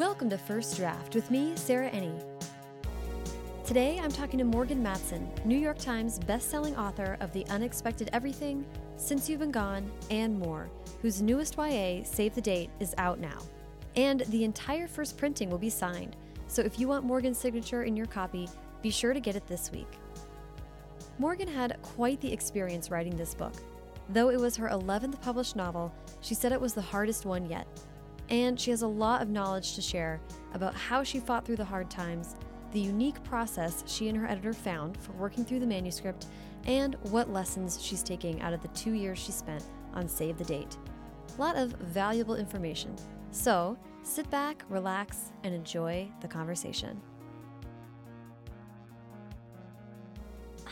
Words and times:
Welcome 0.00 0.30
to 0.30 0.38
First 0.38 0.78
Draft 0.78 1.14
with 1.14 1.30
me, 1.30 1.52
Sarah 1.56 1.90
Enni. 1.90 2.24
Today 3.66 4.00
I'm 4.02 4.10
talking 4.10 4.38
to 4.38 4.46
Morgan 4.46 4.82
Matson, 4.82 5.30
New 5.44 5.58
York 5.58 5.78
Times 5.78 6.18
bestselling 6.18 6.74
author 6.78 7.18
of 7.20 7.34
The 7.34 7.46
Unexpected 7.48 8.08
Everything, 8.14 8.64
Since 8.96 9.28
You've 9.28 9.40
Been 9.40 9.50
Gone, 9.50 9.92
and 10.10 10.38
more, 10.38 10.70
whose 11.02 11.20
newest 11.20 11.58
YA, 11.58 12.02
Save 12.04 12.34
the 12.34 12.40
Date, 12.40 12.70
is 12.80 12.94
out 12.96 13.20
now. 13.20 13.40
And 13.94 14.20
the 14.30 14.42
entire 14.42 14.88
first 14.88 15.18
printing 15.18 15.50
will 15.50 15.58
be 15.58 15.68
signed, 15.68 16.16
so 16.48 16.62
if 16.62 16.80
you 16.80 16.88
want 16.88 17.04
Morgan's 17.04 17.36
signature 17.36 17.82
in 17.82 17.94
your 17.94 18.06
copy, 18.06 18.48
be 18.80 18.88
sure 18.88 19.12
to 19.12 19.20
get 19.20 19.36
it 19.36 19.46
this 19.48 19.70
week. 19.70 19.98
Morgan 21.18 21.46
had 21.46 21.76
quite 21.82 22.22
the 22.22 22.32
experience 22.32 22.90
writing 22.90 23.18
this 23.18 23.34
book. 23.34 23.52
Though 24.08 24.30
it 24.30 24.40
was 24.40 24.56
her 24.56 24.70
11th 24.70 25.20
published 25.20 25.56
novel, 25.56 25.92
she 26.22 26.34
said 26.34 26.52
it 26.52 26.60
was 26.60 26.72
the 26.72 26.80
hardest 26.80 27.26
one 27.26 27.44
yet. 27.50 27.66
And 28.30 28.58
she 28.58 28.70
has 28.70 28.82
a 28.82 28.88
lot 28.88 29.22
of 29.22 29.28
knowledge 29.28 29.74
to 29.74 29.82
share 29.82 30.20
about 30.54 30.74
how 30.74 31.02
she 31.02 31.18
fought 31.18 31.44
through 31.44 31.56
the 31.56 31.64
hard 31.64 31.90
times, 31.90 32.36
the 32.72 32.80
unique 32.80 33.22
process 33.24 33.82
she 33.86 34.08
and 34.08 34.16
her 34.16 34.28
editor 34.28 34.52
found 34.52 34.96
for 34.96 35.12
working 35.12 35.44
through 35.44 35.58
the 35.58 35.66
manuscript, 35.66 36.26
and 36.66 36.96
what 37.10 37.32
lessons 37.32 37.82
she's 37.82 38.02
taking 38.02 38.40
out 38.40 38.52
of 38.52 38.62
the 38.62 38.68
two 38.68 38.92
years 38.92 39.18
she 39.18 39.32
spent 39.32 39.64
on 39.94 40.08
Save 40.08 40.38
the 40.38 40.44
Date. 40.44 40.76
A 41.36 41.40
lot 41.40 41.56
of 41.56 41.72
valuable 41.72 42.36
information. 42.36 42.94
So 43.32 43.76
sit 44.02 44.30
back, 44.30 44.64
relax, 44.68 45.32
and 45.42 45.54
enjoy 45.54 46.08
the 46.20 46.28
conversation. 46.28 47.00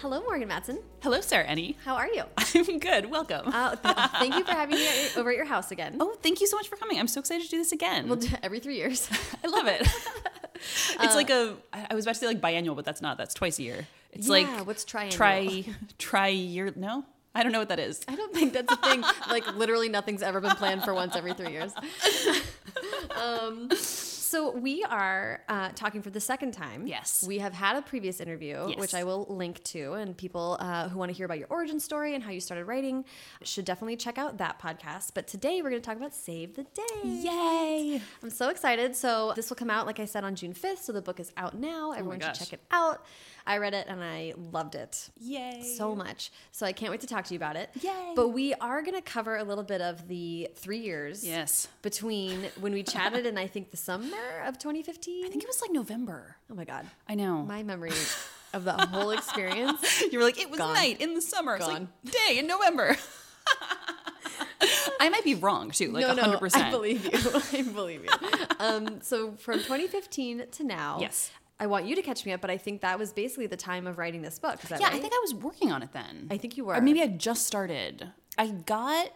Hello, 0.00 0.20
Morgan 0.20 0.46
Matson. 0.48 0.78
Hello, 1.02 1.20
Sarah 1.20 1.46
Enni. 1.46 1.74
How 1.84 1.96
are 1.96 2.06
you? 2.08 2.22
I'm 2.54 2.78
good. 2.78 3.10
Welcome. 3.10 3.48
Uh, 3.52 3.74
th- 3.74 3.96
thank 4.18 4.34
you 4.36 4.44
for 4.44 4.52
having 4.52 4.76
me 4.76 4.86
at 4.86 4.94
your- 5.12 5.20
over 5.20 5.30
at 5.30 5.36
your 5.36 5.44
house 5.46 5.70
again. 5.72 5.96
oh, 5.98 6.16
thank 6.22 6.40
you 6.40 6.46
so 6.46 6.56
much 6.56 6.68
for 6.68 6.76
coming. 6.76 6.98
I'm 7.00 7.08
so 7.08 7.18
excited 7.20 7.44
to 7.44 7.50
do 7.50 7.58
this 7.58 7.72
again. 7.72 8.06
We'll 8.08 8.16
do 8.18 8.28
every 8.42 8.60
three 8.60 8.76
years. 8.76 9.08
I 9.44 9.48
love 9.48 9.66
it. 9.66 9.80
it's 10.54 11.14
like 11.14 11.30
a. 11.30 11.56
I 11.72 11.94
was 11.94 12.04
about 12.04 12.14
to 12.14 12.20
say 12.20 12.26
like 12.26 12.40
biannual, 12.40 12.76
but 12.76 12.84
that's 12.84 13.02
not. 13.02 13.18
That's 13.18 13.34
twice 13.34 13.58
a 13.58 13.62
year. 13.64 13.86
It's 14.12 14.26
Yeah, 14.28 14.32
like 14.32 14.66
what's 14.66 14.84
triannual? 14.84 15.10
Try 15.10 15.64
try 15.98 16.28
year. 16.28 16.72
No, 16.76 17.04
I 17.34 17.42
don't 17.42 17.50
know 17.52 17.58
what 17.58 17.68
that 17.70 17.80
is. 17.80 18.00
I 18.06 18.14
don't 18.14 18.32
think 18.32 18.52
that's 18.52 18.72
a 18.72 18.76
thing. 18.76 19.02
like 19.28 19.46
literally, 19.56 19.88
nothing's 19.88 20.22
ever 20.22 20.40
been 20.40 20.54
planned 20.56 20.84
for 20.84 20.94
once 20.94 21.16
every 21.16 21.34
three 21.34 21.50
years. 21.52 21.72
um, 23.20 23.68
so 24.28 24.50
we 24.50 24.84
are 24.84 25.42
uh, 25.48 25.70
talking 25.74 26.02
for 26.02 26.10
the 26.10 26.20
second 26.20 26.52
time. 26.52 26.86
Yes. 26.86 27.24
we 27.26 27.38
have 27.38 27.54
had 27.54 27.76
a 27.76 27.82
previous 27.82 28.20
interview, 28.20 28.66
Yes. 28.68 28.78
which 28.78 28.94
I 28.94 29.02
will 29.04 29.24
link 29.28 29.62
to, 29.74 29.94
and 29.94 30.16
people 30.16 30.56
uh, 30.60 30.88
who 30.88 30.98
want 30.98 31.10
to 31.10 31.16
hear 31.16 31.24
about 31.26 31.38
your 31.38 31.48
origin 31.50 31.80
story 31.80 32.14
and 32.14 32.22
how 32.22 32.30
you 32.30 32.40
started 32.40 32.64
writing 32.66 33.04
should 33.42 33.64
definitely 33.64 33.96
check 33.96 34.18
out 34.18 34.38
that 34.38 34.60
podcast. 34.60 35.12
But 35.14 35.26
today 35.26 35.62
we're 35.62 35.70
going 35.70 35.80
to 35.82 35.86
talk 35.86 35.96
about 35.96 36.14
Save 36.14 36.54
the 36.56 36.64
Date. 36.64 37.04
Yay! 37.04 38.02
I'm 38.22 38.30
so 38.30 38.50
excited. 38.50 38.94
So 38.94 39.32
this 39.34 39.48
will 39.48 39.56
come 39.56 39.70
out, 39.70 39.86
like 39.86 40.00
I 40.00 40.04
said, 40.04 40.24
on 40.24 40.34
June 40.34 40.52
5th. 40.52 40.78
So 40.78 40.92
the 40.92 41.02
book 41.02 41.20
is 41.20 41.32
out 41.36 41.54
now. 41.58 41.92
Everyone 41.92 42.20
should 42.20 42.34
check 42.34 42.52
it 42.52 42.60
out. 42.70 43.04
I 43.48 43.56
read 43.56 43.72
it 43.72 43.86
and 43.88 44.04
I 44.04 44.34
loved 44.36 44.74
it 44.74 45.08
Yay! 45.18 45.62
so 45.76 45.94
much. 45.94 46.30
So 46.52 46.66
I 46.66 46.72
can't 46.72 46.90
wait 46.90 47.00
to 47.00 47.06
talk 47.06 47.24
to 47.24 47.34
you 47.34 47.38
about 47.38 47.56
it. 47.56 47.70
Yay. 47.80 48.12
But 48.14 48.28
we 48.28 48.52
are 48.54 48.82
going 48.82 48.94
to 48.94 49.02
cover 49.02 49.36
a 49.38 49.42
little 49.42 49.64
bit 49.64 49.80
of 49.80 50.06
the 50.06 50.50
three 50.54 50.78
years 50.78 51.26
yes. 51.26 51.66
between 51.80 52.44
when 52.60 52.74
we 52.74 52.82
chatted 52.82 53.24
in, 53.24 53.38
I 53.38 53.46
think, 53.46 53.70
the 53.70 53.78
summer 53.78 54.16
of 54.44 54.58
2015. 54.58 55.24
I 55.24 55.28
think 55.30 55.42
it 55.42 55.48
was 55.48 55.62
like 55.62 55.72
November. 55.72 56.36
oh 56.50 56.54
my 56.54 56.64
God. 56.64 56.86
I 57.08 57.14
know. 57.14 57.42
My 57.42 57.62
memory 57.62 57.92
of 58.52 58.64
the 58.64 58.72
whole 58.72 59.12
experience. 59.12 60.02
you 60.12 60.18
were 60.18 60.24
like 60.24 60.38
it 60.38 60.50
was 60.50 60.58
Gone. 60.58 60.74
night 60.74 61.00
in 61.00 61.14
the 61.14 61.22
summer. 61.22 61.56
It's 61.56 61.66
Gone. 61.66 61.88
like 62.04 62.12
day 62.12 62.38
in 62.38 62.46
November. 62.46 62.96
I 65.00 65.08
might 65.08 65.24
be 65.24 65.34
wrong 65.34 65.70
too. 65.70 65.92
Like 65.92 66.02
no, 66.02 66.08
100. 66.08 66.32
no, 66.32 66.38
percent 66.38 66.66
I 66.66 66.70
believe 66.70 67.04
you. 67.04 67.10
I 67.58 67.62
believe 67.62 68.04
you. 68.04 68.10
Um, 68.58 69.00
so 69.00 69.32
from 69.32 69.54
2015 69.60 70.44
to 70.52 70.64
now, 70.64 70.98
Yes. 71.00 71.30
I 71.60 71.66
want 71.66 71.86
you 71.86 71.96
to 71.96 72.02
catch 72.02 72.24
me 72.24 72.32
up, 72.32 72.40
but 72.40 72.50
I 72.50 72.56
think 72.56 72.82
that 72.82 72.98
was 72.98 73.12
basically 73.12 73.46
the 73.46 73.56
time 73.56 73.86
of 73.86 73.98
writing 73.98 74.22
this 74.22 74.38
book. 74.38 74.60
Yeah, 74.70 74.76
right? 74.76 74.94
I 74.94 74.98
think 74.98 75.12
I 75.12 75.18
was 75.22 75.34
working 75.34 75.72
on 75.72 75.82
it 75.82 75.92
then. 75.92 76.28
I 76.30 76.36
think 76.36 76.56
you 76.56 76.64
were. 76.64 76.74
Or 76.74 76.80
maybe 76.80 77.02
I 77.02 77.08
just 77.08 77.46
started. 77.46 78.12
I 78.36 78.48
got 78.48 79.10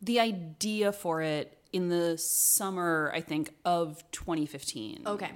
the 0.00 0.20
idea 0.20 0.92
for 0.92 1.22
it 1.22 1.58
in 1.72 1.88
the 1.88 2.16
summer, 2.18 3.10
I 3.14 3.20
think, 3.20 3.50
of 3.64 4.02
2015. 4.12 5.02
Okay. 5.06 5.30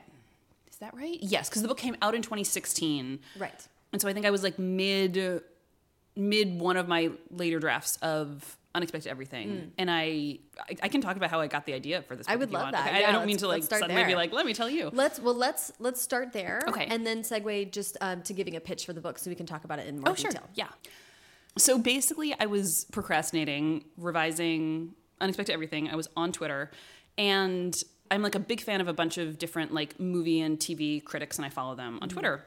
Is 0.70 0.76
that 0.76 0.94
right? 0.94 1.18
Yes, 1.20 1.48
because 1.48 1.62
the 1.62 1.68
book 1.68 1.78
came 1.78 1.96
out 2.02 2.14
in 2.14 2.22
2016. 2.22 3.20
Right. 3.38 3.68
And 3.92 4.00
so 4.00 4.08
I 4.08 4.12
think 4.12 4.26
I 4.26 4.30
was 4.30 4.42
like 4.42 4.58
mid 4.58 5.42
mid 6.16 6.60
one 6.60 6.76
of 6.76 6.88
my 6.88 7.10
later 7.30 7.58
drafts 7.58 7.96
of 7.96 8.56
Unexpected 8.74 9.08
Everything. 9.10 9.72
And 9.78 9.90
I, 9.90 10.38
I 10.58 10.76
I 10.82 10.88
can 10.88 11.00
talk 11.00 11.16
about 11.16 11.30
how 11.30 11.40
I 11.40 11.46
got 11.46 11.64
the 11.66 11.74
idea 11.74 12.02
for 12.02 12.16
this 12.16 12.26
book. 12.26 12.32
I 12.32 12.36
would 12.36 12.50
love 12.52 12.62
want. 12.62 12.72
that. 12.74 12.88
Okay, 12.88 13.00
Yeah, 13.02 13.08
I 13.08 13.12
don't 13.12 13.26
mean 13.26 13.36
to 13.38 13.48
like 13.48 13.62
suddenly 13.62 14.04
be 14.04 14.14
like, 14.14 14.32
let 14.32 14.44
me 14.46 14.52
tell 14.54 14.68
you. 14.68 14.90
Let's 14.92 15.20
well 15.20 15.34
let's 15.34 15.72
let's 15.78 16.02
start 16.02 16.32
there. 16.32 16.62
Okay. 16.68 16.86
And 16.86 17.06
then 17.06 17.22
segue 17.22 17.70
just 17.70 17.96
um, 18.00 18.22
to 18.22 18.32
giving 18.32 18.56
a 18.56 18.60
pitch 18.60 18.84
for 18.86 18.92
the 18.92 19.00
book 19.00 19.18
so 19.18 19.30
we 19.30 19.36
can 19.36 19.46
talk 19.46 19.64
about 19.64 19.78
it 19.78 19.86
in 19.86 20.00
more 20.00 20.10
Oh, 20.10 20.14
sure. 20.14 20.30
detail. 20.30 20.48
Yeah. 20.54 20.68
So 21.56 21.78
basically, 21.78 22.34
I 22.40 22.46
was 22.46 22.86
procrastinating, 22.90 23.84
revising 23.96 24.94
Unexpected 25.20 25.52
Everything. 25.52 25.88
I 25.88 25.94
was 25.94 26.08
on 26.16 26.32
Twitter, 26.32 26.70
and 27.16 27.80
I'm 28.10 28.22
like 28.22 28.34
a 28.34 28.40
big 28.40 28.60
fan 28.60 28.80
of 28.80 28.88
a 28.88 28.92
bunch 28.92 29.18
of 29.18 29.38
different 29.38 29.72
like 29.72 30.00
movie 30.00 30.40
and 30.40 30.58
TV 30.58 31.02
critics, 31.02 31.36
and 31.38 31.46
I 31.46 31.50
follow 31.50 31.76
them 31.76 32.00
on 32.02 32.08
Twitter. 32.08 32.44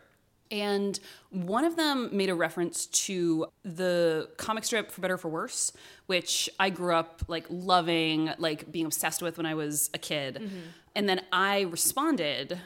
And 0.51 0.99
one 1.29 1.65
of 1.65 1.75
them 1.75 2.09
made 2.15 2.29
a 2.29 2.35
reference 2.35 2.85
to 2.85 3.47
the 3.63 4.29
comic 4.37 4.63
strip 4.63 4.91
For 4.91 5.01
Better 5.01 5.15
or 5.15 5.17
For 5.17 5.29
Worse, 5.29 5.71
which 6.05 6.49
I 6.59 6.69
grew 6.69 6.93
up 6.93 7.23
like 7.27 7.45
loving, 7.49 8.31
like 8.37 8.71
being 8.71 8.85
obsessed 8.85 9.21
with 9.21 9.37
when 9.37 9.45
I 9.45 9.55
was 9.55 9.89
a 9.93 9.97
kid. 9.97 10.35
Mm-hmm. 10.35 10.59
And 10.95 11.09
then 11.09 11.21
I 11.31 11.61
responded 11.61 12.59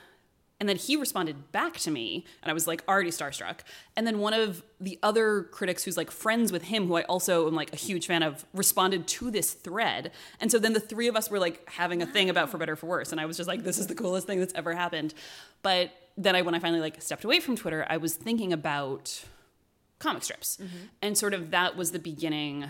and 0.62 0.70
then 0.70 0.78
he 0.78 0.96
responded 0.96 1.52
back 1.52 1.74
to 1.80 1.90
me, 1.90 2.24
and 2.44 2.52
I 2.52 2.54
was 2.54 2.68
like 2.68 2.84
already 2.88 3.10
starstruck. 3.10 3.62
And 3.98 4.06
then 4.06 4.20
one 4.20 4.36
of 4.36 4.62
the 4.80 5.00
other 5.02 5.42
critics 5.42 5.84
who's 5.84 5.98
like 5.98 6.12
friends 6.12 6.52
with 6.52 6.66
him, 6.66 6.86
who 6.86 6.98
I 6.98 7.02
also 7.04 7.48
am 7.48 7.56
like 7.56 7.74
a 7.74 7.76
huge 7.76 8.06
fan 8.06 8.22
of, 8.22 8.46
responded 8.54 9.08
to 9.08 9.32
this 9.32 9.54
thread. 9.54 10.12
And 10.40 10.52
so 10.52 10.60
then 10.60 10.74
the 10.74 10.80
three 10.80 11.08
of 11.08 11.16
us 11.16 11.32
were 11.32 11.40
like 11.40 11.68
having 11.68 12.04
a 12.04 12.06
thing 12.06 12.30
about 12.30 12.52
For 12.52 12.60
Better 12.60 12.74
or 12.74 12.76
For 12.76 12.86
Worse. 12.86 13.12
And 13.12 13.20
I 13.20 13.26
was 13.26 13.38
just 13.38 13.48
like, 13.48 13.64
this 13.64 13.80
is 13.80 13.88
the 13.88 13.96
coolest 13.96 14.28
thing 14.28 14.40
that's 14.40 14.54
ever 14.54 14.76
happened. 14.76 15.16
But 15.64 15.90
then 16.16 16.36
I, 16.36 16.44
when 16.44 16.54
I 16.54 16.60
finally 16.60 16.80
like 16.80 17.02
stepped 17.02 17.24
away 17.24 17.40
from 17.40 17.56
Twitter, 17.56 17.84
I 17.90 17.98
was 17.98 18.14
thinking 18.14 18.54
about 18.54 19.26
comic 19.98 20.22
strips. 20.22 20.58
Mm-hmm. 20.58 20.78
And 21.02 21.18
sort 21.18 21.34
of 21.34 21.50
that 21.50 21.76
was 21.76 21.90
the 21.90 21.98
beginning 21.98 22.66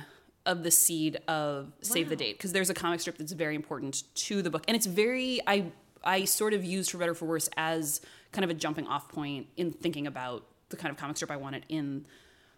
of 0.46 0.64
the 0.64 0.72
seed 0.72 1.20
of 1.28 1.74
Save 1.82 2.08
the 2.08 2.16
Date 2.16 2.38
because 2.38 2.54
there's 2.54 2.70
a 2.70 2.74
comic 2.74 3.02
strip 3.02 3.18
that's 3.18 3.34
very 3.34 3.56
important 3.56 4.04
to 4.16 4.42
the 4.42 4.50
book. 4.50 4.64
And 4.68 4.78
it's 4.78 4.86
very 4.86 5.42
I 5.46 5.74
I 6.04 6.26
sort 6.26 6.54
of 6.54 6.64
used 6.64 6.92
for 6.92 6.98
better 6.98 7.12
or 7.12 7.16
for 7.16 7.26
worse 7.26 7.50
as 7.58 8.02
kind 8.32 8.44
of 8.44 8.50
a 8.50 8.54
jumping 8.54 8.88
off 8.88 9.10
point 9.10 9.48
in 9.58 9.72
thinking 9.72 10.08
about 10.08 10.46
the 10.70 10.78
kind 10.78 10.92
of 10.92 10.98
comic 10.98 11.18
strip 11.18 11.32
I 11.32 11.38
wanted 11.38 11.66
in 11.70 12.06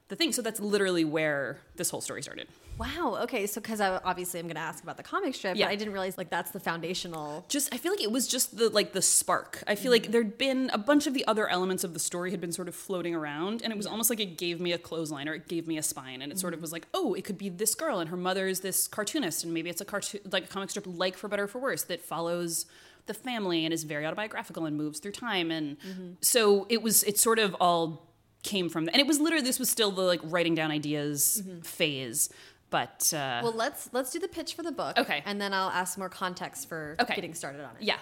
the 0.10 0.16
thing. 0.16 0.32
So 0.32 0.42
that's 0.42 0.60
literally 0.60 1.06
where 1.06 1.60
this 1.76 1.90
whole 1.90 2.02
story 2.02 2.22
started. 2.22 2.48
Wow. 2.78 3.20
Okay. 3.24 3.46
So 3.46 3.62
because 3.62 3.80
I 3.80 4.00
obviously 4.04 4.40
I'm 4.40 4.48
going 4.48 4.56
to 4.56 4.62
ask 4.62 4.84
about 4.84 4.98
the 4.98 5.04
comic 5.04 5.36
strip, 5.36 5.56
Yeah. 5.56 5.66
but 5.66 5.72
I 5.72 5.76
didn't 5.76 5.94
realize 5.94 6.18
like 6.18 6.30
that's 6.30 6.52
the 6.52 6.60
foundational. 6.60 7.46
just 7.48 7.74
I 7.74 7.78
feel 7.78 7.92
like 7.92 8.02
it 8.02 8.12
was 8.12 8.28
just 8.28 8.58
the 8.58 8.70
like 8.70 8.94
the 8.94 9.02
spark. 9.02 9.64
I 9.68 9.76
feel 9.76 9.92
like 9.92 10.04
mm-hmm. 10.04 10.12
there'd 10.12 10.38
been 10.38 10.72
a 10.74 10.78
bunch 10.78 11.06
of 11.08 11.14
the 11.14 11.26
other 11.28 11.48
elements 11.48 11.84
of 11.84 11.94
the 11.94 12.00
story 12.00 12.32
had 12.32 12.42
been 12.42 12.52
sort 12.52 12.68
of 12.68 12.76
floating 12.76 13.14
around 13.14 13.62
and 13.62 13.72
it 13.72 13.78
was 13.78 13.86
almost 13.86 14.10
like 14.10 14.20
it 14.20 14.38
gave 14.38 14.60
me 14.60 14.72
a 14.72 14.78
clothesline 14.78 15.30
or 15.30 15.36
it 15.36 15.48
gave 15.48 15.68
me 15.68 15.78
a 15.78 15.84
spine 15.84 16.22
and 16.22 16.32
it 16.32 16.40
sort 16.40 16.54
of 16.54 16.58
mm-hmm. 16.58 16.64
was 16.64 16.72
like, 16.72 16.88
"Oh, 16.94 17.14
it 17.14 17.24
could 17.24 17.38
be 17.38 17.50
this 17.50 17.76
girl 17.76 18.00
and 18.00 18.10
her 18.10 18.18
mother's 18.18 18.62
this 18.62 18.88
cartoonist 18.88 19.44
and 19.44 19.54
maybe 19.54 19.70
it's 19.70 19.82
a 19.82 19.86
cartoon 19.86 20.22
like 20.32 20.46
a 20.46 20.48
comic 20.48 20.72
strip 20.72 20.86
like 20.88 21.16
for 21.16 21.28
better 21.28 21.44
or 21.44 21.48
for 21.48 21.60
worse 21.60 21.84
that 21.84 22.02
follows 22.02 22.66
the 23.06 23.14
family 23.14 23.66
and 23.66 23.74
is 23.74 23.84
very 23.84 24.06
autobiographical 24.06 24.66
and 24.66 24.78
moves 24.78 25.00
through 25.00 25.12
time 25.12 25.52
and 25.52 25.78
so 26.22 26.66
it 26.70 26.82
was 26.82 27.04
it 27.04 27.18
sort 27.20 27.40
of 27.40 27.56
all 27.60 28.08
came 28.44 28.70
from 28.70 28.88
and 28.90 28.98
it 28.98 29.08
was 29.08 29.20
literally 29.20 29.44
this 29.46 29.60
was 29.60 29.70
still 29.70 29.92
the 29.92 30.02
like 30.02 30.20
writing 30.24 30.56
down 30.56 30.72
ideas 30.72 31.44
phase 31.64 32.30
but 32.70 33.14
uh 33.14 33.40
Well, 33.44 33.54
let's 33.54 33.90
let's 33.94 34.12
do 34.12 34.20
the 34.20 34.28
pitch 34.28 34.56
for 34.56 34.64
the 34.64 34.72
book. 34.72 34.98
Okay. 34.98 35.22
And 35.28 35.40
then 35.40 35.54
I'll 35.54 35.70
ask 35.70 35.96
more 35.96 36.10
context 36.10 36.68
for 36.68 36.96
Okay. 37.00 37.14
getting 37.14 37.36
started 37.36 37.62
on 37.64 37.70
it. 37.76 37.84
Yeah. 37.84 37.98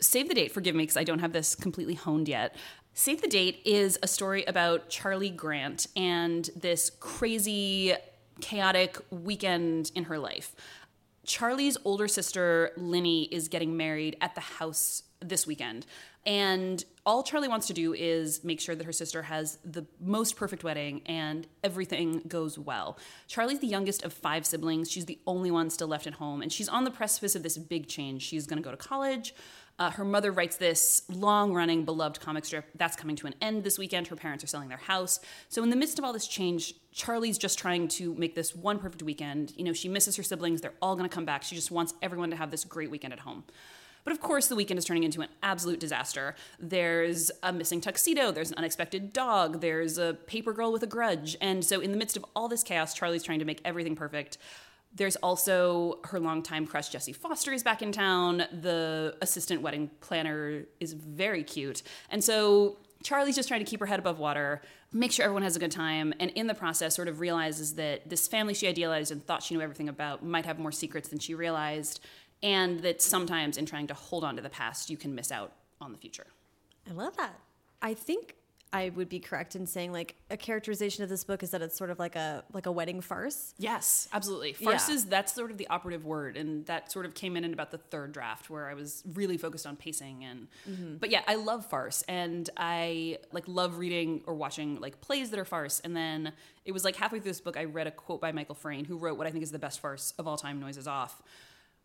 Save 0.00 0.28
the 0.28 0.34
Date, 0.34 0.50
forgive 0.50 0.74
me 0.74 0.84
because 0.84 0.96
I 0.96 1.04
don't 1.04 1.18
have 1.18 1.34
this 1.34 1.54
completely 1.54 1.92
honed 1.94 2.26
yet. 2.26 2.56
Save 2.94 3.20
the 3.20 3.28
Date 3.28 3.60
is 3.66 3.98
a 4.02 4.08
story 4.08 4.44
about 4.46 4.88
Charlie 4.88 5.28
Grant 5.28 5.88
and 5.94 6.48
this 6.56 6.90
crazy, 7.00 7.94
chaotic 8.40 8.98
weekend 9.10 9.90
in 9.94 10.04
her 10.04 10.18
life. 10.18 10.54
Charlie's 11.28 11.76
older 11.84 12.08
sister, 12.08 12.72
Linny, 12.78 13.24
is 13.24 13.48
getting 13.48 13.76
married 13.76 14.16
at 14.22 14.34
the 14.34 14.40
house 14.40 15.02
this 15.20 15.46
weekend. 15.46 15.84
And 16.24 16.82
all 17.04 17.22
Charlie 17.22 17.48
wants 17.48 17.66
to 17.66 17.74
do 17.74 17.92
is 17.92 18.42
make 18.44 18.60
sure 18.60 18.74
that 18.74 18.84
her 18.84 18.92
sister 18.92 19.22
has 19.22 19.58
the 19.62 19.86
most 20.00 20.36
perfect 20.36 20.64
wedding 20.64 21.02
and 21.06 21.46
everything 21.62 22.22
goes 22.28 22.58
well. 22.58 22.98
Charlie's 23.26 23.60
the 23.60 23.66
youngest 23.66 24.04
of 24.04 24.12
five 24.12 24.46
siblings. 24.46 24.90
She's 24.90 25.04
the 25.04 25.18
only 25.26 25.50
one 25.50 25.68
still 25.68 25.88
left 25.88 26.06
at 26.06 26.14
home. 26.14 26.40
And 26.40 26.50
she's 26.50 26.68
on 26.68 26.84
the 26.84 26.90
precipice 26.90 27.34
of 27.34 27.42
this 27.42 27.58
big 27.58 27.88
change. 27.88 28.22
She's 28.22 28.46
going 28.46 28.62
to 28.62 28.64
go 28.64 28.70
to 28.70 28.76
college. 28.76 29.34
Uh, 29.78 29.90
her 29.90 30.04
mother 30.04 30.32
writes 30.32 30.56
this 30.56 31.02
long 31.08 31.54
running, 31.54 31.84
beloved 31.84 32.20
comic 32.20 32.44
strip 32.44 32.64
that's 32.74 32.96
coming 32.96 33.14
to 33.14 33.26
an 33.28 33.34
end 33.40 33.62
this 33.62 33.78
weekend. 33.78 34.08
Her 34.08 34.16
parents 34.16 34.42
are 34.42 34.48
selling 34.48 34.68
their 34.68 34.78
house. 34.78 35.20
So, 35.48 35.62
in 35.62 35.70
the 35.70 35.76
midst 35.76 35.98
of 35.98 36.04
all 36.04 36.12
this 36.12 36.26
change, 36.26 36.74
Charlie's 36.92 37.38
just 37.38 37.58
trying 37.58 37.86
to 37.88 38.14
make 38.14 38.34
this 38.34 38.56
one 38.56 38.80
perfect 38.80 39.02
weekend. 39.02 39.52
You 39.56 39.64
know, 39.64 39.72
she 39.72 39.88
misses 39.88 40.16
her 40.16 40.22
siblings. 40.24 40.60
They're 40.60 40.74
all 40.82 40.96
going 40.96 41.08
to 41.08 41.14
come 41.14 41.24
back. 41.24 41.44
She 41.44 41.54
just 41.54 41.70
wants 41.70 41.94
everyone 42.02 42.30
to 42.30 42.36
have 42.36 42.50
this 42.50 42.64
great 42.64 42.90
weekend 42.90 43.12
at 43.12 43.20
home. 43.20 43.44
But 44.02 44.12
of 44.12 44.20
course, 44.20 44.46
the 44.48 44.56
weekend 44.56 44.78
is 44.78 44.84
turning 44.84 45.04
into 45.04 45.20
an 45.20 45.28
absolute 45.42 45.80
disaster. 45.80 46.34
There's 46.58 47.30
a 47.42 47.52
missing 47.52 47.80
tuxedo, 47.80 48.32
there's 48.32 48.50
an 48.50 48.56
unexpected 48.56 49.12
dog, 49.12 49.60
there's 49.60 49.98
a 49.98 50.14
paper 50.14 50.52
girl 50.52 50.72
with 50.72 50.82
a 50.82 50.86
grudge. 50.86 51.36
And 51.40 51.64
so, 51.64 51.80
in 51.80 51.92
the 51.92 51.98
midst 51.98 52.16
of 52.16 52.24
all 52.34 52.48
this 52.48 52.64
chaos, 52.64 52.94
Charlie's 52.94 53.22
trying 53.22 53.38
to 53.38 53.44
make 53.44 53.60
everything 53.64 53.94
perfect. 53.94 54.38
There's 54.94 55.16
also 55.16 56.00
her 56.04 56.18
longtime 56.18 56.66
crush, 56.66 56.88
Jesse 56.88 57.12
Foster, 57.12 57.52
is 57.52 57.62
back 57.62 57.82
in 57.82 57.92
town. 57.92 58.38
The 58.50 59.16
assistant 59.20 59.62
wedding 59.62 59.90
planner 60.00 60.64
is 60.80 60.92
very 60.92 61.44
cute. 61.44 61.82
And 62.10 62.24
so 62.24 62.78
Charlie's 63.02 63.36
just 63.36 63.48
trying 63.48 63.64
to 63.64 63.70
keep 63.70 63.80
her 63.80 63.86
head 63.86 64.00
above 64.00 64.18
water, 64.18 64.60
make 64.92 65.12
sure 65.12 65.24
everyone 65.24 65.42
has 65.44 65.54
a 65.54 65.60
good 65.60 65.70
time, 65.70 66.12
and 66.18 66.30
in 66.32 66.46
the 66.46 66.54
process, 66.54 66.96
sort 66.96 67.06
of 67.06 67.20
realizes 67.20 67.74
that 67.74 68.08
this 68.08 68.26
family 68.26 68.54
she 68.54 68.66
idealized 68.66 69.12
and 69.12 69.24
thought 69.24 69.42
she 69.42 69.54
knew 69.54 69.60
everything 69.60 69.88
about 69.88 70.24
might 70.24 70.46
have 70.46 70.58
more 70.58 70.72
secrets 70.72 71.08
than 71.08 71.18
she 71.18 71.34
realized, 71.34 72.00
and 72.42 72.80
that 72.80 73.00
sometimes 73.00 73.56
in 73.56 73.66
trying 73.66 73.86
to 73.86 73.94
hold 73.94 74.24
on 74.24 74.34
to 74.36 74.42
the 74.42 74.50
past, 74.50 74.90
you 74.90 74.96
can 74.96 75.14
miss 75.14 75.30
out 75.30 75.52
on 75.80 75.92
the 75.92 75.98
future. 75.98 76.26
I 76.88 76.92
love 76.92 77.16
that. 77.18 77.38
I 77.80 77.94
think 77.94 78.34
I 78.72 78.90
would 78.90 79.08
be 79.08 79.18
correct 79.18 79.56
in 79.56 79.66
saying 79.66 79.92
like 79.92 80.16
a 80.30 80.36
characterization 80.36 81.02
of 81.02 81.08
this 81.08 81.24
book 81.24 81.42
is 81.42 81.52
that 81.52 81.62
it's 81.62 81.76
sort 81.76 81.88
of 81.88 81.98
like 81.98 82.16
a 82.16 82.44
like 82.52 82.66
a 82.66 82.72
wedding 82.72 83.00
farce. 83.00 83.54
Yes, 83.58 84.08
absolutely. 84.12 84.52
Farce 84.52 84.88
Yeah. 84.88 84.94
is 84.96 85.04
that's 85.06 85.32
sort 85.34 85.50
of 85.50 85.56
the 85.56 85.66
operative 85.68 86.04
word, 86.04 86.36
and 86.36 86.66
that 86.66 86.92
sort 86.92 87.06
of 87.06 87.14
came 87.14 87.36
in 87.36 87.44
in 87.44 87.52
about 87.54 87.70
the 87.70 87.78
third 87.78 88.12
draft 88.12 88.50
where 88.50 88.68
I 88.68 88.74
was 88.74 89.02
really 89.14 89.38
focused 89.38 89.66
on 89.66 89.76
pacing 89.76 90.22
and. 90.24 90.48
Mm-hmm. 90.68 90.96
But 90.96 91.10
yeah, 91.10 91.22
I 91.26 91.36
love 91.36 91.64
farce, 91.64 92.02
and 92.08 92.48
I 92.56 93.18
like 93.32 93.44
love 93.48 93.78
reading 93.78 94.22
or 94.26 94.34
watching 94.34 94.80
like 94.80 95.00
plays 95.00 95.30
that 95.30 95.38
are 95.38 95.44
farce. 95.46 95.80
And 95.80 95.96
then 95.96 96.32
it 96.66 96.72
was 96.72 96.84
like 96.84 96.96
halfway 96.96 97.20
through 97.20 97.30
this 97.30 97.40
book, 97.40 97.56
I 97.56 97.64
read 97.64 97.86
a 97.86 97.90
quote 97.90 98.20
by 98.20 98.32
Michael 98.32 98.54
Frayn, 98.54 98.86
who 98.86 98.98
wrote 98.98 99.16
what 99.16 99.26
I 99.26 99.30
think 99.30 99.42
is 99.42 99.50
the 99.50 99.58
best 99.58 99.80
farce 99.80 100.12
of 100.18 100.26
all 100.26 100.36
time, 100.36 100.60
"Noises 100.60 100.86
Off." 100.86 101.22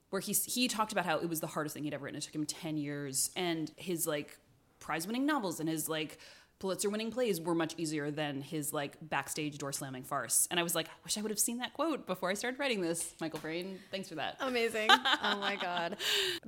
Where 0.09 0.19
he 0.19 0.33
he 0.33 0.67
talked 0.67 0.91
about 0.91 1.05
how 1.05 1.17
it 1.19 1.29
was 1.29 1.39
the 1.39 1.47
hardest 1.47 1.75
thing 1.75 1.85
he'd 1.85 1.93
ever 1.93 2.03
written. 2.03 2.17
It 2.17 2.23
took 2.23 2.35
him 2.35 2.45
ten 2.45 2.77
years, 2.77 3.31
and 3.35 3.71
his 3.77 4.05
like 4.05 4.37
prize-winning 4.79 5.25
novels 5.25 5.61
and 5.61 5.69
his 5.69 5.87
like 5.87 6.17
Pulitzer-winning 6.63 7.11
plays 7.11 7.41
were 7.41 7.53
much 7.53 7.73
easier 7.75 8.09
than 8.09 8.39
his 8.41 8.71
like 8.71 8.93
backstage 9.01 9.57
door-slamming 9.57 10.03
farce. 10.03 10.47
And 10.49 10.57
I 10.57 10.63
was 10.63 10.73
like, 10.73 10.87
I 10.87 10.91
wish 11.03 11.17
I 11.17 11.21
would 11.21 11.29
have 11.29 11.37
seen 11.37 11.57
that 11.57 11.73
quote 11.73 12.07
before 12.07 12.29
I 12.29 12.35
started 12.35 12.57
writing 12.57 12.79
this. 12.79 13.13
Michael 13.19 13.39
Frayn, 13.39 13.75
thanks 13.91 14.07
for 14.07 14.15
that. 14.15 14.37
Amazing. 14.39 14.87
oh 15.23 15.39
my 15.41 15.57
god. 15.57 15.97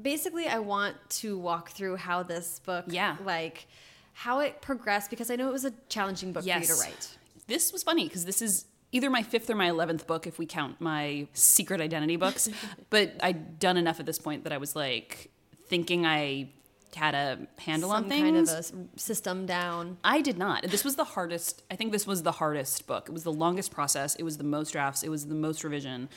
Basically, 0.02 0.48
I 0.48 0.60
want 0.60 0.96
to 1.22 1.38
walk 1.38 1.72
through 1.72 1.98
how 1.98 2.24
this 2.24 2.60
book 2.60 2.86
Yeah. 2.88 3.18
like 3.26 3.68
how 4.14 4.40
it 4.40 4.62
progressed 4.62 5.10
because 5.10 5.30
I 5.30 5.36
know 5.36 5.50
it 5.50 5.52
was 5.52 5.66
a 5.66 5.74
challenging 5.90 6.32
book 6.32 6.44
for 6.44 6.50
you 6.50 6.66
to 6.66 6.76
write. 6.76 7.18
This 7.48 7.74
was 7.74 7.84
funny 7.84 8.08
because 8.08 8.24
this 8.24 8.42
is 8.42 8.68
either 8.94 9.10
my 9.10 9.22
fifth 9.22 9.50
or 9.50 9.56
my 9.56 9.68
eleventh 9.68 10.08
book 10.08 10.26
if 10.28 10.40
we 10.40 10.46
count 10.46 10.80
my 10.80 11.28
secret 11.34 11.82
identity 11.82 12.16
books. 12.16 12.48
but 12.90 13.16
I'd 13.22 13.60
done 13.60 13.76
enough 13.76 14.00
at 14.00 14.06
this 14.06 14.20
point 14.20 14.46
that 14.46 14.54
I 14.54 14.60
was 14.60 14.78
like 14.78 15.30
thinking 15.68 16.06
I 16.06 16.52
had 16.96 17.14
a 17.16 17.40
handle 17.60 17.90
Some 17.90 18.04
on 18.06 18.10
things. 18.10 18.22
kind 18.22 18.38
of 18.38 18.50
a 18.96 19.00
system 19.00 19.46
down. 19.46 19.98
I 20.04 20.22
did 20.22 20.38
not. 20.38 20.64
This 20.64 20.84
was 20.84 20.96
the 20.96 21.04
hardest. 21.04 21.64
I 21.70 21.76
think 21.76 21.92
this 21.92 22.08
was 22.08 22.24
the 22.24 22.32
hardest 22.34 22.88
book. 22.88 23.08
It 23.08 23.12
was 23.12 23.24
the 23.24 23.32
longest 23.34 23.72
process. 23.72 24.16
It 24.16 24.24
was 24.24 24.38
the 24.38 24.44
most 24.44 24.72
drafts. 24.72 25.04
It 25.04 25.10
was 25.10 25.28
the 25.28 25.36
most 25.36 25.64
revision, 25.64 26.10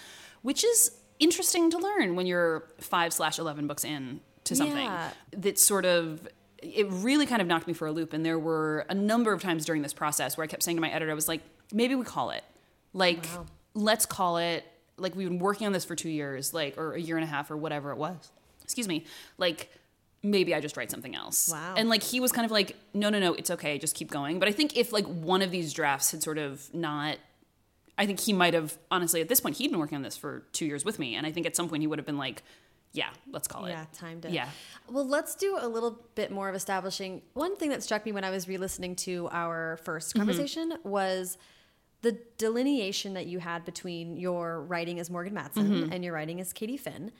which 0.43 0.65
is 0.65 0.93
interesting 1.19 1.71
to 1.71 1.79
learn 1.79 2.15
when 2.17 2.27
you're 2.27 2.65
five 2.81 3.13
slash 3.13 3.39
eleven 3.39 3.67
books 3.67 3.85
in 3.85 4.21
to 4.45 4.57
something. 4.57 4.77
Yeah. 4.87 5.11
That 5.33 5.59
sort 5.59 5.85
of 5.85 6.27
it 6.63 6.87
really 6.91 7.27
kind 7.27 7.41
of 7.41 7.47
knocked 7.47 7.67
me 7.69 7.73
for 7.73 7.87
a 7.87 7.93
loop. 7.93 8.13
And 8.13 8.27
there 8.27 8.39
were 8.39 8.85
a 8.89 8.95
number 8.95 9.33
of 9.33 9.41
times 9.43 9.65
during 9.65 9.83
this 9.83 9.93
process 9.95 10.37
where 10.37 10.43
I 10.45 10.49
kept 10.49 10.63
saying 10.65 10.77
to 10.77 10.81
my 10.81 10.91
editor, 10.91 11.11
I 11.11 11.15
was 11.15 11.29
like, 11.29 11.41
maybe 11.73 11.95
we 11.95 12.05
call 12.05 12.31
it. 12.31 12.43
Like, 12.93 13.27
Wow. 13.27 13.47
let's 13.75 14.07
call 14.07 14.39
it. 14.39 14.65
Like 14.97 15.15
we've 15.15 15.29
been 15.29 15.39
working 15.39 15.69
on 15.69 15.73
this 15.73 15.85
for 15.85 15.95
two 15.95 16.09
years, 16.09 16.53
like 16.53 16.77
or 16.77 16.95
a 16.95 17.01
year 17.01 17.17
and 17.17 17.23
a 17.23 17.29
half 17.29 17.51
or 17.53 17.57
whatever 17.57 17.93
it 17.93 17.97
was. 17.99 18.17
Excuse 18.65 18.89
me. 18.89 19.05
Like 19.39 19.71
maybe 20.23 20.55
I 20.55 20.61
just 20.61 20.77
write 20.77 20.91
something 20.91 21.15
else. 21.15 21.49
Wow. 21.53 21.75
And 21.77 21.89
like 21.89 22.03
he 22.03 22.19
was 22.21 22.33
kind 22.33 22.45
of 22.45 22.51
like, 22.51 22.77
no, 22.95 23.09
no, 23.11 23.19
no, 23.19 23.35
it's 23.35 23.51
okay, 23.51 23.79
just 23.79 23.95
keep 23.95 24.11
going. 24.11 24.39
But 24.39 24.49
I 24.49 24.53
think 24.53 24.77
if 24.77 24.93
like 24.93 25.07
one 25.07 25.43
of 25.43 25.51
these 25.51 25.73
drafts 25.73 26.11
had 26.11 26.23
sort 26.23 26.39
of 26.39 26.73
not, 26.75 27.19
I 27.97 28.07
think 28.07 28.21
he 28.21 28.33
might 28.33 28.55
have 28.55 28.77
honestly 28.91 29.21
at 29.21 29.29
this 29.29 29.41
point 29.41 29.57
he'd 29.57 29.71
been 29.71 29.81
working 29.81 29.97
on 29.97 30.03
this 30.03 30.17
for 30.17 30.45
two 30.53 30.67
years 30.67 30.85
with 30.85 30.99
me, 30.99 31.15
and 31.15 31.27
I 31.27 31.33
think 31.33 31.47
at 31.47 31.55
some 31.57 31.69
point 31.69 31.83
he 31.83 31.87
would 31.87 31.99
have 31.99 32.07
been 32.07 32.19
like, 32.19 32.43
yeah, 32.93 33.11
let's 33.31 33.47
call 33.47 33.67
it. 33.67 33.71
Yeah, 33.71 33.85
time 33.93 34.21
to. 34.23 34.31
Yeah. 34.31 34.49
Well, 34.91 35.07
let's 35.07 35.35
do 35.35 35.59
a 35.61 35.69
little 35.69 36.01
bit 36.15 36.31
more 36.31 36.49
of 36.49 36.55
establishing. 36.55 37.21
One 37.35 37.55
thing 37.57 37.69
that 37.71 37.83
struck 37.83 38.05
me 38.07 38.13
when 38.13 38.25
I 38.25 38.31
was 38.31 38.49
re-listening 38.49 38.97
to 38.97 39.29
our 39.31 39.79
1st 39.85 40.09
Mm-hmm. 40.09 40.19
conversation 40.19 40.73
was 40.85 41.37
the 42.01 42.13
delineation 42.39 43.13
that 43.15 43.27
you 43.27 43.41
had 43.41 43.65
between 43.65 44.17
your 44.17 44.63
writing 44.63 44.99
as 45.01 45.11
Morgan 45.11 45.35
Matson 45.35 45.69
Mm-hmm. 45.69 45.93
and 45.93 46.03
your 46.05 46.15
writing 46.15 46.41
as 46.41 46.53
Katie 46.53 46.77
Finn. 46.79 47.13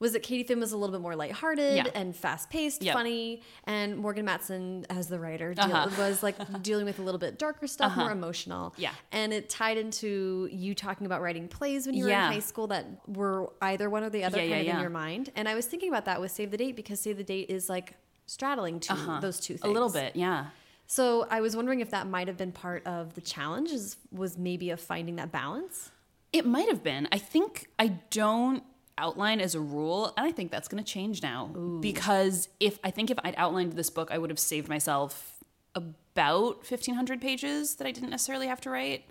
Was 0.00 0.12
that 0.14 0.22
Katie 0.22 0.44
Finn 0.44 0.58
was 0.60 0.72
a 0.72 0.76
little 0.78 0.92
bit 0.94 1.02
more 1.02 1.14
lighthearted 1.14 1.76
Yeah. 1.76 1.84
and 1.94 2.16
fast-paced, 2.16 2.82
Yep. 2.82 2.94
funny, 2.94 3.42
and 3.64 3.98
Morgan 3.98 4.24
Matson, 4.24 4.86
as 4.88 5.08
the 5.08 5.20
writer, 5.20 5.52
deal, 5.54 5.64
Uh-huh. 5.66 5.90
was 5.98 6.22
like 6.22 6.36
dealing 6.62 6.86
with 6.86 6.98
a 6.98 7.02
little 7.02 7.18
bit 7.18 7.38
darker 7.38 7.66
stuff, 7.66 7.94
more 7.96 8.10
emotional. 8.10 8.74
Yeah. 8.78 8.92
and 9.12 9.32
it 9.32 9.50
tied 9.50 9.76
into 9.76 10.48
you 10.50 10.74
talking 10.74 11.04
about 11.06 11.20
writing 11.20 11.48
plays 11.48 11.86
when 11.86 11.94
you 11.94 12.04
were 12.04 12.10
in 12.10 12.16
high 12.16 12.38
school 12.40 12.66
that 12.68 12.86
were 13.06 13.52
either 13.60 13.90
one 13.90 14.02
or 14.02 14.10
the 14.10 14.24
other 14.24 14.38
Yeah, 14.42 14.54
kind 14.56 14.64
yeah, 14.66 14.70
of 14.72 14.76
in 14.78 14.80
your 14.80 14.90
mind. 14.90 15.30
And 15.36 15.46
I 15.48 15.54
was 15.54 15.66
thinking 15.66 15.90
about 15.90 16.06
that 16.06 16.20
with 16.20 16.30
Save 16.32 16.50
the 16.50 16.56
Date 16.56 16.76
because 16.76 16.98
Save 16.98 17.18
the 17.18 17.24
Date 17.24 17.50
is 17.50 17.68
like 17.68 17.94
straddling 18.26 18.80
to 18.80 19.18
those 19.20 19.38
two 19.38 19.54
things. 19.58 19.64
A 19.64 19.68
little 19.68 19.90
bit, 19.90 20.16
yeah. 20.16 20.46
So 20.86 21.26
I 21.30 21.40
was 21.42 21.54
wondering 21.54 21.80
if 21.80 21.90
that 21.90 22.06
might 22.08 22.26
have 22.26 22.36
been 22.38 22.52
part 22.52 22.86
of 22.86 23.14
the 23.14 23.20
challenge 23.20 23.70
is, 23.70 23.96
was 24.10 24.38
maybe 24.38 24.70
of 24.70 24.80
finding 24.80 25.16
that 25.16 25.30
balance. 25.30 25.90
It 26.32 26.46
might 26.46 26.68
have 26.68 26.82
been. 26.82 27.06
I 27.12 27.18
think 27.18 27.68
I 27.78 27.88
don't 28.10 28.62
outline 29.00 29.40
as 29.40 29.54
a 29.54 29.60
rule, 29.60 30.12
and 30.16 30.26
I 30.26 30.32
think 30.32 30.50
that's 30.50 30.68
going 30.68 30.82
to 30.82 30.88
change 30.96 31.22
now 31.22 31.46
because 31.80 32.48
if 32.60 32.78
I 32.84 32.90
think 32.90 33.10
if 33.10 33.18
I'd 33.24 33.34
outlined 33.36 33.72
this 33.72 33.90
book, 33.90 34.08
I 34.12 34.18
would 34.18 34.30
have 34.30 34.38
saved 34.38 34.68
myself 34.68 35.38
about 35.74 36.64
fifteen 36.66 36.94
hundred 36.94 37.20
pages 37.20 37.76
that 37.76 37.86
I 37.86 37.92
didn't 37.92 38.10
necessarily 38.10 38.46
have 38.46 38.60
to 38.62 38.70
write. 38.70 39.04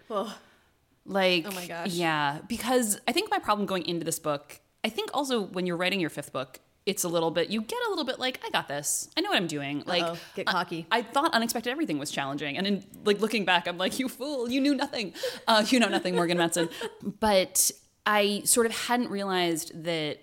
Like, 1.06 1.46
Oh 1.48 1.52
my 1.56 1.66
gosh. 1.66 1.88
yeah, 1.94 2.40
because 2.48 3.00
I 3.08 3.12
think 3.14 3.32
my 3.32 3.40
problem 3.40 3.66
going 3.66 3.86
into 3.88 4.06
this 4.06 4.20
book, 4.20 4.60
I 4.84 4.90
think 4.90 5.10
also 5.14 5.42
when 5.42 5.66
you're 5.66 5.78
writing 5.78 6.00
your 6.00 6.10
fifth 6.12 6.32
book, 6.32 6.60
it's 6.86 7.04
a 7.04 7.08
little 7.08 7.32
bit 7.32 7.50
you 7.50 7.62
get 7.62 7.80
a 7.88 7.90
little 7.90 8.04
bit 8.06 8.20
like 8.20 8.40
I 8.46 8.50
got 8.52 8.68
this, 8.68 9.10
I 9.18 9.22
know 9.22 9.30
what 9.30 9.38
I'm 9.38 9.48
doing. 9.48 9.84
Like, 9.88 10.04
Uh-oh, 10.04 10.18
get 10.36 10.48
I- 10.48 10.52
cocky. 10.52 10.86
I, 10.92 11.02
thought 11.02 11.34
unexpected 11.34 11.72
everything 11.72 11.98
was 12.00 12.12
challenging, 12.12 12.58
and 12.58 12.68
in 12.68 12.84
like 13.06 13.20
looking 13.22 13.44
back, 13.46 13.68
I'm 13.68 13.78
like, 13.78 13.98
you 14.00 14.08
fool, 14.08 14.50
you 14.52 14.62
knew 14.62 14.76
nothing, 14.76 15.14
uh, 15.48 15.66
you 15.68 15.80
know 15.80 15.88
nothing, 15.90 16.16
Morgan 16.16 16.38
Matson. 16.38 16.70
But 17.20 17.72
I 18.10 18.42
sort 18.44 18.66
of 18.66 18.72
hadn't 18.72 19.12
realized 19.12 19.84
that 19.84 20.18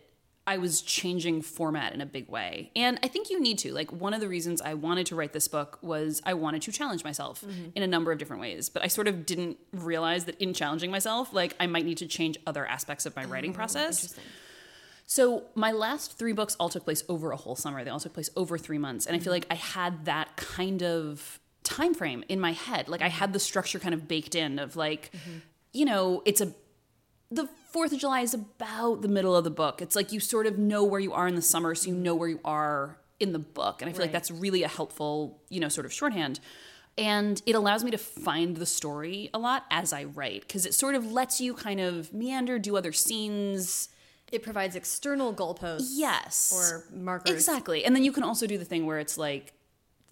I 0.45 0.59
was 0.59 0.83
changing 0.83 1.43
format 1.43 1.93
in 1.93 2.00
a 2.00 2.07
big 2.07 2.28
way. 2.28 2.73
And 2.75 2.99
I 3.05 3.07
think 3.07 3.31
you 3.31 3.40
need 3.40 3.59
to. 3.59 3.73
Like, 3.73 3.93
one 3.93 4.12
of 4.12 4.21
the 4.21 4.26
reasons 4.26 4.61
I 4.61 4.75
wanted 4.75 5.07
to 5.07 5.14
write 5.14 5.33
this 5.33 5.47
book 5.47 5.78
was 5.83 6.21
I 6.26 6.35
wanted 6.35 6.62
to 6.62 6.73
challenge 6.73 7.05
myself 7.05 7.43
mm-hmm. 7.43 7.69
in 7.76 7.85
a 7.85 7.87
number 7.87 8.11
of 8.11 8.19
different 8.19 8.43
ways. 8.43 8.69
But 8.69 8.83
I 8.83 8.88
sort 8.88 9.07
of 9.07 9.25
didn't 9.25 9.59
realize 9.73 10.25
that 10.25 10.37
in 10.40 10.52
challenging 10.52 10.90
myself, 10.90 11.33
like, 11.33 11.55
I 11.61 11.69
might 11.69 11.85
need 11.85 11.99
to 11.99 12.09
change 12.09 12.38
other 12.45 12.66
aspects 12.66 13.07
of 13.07 13.14
my 13.14 13.25
oh, 13.25 13.28
writing 13.28 13.52
process. 13.52 14.19
So 15.07 15.45
my 15.55 15.71
last 15.71 16.19
three 16.19 16.33
books 16.33 16.57
all 16.59 16.69
took 16.69 16.83
place 16.83 17.05
over 17.09 17.31
a 17.31 17.37
whole 17.37 17.55
summer. 17.55 17.85
They 17.85 17.90
all 17.90 18.00
took 18.00 18.14
place 18.14 18.31
over 18.35 18.59
three 18.59 18.78
months, 18.78 19.07
and 19.07 19.14
I 19.14 19.21
feel 19.21 19.33
mm-hmm. 19.33 19.49
like 19.49 19.52
I 19.52 19.55
had 19.55 20.07
that 20.07 20.37
kind 20.37 20.83
of 20.83 21.38
time 21.62 21.95
frame 21.95 22.25
in 22.28 22.40
my 22.40 22.52
head. 22.52 22.88
Like 22.88 23.02
I 23.02 23.09
had 23.09 23.33
the 23.33 23.38
structure 23.38 23.78
kind 23.78 23.95
of 23.95 24.09
baked 24.09 24.35
in 24.35 24.59
of 24.59 24.75
like, 24.75 25.12
mm-hmm. 25.12 25.38
you 25.73 25.85
know, 25.85 26.23
it's 26.25 26.40
a 26.40 26.52
the 27.30 27.49
Fourth 27.71 27.92
of 27.92 27.99
July 27.99 28.21
is 28.21 28.33
about 28.33 29.02
the 29.02 29.09
middle 29.09 29.37
of 29.37 29.45
the 29.45 29.50
book. 29.50 29.83
It's 29.83 29.95
like 29.95 30.12
you 30.12 30.21
sort 30.21 30.47
of 30.47 30.59
know 30.59 30.83
where 30.85 31.00
you 31.00 31.12
are 31.12 31.28
in 31.28 31.35
the 31.35 31.42
summer, 31.42 31.75
so 31.75 31.88
you 31.88 31.95
know 31.95 32.14
where 32.14 32.28
you 32.28 32.40
are 32.45 32.99
in 33.21 33.33
the 33.33 33.38
book, 33.38 33.83
and 33.83 33.88
I 33.88 33.92
feel 33.92 34.02
like 34.02 34.12
that's 34.12 34.30
really 34.30 34.62
a 34.62 34.68
helpful, 34.68 35.40
you 35.49 35.61
know, 35.61 35.68
sort 35.68 35.87
of 35.87 35.92
shorthand. 35.92 36.40
And 36.99 37.42
it 37.45 37.54
allows 37.54 37.85
me 37.85 37.90
to 37.90 37.99
find 37.99 38.56
the 38.56 38.64
story 38.64 39.28
a 39.35 39.38
lot 39.38 39.64
as 39.71 39.92
I 39.92 40.04
write 40.04 40.42
because 40.42 40.64
it 40.64 40.73
sort 40.75 40.95
of 40.95 41.12
lets 41.12 41.40
you 41.40 41.52
kind 41.52 41.80
of 41.80 42.12
meander, 42.14 42.59
do 42.59 42.76
other 42.76 42.92
scenes, 42.92 43.90
It 44.33 44.42
provides 44.42 44.75
external 44.75 45.33
goalposts. 45.33 45.92
Yes. 45.92 46.52
Or 46.54 46.85
markers. 46.92 47.33
Exactly. 47.33 47.85
And 47.85 47.95
then 47.95 48.02
you 48.02 48.12
can 48.12 48.25
also 48.25 48.47
do 48.47 48.59
the 48.59 48.64
thing 48.64 48.85
where 48.87 48.99
it's 48.99 49.16
like 49.16 49.52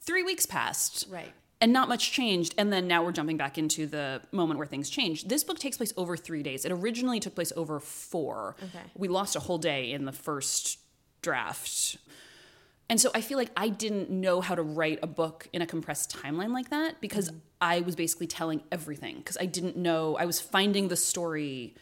three 0.01 0.23
weeks 0.23 0.47
passed. 0.47 1.07
Right. 1.11 1.33
And 1.61 1.73
not 1.73 1.89
much 1.89 2.13
changed. 2.13 2.55
And 2.59 2.73
then 2.73 2.87
now 2.87 3.05
we're 3.05 3.13
jumping 3.13 3.37
back 3.37 3.57
into 3.57 3.87
the 3.87 4.21
moment 4.33 4.59
where 4.59 4.67
things 4.67 4.91
change. 4.91 5.25
This 5.25 5.45
book 5.45 5.59
takes 5.59 5.77
place 5.77 5.93
over 5.97 6.17
three 6.17 6.43
days. 6.43 6.65
It 6.65 6.73
originally 6.73 7.21
took 7.21 7.35
place 7.35 7.53
over 7.57 7.81
four. 7.81 8.57
Okay. 8.63 8.85
We 8.95 9.09
lost 9.09 9.35
a 9.37 9.41
whole 9.41 9.59
day 9.59 9.93
in 9.93 10.05
the 10.05 10.13
first 10.13 10.79
draft. 11.23 11.97
And 12.91 13.01
so 13.01 13.11
I 13.15 13.23
feel 13.23 13.39
like 13.39 13.51
I 13.57 13.71
didn't 13.71 14.11
know 14.11 14.41
how 14.41 14.55
to 14.55 14.63
write 14.63 14.99
a 15.03 15.07
book 15.07 15.49
in 15.53 15.63
a 15.63 15.67
compressed 15.67 16.15
timeline 16.15 16.53
like 16.53 16.69
that 16.71 17.01
because 17.01 17.29
mm-hmm. 17.29 17.39
I 17.61 17.81
was 17.81 17.97
basically 17.97 18.27
telling 18.27 18.63
everything 18.71 19.17
because 19.19 19.39
I 19.41 19.47
didn't 19.47 19.77
know, 19.77 20.17
I 20.17 20.27
was 20.27 20.41
finding 20.41 20.89
the 20.89 20.97
story 20.97 21.75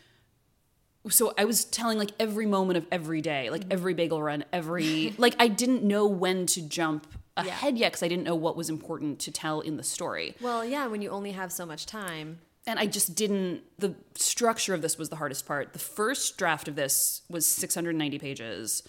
so 1.09 1.35
I 1.37 1.45
was 1.45 1.65
telling 1.65 1.99
like 1.99 2.11
every 2.21 2.47
moment 2.47 2.77
of 2.77 2.87
every 2.93 3.21
day, 3.21 3.51
like 3.51 3.63
mm-hmm. 3.63 3.73
every 3.73 3.95
bagel 3.95 4.23
run, 4.23 4.45
every 4.53 5.15
like 5.19 5.35
I 5.39 5.49
didn't 5.49 5.83
know 5.83 6.07
when 6.07 6.47
to 6.47 6.63
jump 6.63 7.07
ahead 7.37 7.79
yet 7.79 7.93
because 7.93 8.03
I 8.03 8.09
didn't 8.09 8.25
know 8.25 8.35
what 8.35 8.57
was 8.57 8.69
important 8.69 9.19
to 9.21 9.31
tell 9.31 9.61
in 9.61 9.77
the 9.77 9.83
story. 9.83 10.37
Well, 10.41 10.65
yeah, 10.65 10.87
when 10.87 11.03
you 11.03 11.11
only 11.11 11.33
have 11.33 11.51
so 11.53 11.65
much 11.67 11.87
time. 11.87 12.41
And 12.67 12.79
I 12.79 12.87
just 12.87 13.15
didn't 13.17 13.63
the 13.79 13.95
structure 14.15 14.73
of 14.75 14.83
this 14.83 14.97
was 14.97 15.09
the 15.09 15.17
hardest 15.17 15.47
part. 15.47 15.73
The 15.73 15.79
first 15.81 16.39
draft 16.39 16.69
of 16.69 16.77
this 16.77 17.23
was 17.29 17.45
690 17.47 18.19
pages. 18.19 18.83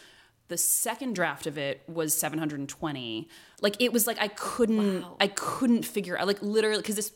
the 0.49 0.57
second 0.57 1.15
draft 1.15 1.47
of 1.47 1.57
it 1.57 1.81
was 1.87 2.13
720. 2.13 3.27
Like 3.61 3.75
it 3.79 3.91
was 3.91 4.05
like 4.05 4.19
I 4.19 4.27
couldn't 4.27 5.01
Wow. 5.01 5.17
I 5.19 5.27
couldn't 5.27 5.83
figure 5.85 6.17
out 6.17 6.27
like 6.27 6.41
literally 6.41 6.81
because 6.81 6.95
this 6.95 7.11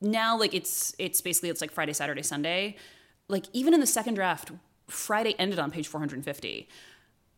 now 0.00 0.36
like 0.38 0.54
it's 0.54 0.94
it's 0.98 1.20
basically 1.20 1.50
it's 1.50 1.60
like 1.60 1.70
Friday, 1.70 1.92
Saturday, 1.92 2.22
Sunday. 2.22 2.76
Like 3.28 3.46
even 3.52 3.74
in 3.74 3.80
the 3.80 3.86
second 3.86 4.14
draft, 4.14 4.50
Friday 4.88 5.34
ended 5.38 5.58
on 5.58 5.70
page 5.70 5.86
450. 5.86 6.68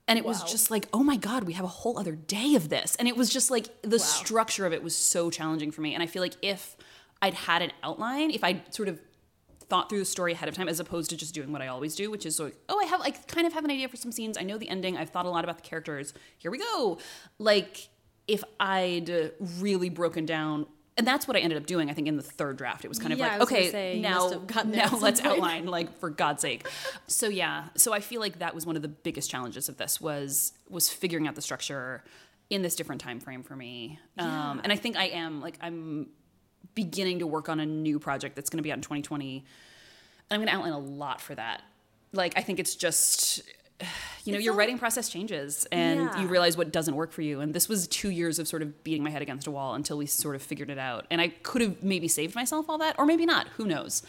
And 0.09 0.18
it 0.18 0.25
was 0.25 0.42
just 0.42 0.71
like, 0.71 0.88
oh 0.92 1.02
my 1.02 1.16
God, 1.16 1.44
we 1.44 1.52
have 1.54 1.64
a 1.64 1.68
whole 1.68 1.99
other 1.99 2.14
day 2.14 2.54
of 2.54 2.68
this. 2.68 2.97
And 2.97 3.09
it 3.09 3.16
was 3.16 3.30
just 3.30 3.50
like 3.50 3.68
the 3.82 3.99
structure 3.99 4.66
of 4.66 4.73
it 4.73 4.82
was 4.82 4.97
so 4.97 5.30
challenging 5.30 5.71
for 5.71 5.80
me. 5.80 5.94
And 5.94 6.02
I 6.02 6.06
feel 6.06 6.23
like 6.23 6.37
if 6.42 6.76
I'd 7.23 7.35
had 7.35 7.62
an 7.62 7.73
outline, 7.82 8.30
if 8.30 8.42
I'd 8.42 8.75
sort 8.75 8.88
of 8.88 9.00
thought 9.73 9.88
through 9.88 10.00
the 10.00 10.04
story 10.04 10.32
ahead 10.32 10.49
of 10.49 10.54
time 10.54 10.68
as 10.68 10.80
opposed 10.80 11.09
to 11.11 11.16
just 11.16 11.35
doing 11.35 11.52
what 11.52 11.62
I 11.62 11.68
always 11.68 11.94
do, 11.94 12.11
which 12.11 12.26
is 12.26 12.38
like, 12.38 12.56
oh, 12.68 12.78
I 12.78 12.85
have 12.85 13.00
I 13.00 13.11
kind 13.11 13.47
of 13.47 13.52
have 13.52 13.64
an 13.64 13.71
idea 13.71 13.88
for 13.88 13.97
some 13.97 14.12
scenes. 14.12 14.37
I 14.37 14.42
know 14.42 14.59
the 14.59 14.68
ending. 14.68 14.99
I've 14.99 15.11
thought 15.11 15.25
a 15.25 15.30
lot 15.30 15.44
about 15.44 15.56
the 15.56 15.62
characters. 15.62 16.12
Here 16.37 16.50
we 16.50 16.59
go. 16.59 16.99
Like 17.38 17.88
if 18.26 18.44
I'd 18.61 19.32
really 19.59 19.88
broken 19.88 20.26
down 20.26 20.66
and 20.96 21.06
that's 21.06 21.26
what 21.26 21.37
I 21.37 21.40
ended 21.40 21.58
up 21.58 21.66
doing. 21.66 21.90
I 21.90 21.94
think 21.94 22.06
in 22.08 22.16
the 22.16 22.22
third 22.22 22.56
draft, 22.58 22.84
it 22.84 22.88
was 22.88 22.99
kind 22.99 23.12
of 23.12 23.18
Yeah, 23.18 23.32
like, 23.32 23.42
okay, 23.42 23.70
say, 23.70 24.00
now, 24.00 24.18
must 24.18 24.34
have 24.34 24.46
gotten 24.46 24.70
there 24.72 24.82
at 24.82 24.92
now 24.92 24.99
let's 24.99 25.20
point. 25.20 25.32
outline, 25.34 25.66
like 25.66 25.99
for 25.99 26.11
God's 26.11 26.42
sake. 26.42 26.66
So 27.06 27.28
yeah, 27.28 27.68
so 27.76 27.92
I 27.92 28.00
feel 28.00 28.20
like 28.20 28.38
that 28.40 28.54
was 28.54 28.66
one 28.66 28.76
of 28.76 28.82
the 28.82 28.88
biggest 28.88 29.30
challenges 29.30 29.68
of 29.68 29.76
this 29.78 30.00
was 30.00 30.52
was 30.68 30.88
figuring 30.90 31.26
out 31.26 31.34
the 31.34 31.42
structure 31.42 32.04
in 32.50 32.62
this 32.62 32.76
different 32.76 33.00
time 33.00 33.20
frame 33.20 33.42
for 33.42 33.56
me. 33.56 33.99
Um, 34.18 34.61
and 34.62 34.72
I 34.72 34.76
think 34.76 34.96
I 34.96 35.04
am 35.04 35.40
like 35.40 35.56
I'm 35.62 36.08
beginning 36.75 37.18
to 37.18 37.26
work 37.26 37.49
on 37.49 37.61
a 37.61 37.66
new 37.66 37.99
project 37.99 38.34
that's 38.37 38.49
going 38.50 38.58
to 38.58 38.62
be 38.62 38.70
out 38.72 38.78
in 38.78 38.82
2020 38.82 39.37
and 39.38 39.44
i'm 40.30 40.38
going 40.40 40.49
to 40.49 40.54
outline 40.54 40.72
a 40.72 40.78
lot 40.78 41.20
for 41.20 41.34
that 41.34 41.61
like 42.12 42.32
i 42.37 42.40
think 42.40 42.58
it's 42.58 42.75
just 42.75 43.42
you 44.24 44.32
know 44.32 44.36
It's 44.38 44.44
your 44.44 44.52
all- 44.54 44.58
writing 44.58 44.78
process 44.78 45.08
changes 45.08 45.66
and 45.72 46.00
Yeah. 46.00 46.20
you 46.20 46.26
realize 46.28 46.56
what 46.56 46.72
doesn't 46.72 46.94
work 46.94 47.12
for 47.12 47.22
you 47.22 47.40
and 47.40 47.52
this 47.54 47.68
was 47.68 47.88
two 47.88 48.10
years 48.10 48.38
of 48.38 48.46
sort 48.48 48.62
of 48.62 48.84
beating 48.84 49.02
my 49.02 49.10
head 49.10 49.22
against 49.22 49.46
a 49.46 49.50
wall 49.50 49.74
until 49.74 49.98
we 49.98 50.06
sort 50.06 50.36
of 50.36 50.42
figured 50.42 50.70
it 50.70 50.78
out 50.78 51.06
and 51.10 51.20
i 51.20 51.28
could 51.28 51.60
have 51.62 51.82
maybe 51.82 52.08
saved 52.08 52.34
myself 52.34 52.66
all 52.68 52.78
that 52.78 52.94
or 52.98 53.06
maybe 53.06 53.26
not 53.26 53.48
who 53.56 53.66
knows 53.66 54.02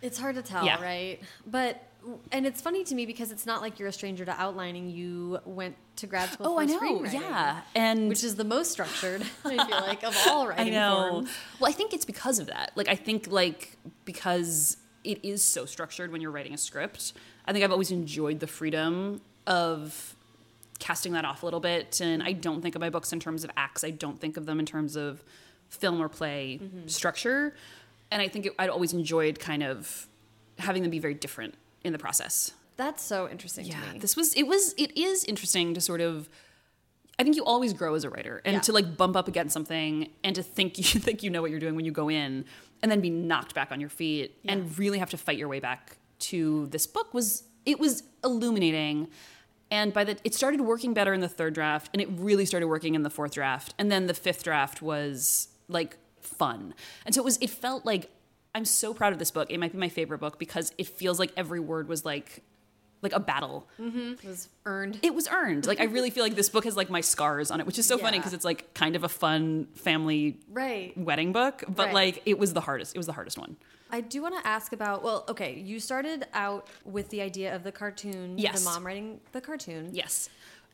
It's 0.00 0.18
hard 0.18 0.36
to 0.36 0.42
tell, 0.42 0.64
Yeah. 0.64 0.80
right? 0.82 1.20
But 1.46 1.82
and 2.30 2.46
it's 2.46 2.60
funny 2.60 2.84
to 2.84 2.94
me 2.94 3.04
because 3.04 3.32
it's 3.32 3.44
not 3.44 3.60
like 3.60 3.78
you're 3.80 3.88
a 3.88 3.92
stranger 3.92 4.24
to 4.24 4.30
outlining. 4.40 4.88
You 4.88 5.40
went 5.44 5.74
to 5.96 6.06
grad 6.06 6.30
school 6.30 6.46
oh 6.46 6.58
i 6.60 6.64
know 6.64 7.04
yeah 7.04 7.62
and 7.74 8.08
which 8.08 8.22
is 8.22 8.36
the 8.36 8.44
most 8.44 8.70
structured. 8.70 9.22
I 9.44 9.56
feel 9.66 9.80
like 9.80 10.04
of 10.04 10.16
all 10.28 10.46
writing. 10.50 10.68
I 10.68 10.70
know. 10.78 11.08
forms. 11.10 11.30
Well, 11.58 11.68
I 11.68 11.72
think 11.74 11.92
it's 11.92 12.04
because 12.04 12.38
of 12.38 12.46
that. 12.46 12.70
Like, 12.76 12.86
I 12.88 12.94
think 12.94 13.26
like 13.28 13.76
because 14.04 14.76
it 15.04 15.24
is 15.24 15.42
so 15.42 15.64
structured 15.66 16.12
when 16.12 16.20
you're 16.20 16.30
writing 16.30 16.54
a 16.54 16.58
script. 16.58 17.12
I 17.48 17.52
think 17.52 17.64
I've 17.64 17.72
always 17.72 17.90
enjoyed 17.90 18.40
the 18.40 18.46
freedom 18.46 19.22
of 19.46 20.14
casting 20.78 21.12
that 21.12 21.24
off 21.24 21.42
a 21.42 21.46
little 21.46 21.60
bit. 21.60 22.00
And 22.00 22.22
I 22.22 22.32
don't 22.32 22.60
think 22.60 22.74
of 22.74 22.80
my 22.80 22.90
books 22.90 23.10
in 23.12 23.20
terms 23.20 23.42
of 23.42 23.50
acts. 23.56 23.82
I 23.82 23.90
don't 23.90 24.20
think 24.20 24.36
of 24.36 24.44
them 24.44 24.60
in 24.60 24.66
terms 24.66 24.96
of 24.96 25.24
film 25.70 26.00
or 26.00 26.10
play 26.10 26.60
mm-hmm. 26.62 26.86
structure. 26.86 27.56
And 28.10 28.20
I 28.20 28.28
think 28.28 28.46
it, 28.46 28.52
I'd 28.58 28.68
always 28.68 28.92
enjoyed 28.92 29.40
kind 29.40 29.62
of 29.62 30.06
having 30.58 30.82
them 30.82 30.90
be 30.90 30.98
very 30.98 31.14
different 31.14 31.54
in 31.82 31.94
the 31.94 31.98
process. 31.98 32.52
That's 32.76 33.02
so 33.02 33.28
interesting 33.28 33.64
to 33.68 33.76
me. 33.92 33.98
This 33.98 34.14
was 34.14 34.34
it 34.34 34.44
was 34.44 34.74
it 34.76 34.96
is 34.96 35.24
interesting 35.24 35.74
to 35.74 35.80
sort 35.80 36.00
of 36.00 36.28
I 37.18 37.24
think 37.24 37.34
you 37.34 37.44
always 37.44 37.72
grow 37.72 37.94
as 37.94 38.04
a 38.04 38.10
writer 38.10 38.40
and 38.44 38.54
Yeah. 38.54 38.60
to 38.60 38.72
like 38.72 38.96
bump 38.96 39.16
up 39.16 39.26
against 39.26 39.52
something 39.52 40.10
and 40.22 40.36
to 40.36 40.42
think 40.42 40.78
you 40.78 40.84
think 41.00 41.22
you 41.22 41.30
know 41.30 41.42
what 41.42 41.50
you're 41.50 41.60
doing 41.60 41.74
when 41.74 41.84
you 41.84 41.92
go 41.92 42.08
in 42.08 42.44
and 42.82 42.92
then 42.92 43.00
be 43.00 43.10
knocked 43.10 43.54
back 43.54 43.72
on 43.72 43.80
your 43.80 43.90
feet 43.90 44.38
and 44.44 44.78
really 44.78 44.98
have 44.98 45.10
to 45.10 45.16
fight 45.16 45.38
your 45.38 45.48
way 45.48 45.58
back 45.58 45.96
to 46.20 46.66
this 46.66 46.86
book 46.86 47.14
was 47.14 47.44
it 47.64 47.78
was 47.78 48.02
illuminating. 48.24 49.08
And 49.70 49.92
by 49.92 50.04
the 50.04 50.16
it 50.24 50.34
started 50.34 50.62
working 50.62 50.94
better 50.94 51.12
in 51.12 51.20
the 51.20 51.28
third 51.28 51.54
draft 51.54 51.90
and 51.92 52.00
it 52.00 52.08
really 52.12 52.46
started 52.46 52.66
working 52.66 52.94
in 52.94 53.02
the 53.02 53.10
fourth 53.10 53.34
draft. 53.34 53.74
And 53.78 53.90
then 53.90 54.06
the 54.06 54.14
fifth 54.14 54.44
draft 54.44 54.80
was 54.80 55.48
like 55.68 55.96
fun. 56.20 56.74
And 57.04 57.14
so 57.14 57.20
it 57.20 57.24
was 57.24 57.38
it 57.40 57.50
felt 57.50 57.84
like 57.84 58.10
i'm 58.54 58.64
so 58.64 58.94
proud 58.94 59.12
of 59.12 59.18
this 59.18 59.30
book. 59.30 59.50
It 59.50 59.58
might 59.58 59.72
be 59.72 59.78
my 59.78 59.88
favorite 59.88 60.18
book 60.18 60.38
because 60.38 60.72
it 60.78 60.86
feels 60.86 61.18
like 61.18 61.32
every 61.36 61.60
word 61.60 61.88
was 61.88 62.04
like 62.04 62.42
like 63.02 63.12
a 63.12 63.20
battle 63.20 63.68
It 63.78 64.24
was 64.24 64.48
earned. 64.66 64.98
it 65.02 65.14
was 65.14 65.28
earned. 65.28 65.66
Like 65.66 65.80
I 65.80 65.84
really 65.84 66.10
feel 66.10 66.24
like 66.24 66.34
this 66.34 66.48
book 66.48 66.64
has 66.64 66.76
like 66.76 66.90
my 66.90 67.00
scars 67.00 67.50
on 67.50 67.60
it, 67.60 67.66
which 67.66 67.78
is 67.78 67.86
so 67.86 67.96
funny 67.98 68.18
because 68.18 68.32
it's 68.32 68.44
like 68.44 68.74
kind 68.74 68.96
of 68.96 69.04
a 69.04 69.08
fun 69.08 69.68
family 69.74 70.40
Right. 70.50 70.96
wedding 70.98 71.32
book, 71.32 71.64
but 71.68 71.86
Right. 71.86 71.94
like 71.94 72.22
it 72.26 72.38
was 72.38 72.52
the 72.52 72.60
hardest. 72.60 72.94
It 72.94 72.98
was 72.98 73.06
the 73.06 73.12
hardest 73.12 73.38
one. 73.38 73.56
I 73.90 74.00
do 74.02 74.20
want 74.20 74.34
to 74.36 74.46
ask 74.46 74.72
about. 74.72 75.02
Well, 75.02 75.24
okay, 75.28 75.54
you 75.58 75.80
started 75.80 76.26
out 76.34 76.66
with 76.84 77.08
the 77.08 77.22
idea 77.22 77.54
of 77.56 77.62
the 77.64 77.72
cartoon. 77.72 78.36
Yes. 78.36 78.58
The 78.62 78.70
mom 78.70 78.84
writing 78.86 79.20
the 79.32 79.40
cartoon. 79.40 79.90
Yes. 79.92 80.28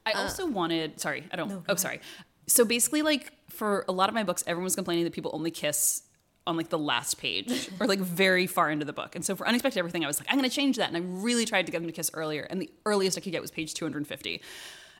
I 0.07 0.13
also 0.13 0.47
wanted, 0.47 1.01
sorry, 1.01 1.25
I 1.33 1.37
don't, 1.37 1.51
Uh, 1.51 1.55
go 1.57 1.63
oh, 1.69 1.75
sorry. 1.77 2.01
So 2.47 2.65
basically, 2.65 3.03
like 3.03 3.33
for 3.49 3.85
a 3.89 3.93
lot 3.93 4.09
of 4.09 4.15
my 4.15 4.23
books, 4.25 4.43
everyone 4.47 4.65
was 4.65 4.75
complaining 4.75 5.05
that 5.05 5.13
people 5.13 5.31
only 5.33 5.51
kiss 5.51 6.03
on 6.47 6.57
like 6.57 6.69
the 6.69 6.79
last 6.79 7.19
page 7.19 7.71
or 7.81 7.87
like 7.87 7.99
very 8.01 8.47
far 8.47 8.71
into 8.71 8.85
the 8.85 8.93
book. 8.93 9.15
And 9.15 9.25
so 9.25 9.35
for 9.35 9.47
Unexpected 9.49 9.79
Everything, 9.79 10.05
I 10.05 10.07
was 10.07 10.21
like, 10.21 10.29
I'm 10.31 10.39
going 10.39 10.49
to 10.49 10.55
change 10.55 10.77
that. 10.77 10.89
And 10.89 10.97
I 10.97 11.01
really 11.01 11.45
tried 11.47 11.67
to 11.67 11.73
get 11.73 11.79
them 11.79 11.87
to 11.89 11.93
kiss 11.93 12.11
earlier. 12.15 12.43
And 12.51 12.61
the 12.61 12.71
earliest 12.85 13.17
I 13.17 13.21
could 13.23 13.33
get 13.33 13.41
was 13.43 13.51
page 13.51 13.73
250. 13.75 14.43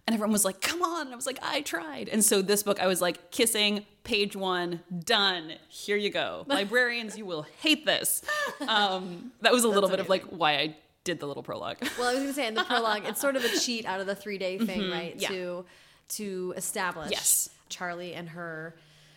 And 0.07 0.13
everyone 0.15 0.33
was 0.33 0.45
like, 0.45 0.61
come 0.61 0.83
on. 0.83 1.07
And 1.07 1.13
I 1.13 1.17
was 1.17 1.27
like, 1.27 1.39
I 1.43 1.63
tried. 1.63 2.09
And 2.11 2.23
so 2.25 2.43
this 2.43 2.63
book, 2.63 2.79
I 2.81 2.87
was 2.87 3.01
like, 3.01 3.31
kissing, 3.31 3.87
page 4.05 4.37
one, 4.37 4.81
done. 5.05 5.53
Here 5.69 5.97
you 5.97 6.11
go. 6.11 6.45
Librarians, 6.49 7.17
you 7.17 7.25
will 7.25 7.47
hate 7.61 7.87
this. 7.87 8.23
Um, 8.69 9.33
that 9.41 9.53
was 9.53 9.65
a 9.65 9.69
little 9.77 9.89
bit 9.89 10.01
of 10.01 10.09
like 10.09 10.25
why 10.25 10.57
I 10.57 10.77
did 11.05 11.21
the 11.21 11.27
little 11.27 11.43
prologue. 11.43 11.79
Well, 11.99 12.09
I 12.09 12.15
was 12.15 12.23
going 12.23 12.27
to 12.29 12.35
say 12.35 12.47
in 12.47 12.55
the 12.55 12.65
prologue, 12.65 13.03
it's 13.07 13.21
sort 13.21 13.37
of 13.37 13.45
a 13.45 13.59
cheat 13.59 13.85
out 13.87 14.01
of 14.01 14.07
the 14.07 14.15
three 14.15 14.39
day 14.39 14.59
thing, 14.59 14.91
right? 14.91 15.17
Mm-hmm. 15.19 15.21
yeah. 15.21 15.29
To 15.29 15.65
to 16.07 16.55
establish 16.57 17.11
Yes. 17.11 17.49
Charlie 17.71 18.13
and 18.15 18.29
her 18.31 18.75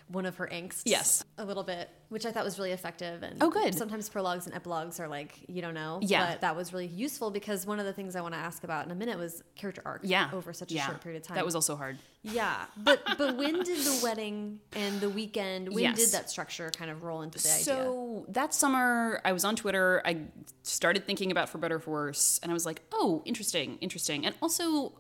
one 0.10 0.26
of 0.26 0.38
her 0.38 0.48
angsts. 0.48 0.84
Yes. 0.86 1.24
A 1.38 1.44
little 1.46 1.64
bit, 1.64 1.90
which 2.10 2.26
I 2.26 2.32
thought 2.32 2.46
was 2.46 2.58
really 2.58 2.72
effective. 2.72 3.24
And 3.24 3.42
Oh, 3.44 3.50
good. 3.50 3.76
Sometimes 3.76 4.08
prologues 4.10 4.46
and 4.46 4.56
epilogues 4.56 5.00
are 5.00 5.08
like 5.08 5.38
you 5.48 5.62
don't 5.62 5.74
know. 5.74 6.00
Yeah. 6.02 6.32
But 6.32 6.42
that 6.42 6.56
was 6.56 6.72
really 6.74 6.88
useful 6.88 7.30
because 7.32 7.66
one 7.66 7.80
of 7.80 7.86
the 7.86 7.94
things 7.94 8.16
I 8.16 8.22
want 8.22 8.34
to 8.34 8.40
ask 8.40 8.64
about 8.64 8.86
in 8.86 8.92
a 8.92 8.96
minute 8.96 9.18
was 9.18 9.44
character 9.56 9.82
arc. 9.86 10.02
Yeah. 10.04 10.30
Over 10.34 10.54
such 10.54 10.72
a 10.72 10.76
Yeah. 10.76 10.88
short 10.88 11.02
period 11.02 11.22
of 11.22 11.28
time. 11.28 11.36
That 11.36 11.46
was 11.46 11.56
also 11.56 11.76
hard. 11.76 11.98
Yeah, 12.24 12.66
but 12.76 13.02
but 13.18 13.38
when 13.38 13.64
did 13.64 13.80
the 13.80 14.00
wedding 14.04 14.60
and 14.74 15.00
the 15.00 15.10
weekend? 15.10 15.74
When 15.74 15.84
Yes. 15.84 15.98
did 15.98 16.10
that 16.10 16.30
structure 16.30 16.70
kind 16.76 16.92
of 16.92 17.04
roll 17.04 17.22
into 17.22 17.40
the 17.40 17.50
idea? 17.50 17.64
So 17.64 18.26
that 18.30 18.54
summer, 18.54 19.22
I 19.24 19.32
was 19.32 19.46
on 19.46 19.56
Twitter. 19.56 20.02
I 20.04 20.24
started 20.64 21.06
thinking 21.06 21.32
about 21.32 21.48
For 21.48 21.58
Better 21.58 21.76
or 21.76 21.80
For 21.80 21.92
Worse, 21.92 22.40
and 22.44 22.52
I 22.52 22.54
was 22.54 22.66
like, 22.66 22.82
oh, 22.92 23.22
interesting, 23.26 23.78
interesting. 23.80 24.26
And 24.26 24.36
also, 24.42 24.94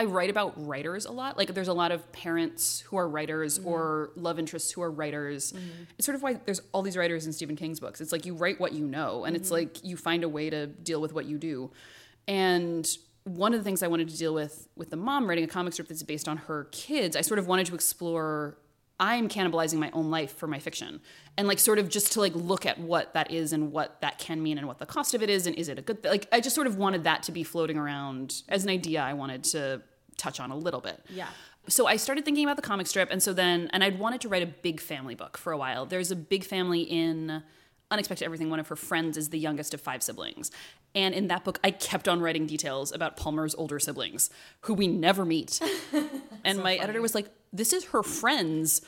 I 0.00 0.04
write 0.04 0.30
about 0.30 0.54
writers 0.56 1.04
a 1.04 1.12
lot. 1.12 1.36
Like, 1.36 1.52
there's 1.52 1.68
a 1.68 1.74
lot 1.74 1.92
of 1.92 2.10
parents 2.10 2.80
who 2.80 2.96
are 2.96 3.06
writers 3.06 3.58
mm-hmm. 3.58 3.68
or 3.68 4.12
love 4.16 4.38
interests 4.38 4.72
who 4.72 4.80
are 4.80 4.90
writers. 4.90 5.52
Mm-hmm. 5.52 5.82
It's 5.98 6.06
sort 6.06 6.16
of 6.16 6.22
why 6.22 6.40
there's 6.42 6.62
all 6.72 6.80
these 6.80 6.96
writers 6.96 7.26
in 7.26 7.34
Stephen 7.34 7.54
King's 7.54 7.80
books. 7.80 8.00
It's 8.00 8.10
like 8.10 8.24
you 8.24 8.32
write 8.32 8.58
what 8.58 8.72
you 8.72 8.86
know, 8.86 9.26
and 9.26 9.36
it's 9.36 9.48
mm-hmm. 9.48 9.56
like 9.56 9.84
you 9.84 9.98
find 9.98 10.24
a 10.24 10.28
way 10.28 10.48
to 10.48 10.68
deal 10.68 11.02
with 11.02 11.12
what 11.12 11.26
you 11.26 11.36
do. 11.36 11.70
And 12.26 12.88
one 13.24 13.52
of 13.52 13.60
the 13.60 13.64
things 13.64 13.82
I 13.82 13.88
wanted 13.88 14.08
to 14.08 14.16
deal 14.16 14.32
with 14.32 14.68
with 14.74 14.88
the 14.88 14.96
mom 14.96 15.28
writing 15.28 15.44
a 15.44 15.48
comic 15.48 15.74
strip 15.74 15.88
that's 15.88 16.02
based 16.02 16.28
on 16.28 16.38
her 16.38 16.64
kids, 16.72 17.14
I 17.14 17.20
sort 17.20 17.38
of 17.38 17.46
wanted 17.46 17.66
to 17.66 17.74
explore 17.74 18.56
I'm 19.00 19.30
cannibalizing 19.30 19.78
my 19.78 19.90
own 19.92 20.10
life 20.10 20.36
for 20.36 20.46
my 20.46 20.58
fiction. 20.58 21.00
And 21.38 21.48
like 21.48 21.58
sort 21.58 21.78
of 21.78 21.88
just 21.88 22.12
to 22.12 22.20
like 22.20 22.34
look 22.34 22.66
at 22.66 22.78
what 22.78 23.14
that 23.14 23.30
is 23.30 23.54
and 23.54 23.72
what 23.72 24.00
that 24.02 24.18
can 24.18 24.42
mean 24.42 24.58
and 24.58 24.66
what 24.66 24.78
the 24.78 24.84
cost 24.84 25.14
of 25.14 25.22
it 25.22 25.30
is 25.30 25.46
and 25.46 25.56
is 25.56 25.70
it 25.70 25.78
a 25.78 25.82
good 25.82 26.02
thing? 26.02 26.12
Like 26.12 26.26
I 26.30 26.40
just 26.40 26.54
sort 26.54 26.66
of 26.66 26.76
wanted 26.76 27.04
that 27.04 27.22
to 27.24 27.32
be 27.32 27.42
floating 27.42 27.78
around 27.78 28.42
as 28.48 28.62
an 28.62 28.70
idea 28.70 29.02
I 29.02 29.14
wanted 29.14 29.44
to 29.44 29.80
touch 30.20 30.40
on 30.40 30.50
a 30.50 30.56
little 30.56 30.80
bit. 30.80 31.04
Yeah. 31.08 31.28
So 31.68 31.86
I 31.86 31.96
started 31.96 32.24
thinking 32.24 32.44
about 32.44 32.56
the 32.56 32.62
comic 32.62 32.86
strip 32.86 33.10
and 33.10 33.22
so 33.22 33.32
then 33.32 33.68
and 33.72 33.82
I'd 33.84 33.98
wanted 33.98 34.20
to 34.22 34.28
write 34.28 34.42
a 34.42 34.46
big 34.46 34.80
family 34.80 35.14
book 35.14 35.36
for 35.36 35.52
a 35.52 35.56
while. 35.56 35.86
There's 35.86 36.10
a 36.10 36.16
big 36.16 36.44
family 36.44 36.82
in 36.82 37.42
Unexpected 37.90 38.24
Everything. 38.24 38.50
One 38.50 38.60
of 38.60 38.68
her 38.68 38.76
friends 38.76 39.16
is 39.16 39.30
the 39.30 39.38
youngest 39.38 39.74
of 39.74 39.80
five 39.80 40.02
siblings. 40.02 40.50
And 40.94 41.14
in 41.14 41.28
that 41.28 41.44
book, 41.44 41.58
I 41.64 41.70
kept 41.70 42.08
on 42.08 42.20
writing 42.20 42.46
details 42.46 42.92
about 42.92 43.16
Palmer's 43.16 43.54
older 43.54 43.78
siblings, 43.78 44.30
who 44.62 44.74
we 44.74 44.86
never 44.86 45.24
meet. 45.24 45.60
and 46.44 46.62
my 46.62 46.76
editor 46.76 47.02
was 47.02 47.14
like, 47.14 47.28
This 47.52 47.72
is 47.72 47.86
her 47.86 48.02
friend's 48.02 48.82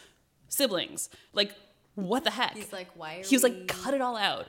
siblings. 0.48 1.08
Like, 1.32 1.52
what 1.94 2.24
the 2.24 2.30
heck? 2.30 2.56
He's 2.56 2.72
like, 2.72 2.88
"Why 2.94 3.16
are 3.16 3.22
He 3.22 3.34
was 3.34 3.42
like, 3.42 3.68
cut 3.68 3.94
it 3.94 4.00
all 4.00 4.16
out. 4.16 4.46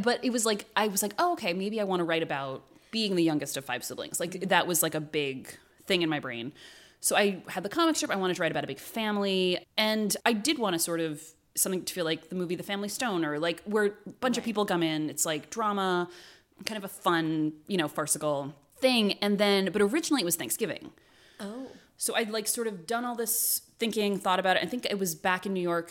But 0.00 0.24
it 0.24 0.30
was 0.30 0.46
like, 0.46 0.64
I 0.74 0.88
was 0.88 1.02
like, 1.02 1.12
oh, 1.18 1.32
okay, 1.32 1.52
maybe 1.52 1.80
I 1.80 1.84
want 1.84 2.00
to 2.00 2.04
write 2.04 2.22
about 2.22 2.62
being 2.90 3.16
the 3.16 3.22
youngest 3.22 3.56
of 3.56 3.64
five 3.64 3.84
siblings. 3.84 4.18
Like, 4.18 4.30
mm-hmm. 4.30 4.48
that 4.48 4.66
was 4.66 4.82
like 4.82 4.94
a 4.94 5.00
big 5.00 5.48
thing 5.86 6.02
in 6.02 6.08
my 6.08 6.20
brain. 6.20 6.52
So 7.00 7.16
I 7.16 7.42
had 7.48 7.62
the 7.62 7.68
comic 7.68 7.96
strip. 7.96 8.10
I 8.10 8.16
wanted 8.16 8.36
to 8.36 8.42
write 8.42 8.50
about 8.50 8.64
a 8.64 8.66
big 8.66 8.78
family. 8.78 9.64
And 9.76 10.16
I 10.24 10.32
did 10.32 10.58
want 10.58 10.74
to 10.74 10.78
sort 10.78 11.00
of 11.00 11.22
something 11.54 11.84
to 11.84 11.94
feel 11.94 12.04
like 12.04 12.28
the 12.28 12.34
movie 12.34 12.54
The 12.54 12.62
Family 12.62 12.88
Stone 12.88 13.24
or 13.24 13.38
like 13.38 13.62
where 13.62 13.84
a 13.84 14.10
bunch 14.20 14.38
of 14.38 14.44
people 14.44 14.66
come 14.66 14.82
in. 14.82 15.08
It's 15.08 15.24
like 15.24 15.50
drama, 15.50 16.08
kind 16.64 16.76
of 16.76 16.84
a 16.84 16.88
fun, 16.88 17.52
you 17.66 17.76
know, 17.76 17.88
farcical 17.88 18.54
thing. 18.78 19.14
And 19.22 19.38
then, 19.38 19.70
but 19.72 19.82
originally 19.82 20.22
it 20.22 20.24
was 20.24 20.36
Thanksgiving. 20.36 20.90
Oh. 21.40 21.68
So 21.96 22.14
I'd 22.14 22.30
like 22.30 22.46
sort 22.46 22.66
of 22.66 22.86
done 22.86 23.04
all 23.04 23.14
this 23.14 23.62
thinking, 23.78 24.18
thought 24.18 24.38
about 24.38 24.56
it. 24.56 24.62
I 24.62 24.66
think 24.66 24.84
it 24.84 24.98
was 24.98 25.14
back 25.14 25.46
in 25.46 25.52
New 25.52 25.60
York 25.60 25.90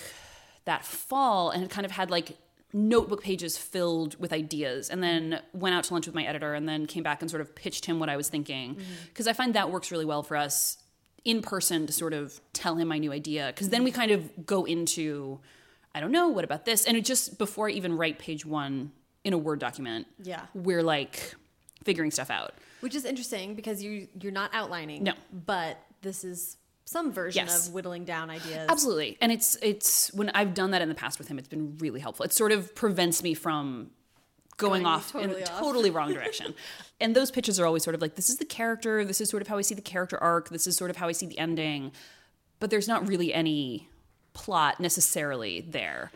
that 0.66 0.86
fall 0.86 1.50
and 1.50 1.62
had 1.62 1.72
kind 1.72 1.86
of 1.86 1.92
had 1.92 2.12
like 2.12 2.38
notebook 2.75 3.24
pages 3.24 3.58
filled 3.58 4.20
with 4.20 4.34
ideas 4.34 4.89
and 4.89 5.01
then 5.01 5.41
went 5.53 5.74
out 5.74 5.86
to 5.86 5.94
lunch 5.94 6.05
with 6.05 6.13
my 6.13 6.25
editor 6.25 6.53
and 6.53 6.67
then 6.67 6.86
came 6.86 7.03
back 7.03 7.22
and 7.22 7.32
sort 7.32 7.39
of 7.39 7.55
pitched 7.55 7.86
him 7.86 8.00
what 8.00 8.10
I 8.10 8.17
was 8.17 8.27
thinking. 8.27 8.75
Mm-hmm. 8.75 8.84
Because 9.08 9.27
I 9.27 9.34
find 9.34 9.55
that 9.55 9.72
works 9.72 9.91
really 9.91 10.03
well 10.03 10.24
for 10.24 10.36
us 10.36 10.77
in 11.24 11.41
person 11.41 11.88
to 11.88 11.94
sort 11.94 12.12
of 12.13 12.39
tell 12.51 12.75
him 12.75 12.89
my 12.89 12.98
new 12.98 13.13
idea. 13.13 13.48
Because 13.48 13.70
then 13.70 13.86
we 13.86 13.91
kind 13.91 14.12
of 14.12 14.46
go 14.46 14.65
into, 14.65 15.39
I 15.96 16.01
don't 16.01 16.12
know, 16.12 16.27
what 16.27 16.44
about 16.44 16.65
this? 16.65 16.86
And 16.86 16.98
it 16.98 17.05
just, 17.05 17.38
before 17.38 17.70
I 17.70 17.72
even 17.72 17.96
write 17.98 18.20
page 18.20 18.46
one 18.46 18.91
in 19.24 19.32
a 19.32 19.38
Word 19.38 19.60
document, 19.60 20.08
Yeah. 20.22 20.41
we're 20.53 20.84
like 20.84 21.34
figuring 21.86 22.12
stuff 22.12 22.29
out. 22.29 22.53
Which 22.82 22.94
is 22.94 23.05
interesting 23.05 23.55
because 23.55 23.82
you 23.82 24.10
you're 24.22 24.34
not 24.34 24.51
outlining. 24.53 25.03
No. 25.03 25.13
But 25.32 25.82
this 26.01 26.24
is 26.24 26.58
some 26.86 27.12
version 27.12 27.46
Yes. 27.46 27.68
of 27.68 27.74
whittling 27.74 28.06
down 28.06 28.30
ideas. 28.30 28.68
Absolutely. 28.70 29.18
And 29.22 29.32
it's 29.32 29.56
it's 29.62 30.13
when 30.13 30.30
I've 30.30 30.54
done 30.54 30.72
that 30.72 30.82
in 30.82 30.89
the 30.89 30.96
past 30.96 31.18
with 31.20 31.27
him, 31.27 31.38
it's 31.39 31.48
been 31.48 31.77
really 31.80 32.00
helpful. 32.00 32.24
It 32.25 32.34
sort 32.34 32.51
of 32.51 32.74
prevents 32.75 33.24
me 33.24 33.34
from 33.34 33.89
going, 34.58 34.84
Going 34.84 34.86
off 34.86 35.13
in 35.15 35.22
totally 35.22 35.44
the 35.44 35.51
off. 35.51 35.60
totally 35.60 35.89
wrong 35.89 36.13
direction. 36.13 36.54
and 37.01 37.15
those 37.15 37.30
pitches 37.32 37.60
are 37.60 37.65
always 37.65 37.84
sort 37.84 37.96
of 37.96 38.01
like 38.01 38.15
this 38.15 38.30
is 38.30 38.38
the 38.38 38.46
character, 38.46 39.04
this 39.04 39.20
is 39.20 39.30
sort 39.30 39.42
of 39.42 39.48
how 39.48 39.58
I 39.58 39.62
see 39.62 39.75
the 39.75 39.82
character 39.82 40.18
arc, 40.22 40.50
this 40.50 40.65
is 40.68 40.77
sort 40.77 40.89
of 40.92 40.98
how 40.98 41.08
I 41.08 41.12
see 41.12 41.25
the 41.25 41.38
ending. 41.39 41.92
But 42.60 42.70
there's 42.70 42.88
not 42.88 43.08
really 43.08 43.34
any 43.34 43.89
plot 44.34 44.80
necessarily 44.80 45.62
there. 45.62 46.12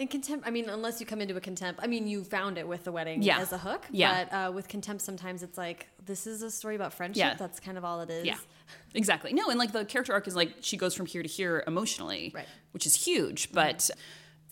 In 0.00 0.08
contempt, 0.08 0.46
I 0.46 0.50
mean, 0.50 0.70
unless 0.70 0.98
you 0.98 1.04
come 1.04 1.20
into 1.20 1.36
a 1.36 1.40
contempt, 1.42 1.78
I 1.82 1.86
mean, 1.86 2.06
you 2.06 2.24
found 2.24 2.56
it 2.56 2.66
with 2.66 2.84
the 2.84 2.90
wedding 2.90 3.22
Yeah. 3.22 3.38
as 3.38 3.52
a 3.52 3.58
hook. 3.58 3.84
Yeah. 3.90 4.24
But 4.24 4.34
uh, 4.34 4.50
with 4.52 4.66
contempt, 4.66 5.02
sometimes 5.02 5.42
it's 5.42 5.58
like, 5.58 5.88
this 6.06 6.26
is 6.26 6.40
a 6.42 6.50
story 6.50 6.74
about 6.74 6.94
friendship. 6.94 7.18
Yeah. 7.20 7.34
That's 7.34 7.60
kind 7.60 7.76
of 7.76 7.84
all 7.84 8.00
it 8.00 8.10
is. 8.10 8.24
Yeah. 8.24 8.36
Exactly. 8.94 9.32
No, 9.32 9.50
and 9.50 9.58
like 9.58 9.72
the 9.72 9.84
character 9.84 10.12
arc 10.12 10.28
is 10.28 10.36
like 10.36 10.54
she 10.60 10.76
goes 10.76 10.94
from 10.94 11.06
here 11.06 11.22
to 11.24 11.28
here 11.28 11.64
emotionally, 11.66 12.30
Right. 12.32 12.46
which 12.70 12.86
is 12.86 12.94
huge. 13.04 13.50
But 13.52 13.90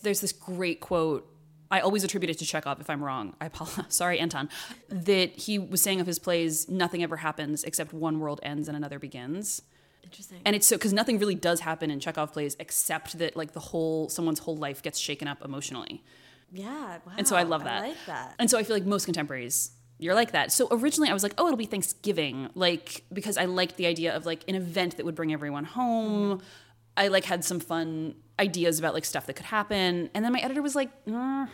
there's 0.01 0.19
this 0.19 0.33
great 0.33 0.81
quote. 0.81 1.25
I 1.71 1.79
always 1.79 2.03
attribute 2.03 2.29
it 2.29 2.37
to 2.39 2.45
Chekhov 2.45 2.81
if 2.81 2.89
I'm 2.89 3.01
wrong. 3.03 3.33
I 3.39 3.45
apologize. 3.45 3.85
Sorry, 3.89 4.19
Anton. 4.19 4.49
That 4.89 5.37
he 5.39 5.57
was 5.57 5.81
saying 5.81 6.01
of 6.01 6.07
his 6.07 6.19
plays, 6.19 6.67
nothing 6.67 7.01
ever 7.01 7.15
happens 7.17 7.63
except 7.63 7.93
one 7.93 8.19
world 8.19 8.41
ends 8.43 8.67
and 8.67 8.75
another 8.75 8.99
begins. 8.99 9.61
Interesting. 10.03 10.41
And 10.45 10.55
it's 10.55 10.67
so 10.67 10.75
because 10.75 10.93
nothing 10.93 11.19
really 11.19 11.35
does 11.35 11.59
happen 11.61 11.91
in 11.91 11.99
Chekhov 11.99 12.33
plays 12.33 12.55
except 12.59 13.17
that 13.19 13.35
like 13.35 13.53
the 13.53 13.59
whole 13.59 14.09
someone's 14.09 14.39
whole 14.39 14.57
life 14.57 14.81
gets 14.81 14.99
shaken 14.99 15.27
up 15.27 15.43
emotionally. 15.43 16.03
yeah. 16.51 16.97
Wow. 17.05 17.13
And 17.17 17.27
so 17.27 17.35
I 17.35 17.43
love 17.43 17.63
that. 17.63 17.83
I 17.83 17.87
like 17.89 18.05
that. 18.07 18.35
And 18.39 18.49
so 18.49 18.57
I 18.57 18.63
feel 18.63 18.75
like 18.75 18.85
most 18.85 19.05
contemporaries, 19.05 19.71
you're 19.99 20.15
like 20.15 20.31
that. 20.31 20.51
So 20.51 20.67
originally 20.71 21.09
I 21.09 21.13
was 21.13 21.23
like, 21.23 21.33
oh, 21.37 21.45
it'll 21.45 21.57
be 21.57 21.65
Thanksgiving, 21.65 22.49
like 22.55 23.03
because 23.13 23.37
I 23.37 23.45
liked 23.45 23.77
the 23.77 23.85
idea 23.85 24.15
of 24.15 24.25
like 24.25 24.43
an 24.47 24.55
event 24.55 24.97
that 24.97 25.05
would 25.05 25.15
bring 25.15 25.31
everyone 25.33 25.65
home. 25.65 26.41
I 26.97 27.07
like 27.07 27.25
had 27.25 27.45
some 27.45 27.59
fun 27.59 28.15
ideas 28.39 28.79
about 28.79 28.93
like 28.93 29.05
stuff 29.05 29.25
that 29.27 29.33
could 29.33 29.45
happen. 29.45 30.09
And 30.13 30.25
then 30.25 30.33
my 30.33 30.39
editor 30.39 30.61
was 30.61 30.75
like, 30.75 30.89
"Mm." 31.05 31.47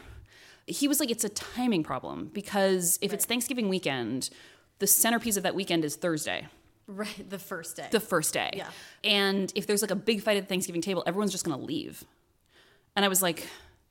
he 0.67 0.87
was 0.87 0.99
like, 0.99 1.11
it's 1.11 1.23
a 1.23 1.29
timing 1.29 1.83
problem 1.83 2.31
because 2.33 2.97
if 3.01 3.13
it's 3.13 3.25
Thanksgiving 3.25 3.69
weekend, 3.69 4.29
the 4.79 4.87
centerpiece 4.87 5.37
of 5.37 5.43
that 5.43 5.55
weekend 5.55 5.85
is 5.85 5.95
Thursday 5.95 6.47
Right. 6.87 7.29
The 7.29 7.39
first 7.39 7.75
day. 7.75 7.87
the 7.91 7.99
first 7.99 8.33
day. 8.33 8.51
Yeah. 8.53 8.69
And 9.03 9.51
if 9.55 9.67
there's 9.67 9.81
like 9.81 9.91
a 9.91 9.95
big 9.95 10.21
fight 10.21 10.37
at 10.37 10.43
the 10.43 10.47
Thanksgiving 10.47 10.81
table, 10.81 11.03
everyone's 11.05 11.31
just 11.31 11.45
gonna 11.45 11.61
leave. 11.61 12.03
And 12.95 13.03
I 13.03 13.07
was 13.07 13.21
like, 13.21 13.47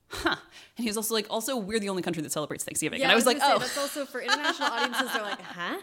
huh. 0.08 0.36
And 0.76 0.82
he 0.84 0.88
was 0.88 0.96
also 0.96 1.14
like, 1.14 1.26
also, 1.30 1.56
we're 1.56 1.78
the 1.78 1.88
only 1.88 2.02
country 2.02 2.22
that 2.22 2.32
celebrates 2.32 2.64
Thanksgiving. 2.64 2.98
yeah, 2.98 3.06
and 3.06 3.12
I 3.12 3.14
was, 3.14 3.26
like, 3.26 3.38
gonna 3.38 3.50
say, 3.50 3.56
oh. 3.56 3.58
That's 3.60 3.78
also 3.78 4.04
for 4.04 4.20
international 4.20 4.68
audiences. 4.68 5.12
They're 5.12 5.22
like, 5.22 5.40
huh? 5.40 5.76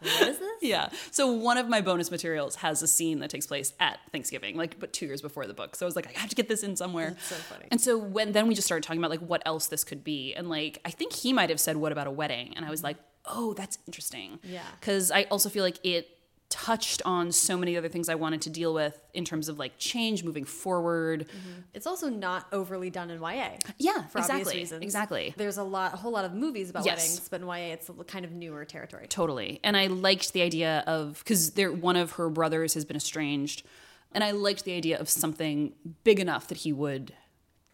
What 0.00 0.28
is 0.28 0.38
this? 0.38 0.62
Yeah. 0.62 0.90
So 1.10 1.32
one 1.32 1.58
of 1.58 1.68
my 1.68 1.80
bonus 1.80 2.10
materials 2.10 2.56
has 2.56 2.82
a 2.82 2.86
scene 2.86 3.20
that 3.20 3.30
takes 3.30 3.46
place 3.46 3.72
at 3.80 3.98
Thanksgiving, 4.12 4.56
like 4.56 4.78
but 4.78 4.92
two 4.92 5.06
years 5.06 5.22
before 5.22 5.46
the 5.46 5.54
book. 5.54 5.76
So 5.76 5.86
I 5.86 5.88
was 5.88 5.96
like, 5.96 6.06
I 6.06 6.18
have 6.18 6.30
to 6.30 6.36
get 6.36 6.48
this 6.48 6.62
in 6.62 6.76
somewhere. 6.76 7.10
That's 7.10 7.26
so 7.26 7.34
funny. 7.36 7.66
And 7.70 7.80
so 7.80 7.98
when 7.98 8.32
then 8.32 8.46
we 8.46 8.54
just 8.54 8.66
started 8.66 8.82
talking 8.82 9.00
about 9.00 9.10
like 9.10 9.20
what 9.20 9.42
else 9.46 9.66
this 9.68 9.84
could 9.84 10.04
be. 10.04 10.34
And 10.34 10.48
like 10.48 10.80
I 10.84 10.90
think 10.90 11.12
he 11.12 11.32
might 11.32 11.50
have 11.50 11.60
said, 11.60 11.76
What 11.76 11.92
about 11.92 12.06
a 12.06 12.10
wedding? 12.10 12.54
And 12.56 12.64
I 12.64 12.70
was 12.70 12.80
mm-hmm. 12.80 12.86
like, 12.86 12.96
Oh, 13.26 13.54
that's 13.54 13.78
interesting. 13.86 14.38
Yeah. 14.42 14.60
Cause 14.80 15.10
I 15.10 15.24
also 15.24 15.48
feel 15.48 15.64
like 15.64 15.78
it 15.84 16.08
touched 16.48 17.02
on 17.04 17.32
so 17.32 17.56
many 17.56 17.76
other 17.76 17.88
things 17.88 18.08
I 18.08 18.14
wanted 18.14 18.40
to 18.42 18.50
deal 18.50 18.72
with 18.72 18.98
in 19.14 19.24
terms 19.24 19.48
of 19.48 19.58
like 19.58 19.78
change 19.78 20.22
moving 20.22 20.44
forward. 20.44 21.22
Mm-hmm. 21.28 21.60
It's 21.74 21.86
also 21.86 22.08
not 22.08 22.46
overly 22.52 22.88
done 22.88 23.10
in 23.10 23.20
YA. 23.20 23.58
Yeah, 23.78 24.04
For 24.06 24.18
exactly. 24.18 24.40
obvious 24.42 24.54
reasons. 24.54 24.82
Exactly. 24.82 25.34
There's 25.36 25.58
a 25.58 25.64
lot, 25.64 25.94
a 25.94 25.96
whole 25.96 26.12
lot 26.12 26.24
of 26.24 26.32
movies 26.34 26.70
about 26.70 26.84
Yes. 26.84 26.98
weddings, 26.98 27.28
but 27.28 27.40
in 27.40 27.46
YA, 27.48 27.72
it's 27.74 27.88
a 27.88 27.92
kind 28.04 28.24
of 28.24 28.32
newer 28.32 28.64
territory. 28.64 29.06
Totally. 29.08 29.60
And 29.64 29.76
I 29.76 29.88
liked 29.88 30.32
the 30.32 30.42
idea 30.42 30.84
of 30.86 31.18
because 31.24 31.50
there 31.52 31.72
one 31.72 31.96
of 31.96 32.12
her 32.12 32.28
brothers 32.30 32.74
has 32.74 32.84
been 32.84 32.96
estranged, 32.96 33.64
and 34.12 34.22
I 34.22 34.30
liked 34.30 34.64
the 34.64 34.72
idea 34.74 34.98
of 34.98 35.08
something 35.08 35.72
big 36.04 36.20
enough 36.20 36.46
that 36.48 36.58
he 36.58 36.72
would 36.72 37.12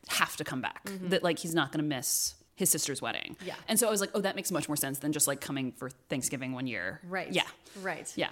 have 0.08 0.34
to 0.36 0.44
come 0.44 0.60
back. 0.62 0.84
Mm-hmm. 0.86 1.08
That 1.10 1.22
like 1.22 1.38
he's 1.38 1.54
not 1.54 1.72
going 1.72 1.82
to 1.84 1.88
miss 1.88 2.34
his 2.54 2.70
sister's 2.70 3.00
wedding. 3.02 3.36
Yeah. 3.44 3.54
And 3.68 3.78
so 3.78 3.86
I 3.86 3.90
was 3.90 4.00
like, 4.00 4.10
oh, 4.14 4.20
that 4.20 4.36
makes 4.36 4.50
much 4.50 4.68
more 4.68 4.76
sense 4.76 4.98
than 4.98 5.12
just 5.12 5.26
like 5.26 5.40
coming 5.40 5.72
for 5.72 5.90
Thanksgiving 6.08 6.52
one 6.52 6.66
year. 6.66 7.00
Right. 7.08 7.30
Yeah. 7.30 7.42
Right. 7.80 8.10
Yeah. 8.16 8.30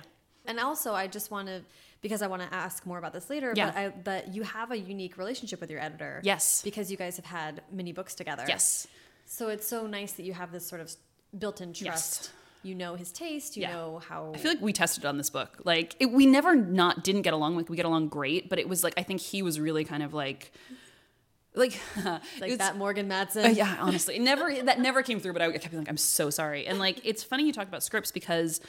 And 0.51 0.59
also, 0.61 0.93
I 0.95 1.07
just 1.07 1.31
want 1.31 1.49
to, 1.49 1.63
because 2.03 2.23
I 2.23 2.27
want 2.27 2.43
to 2.43 2.53
ask 2.55 2.85
more 2.85 2.99
about 2.99 3.13
this 3.13 3.31
later, 3.31 3.53
Yeah. 3.57 3.67
but 3.67 3.77
I, 3.77 3.89
but 3.89 4.35
you 4.35 4.43
have 4.43 4.71
a 4.71 4.77
unique 4.79 5.17
relationship 5.17 5.61
with 5.61 5.71
your 5.71 5.81
editor. 5.81 6.21
Yes. 6.25 6.61
Because 6.63 6.91
you 6.91 6.97
guys 6.97 7.17
have 7.17 7.25
had 7.27 7.63
many 7.71 7.93
books 7.93 8.15
together. 8.15 8.45
Yes. 8.49 8.87
So 9.27 9.49
it's 9.49 9.67
so 9.67 9.87
nice 9.87 10.13
that 10.13 10.25
you 10.25 10.33
have 10.33 10.51
this 10.53 10.67
sort 10.67 10.81
of 10.81 10.93
built-in 11.39 11.73
trust. 11.73 12.33
You 12.63 12.75
know 12.75 12.95
his 12.95 13.11
taste. 13.13 13.57
You 13.57 13.63
Yeah. 13.63 13.73
know 13.75 14.03
how. 14.07 14.33
I 14.35 14.39
feel 14.39 14.51
like 14.51 14.61
we 14.61 14.73
tested 14.73 15.07
on 15.07 15.17
this 15.17 15.31
book. 15.31 15.61
Like 15.65 15.95
it, 15.99 16.11
we 16.11 16.27
never 16.27 16.55
not 16.55 17.05
didn't 17.05 17.23
get 17.23 17.33
along. 17.33 17.57
Like 17.57 17.71
we 17.71 17.77
get 17.77 17.87
along 17.87 18.09
great, 18.09 18.51
but 18.51 18.59
it 18.59 18.69
was 18.69 18.85
like 18.85 18.95
I 18.99 19.03
think 19.03 19.21
he 19.21 19.41
was 19.41 19.59
really 19.59 19.85
kind 19.85 20.03
of 20.03 20.13
like, 20.13 20.53
like, 21.55 21.81
like 22.41 22.59
that 22.59 22.77
Morgan 22.77 23.09
Matson. 23.09 23.47
Uh, 23.47 23.49
yeah, 23.49 23.77
honestly, 23.81 24.19
never 24.19 24.53
that 24.65 24.79
never 24.79 25.03
came 25.03 25.21
through. 25.21 25.33
But 25.33 25.43
I 25.43 25.51
kept 25.53 25.71
being 25.71 25.81
like, 25.83 25.89
I'm 25.89 25.97
so 25.97 26.29
sorry. 26.29 26.67
And 26.67 26.79
like, 26.79 27.01
it's 27.05 27.23
funny 27.23 27.47
you 27.47 27.53
talk 27.53 27.67
about 27.69 27.83
scripts 27.83 28.13
because 28.13 28.61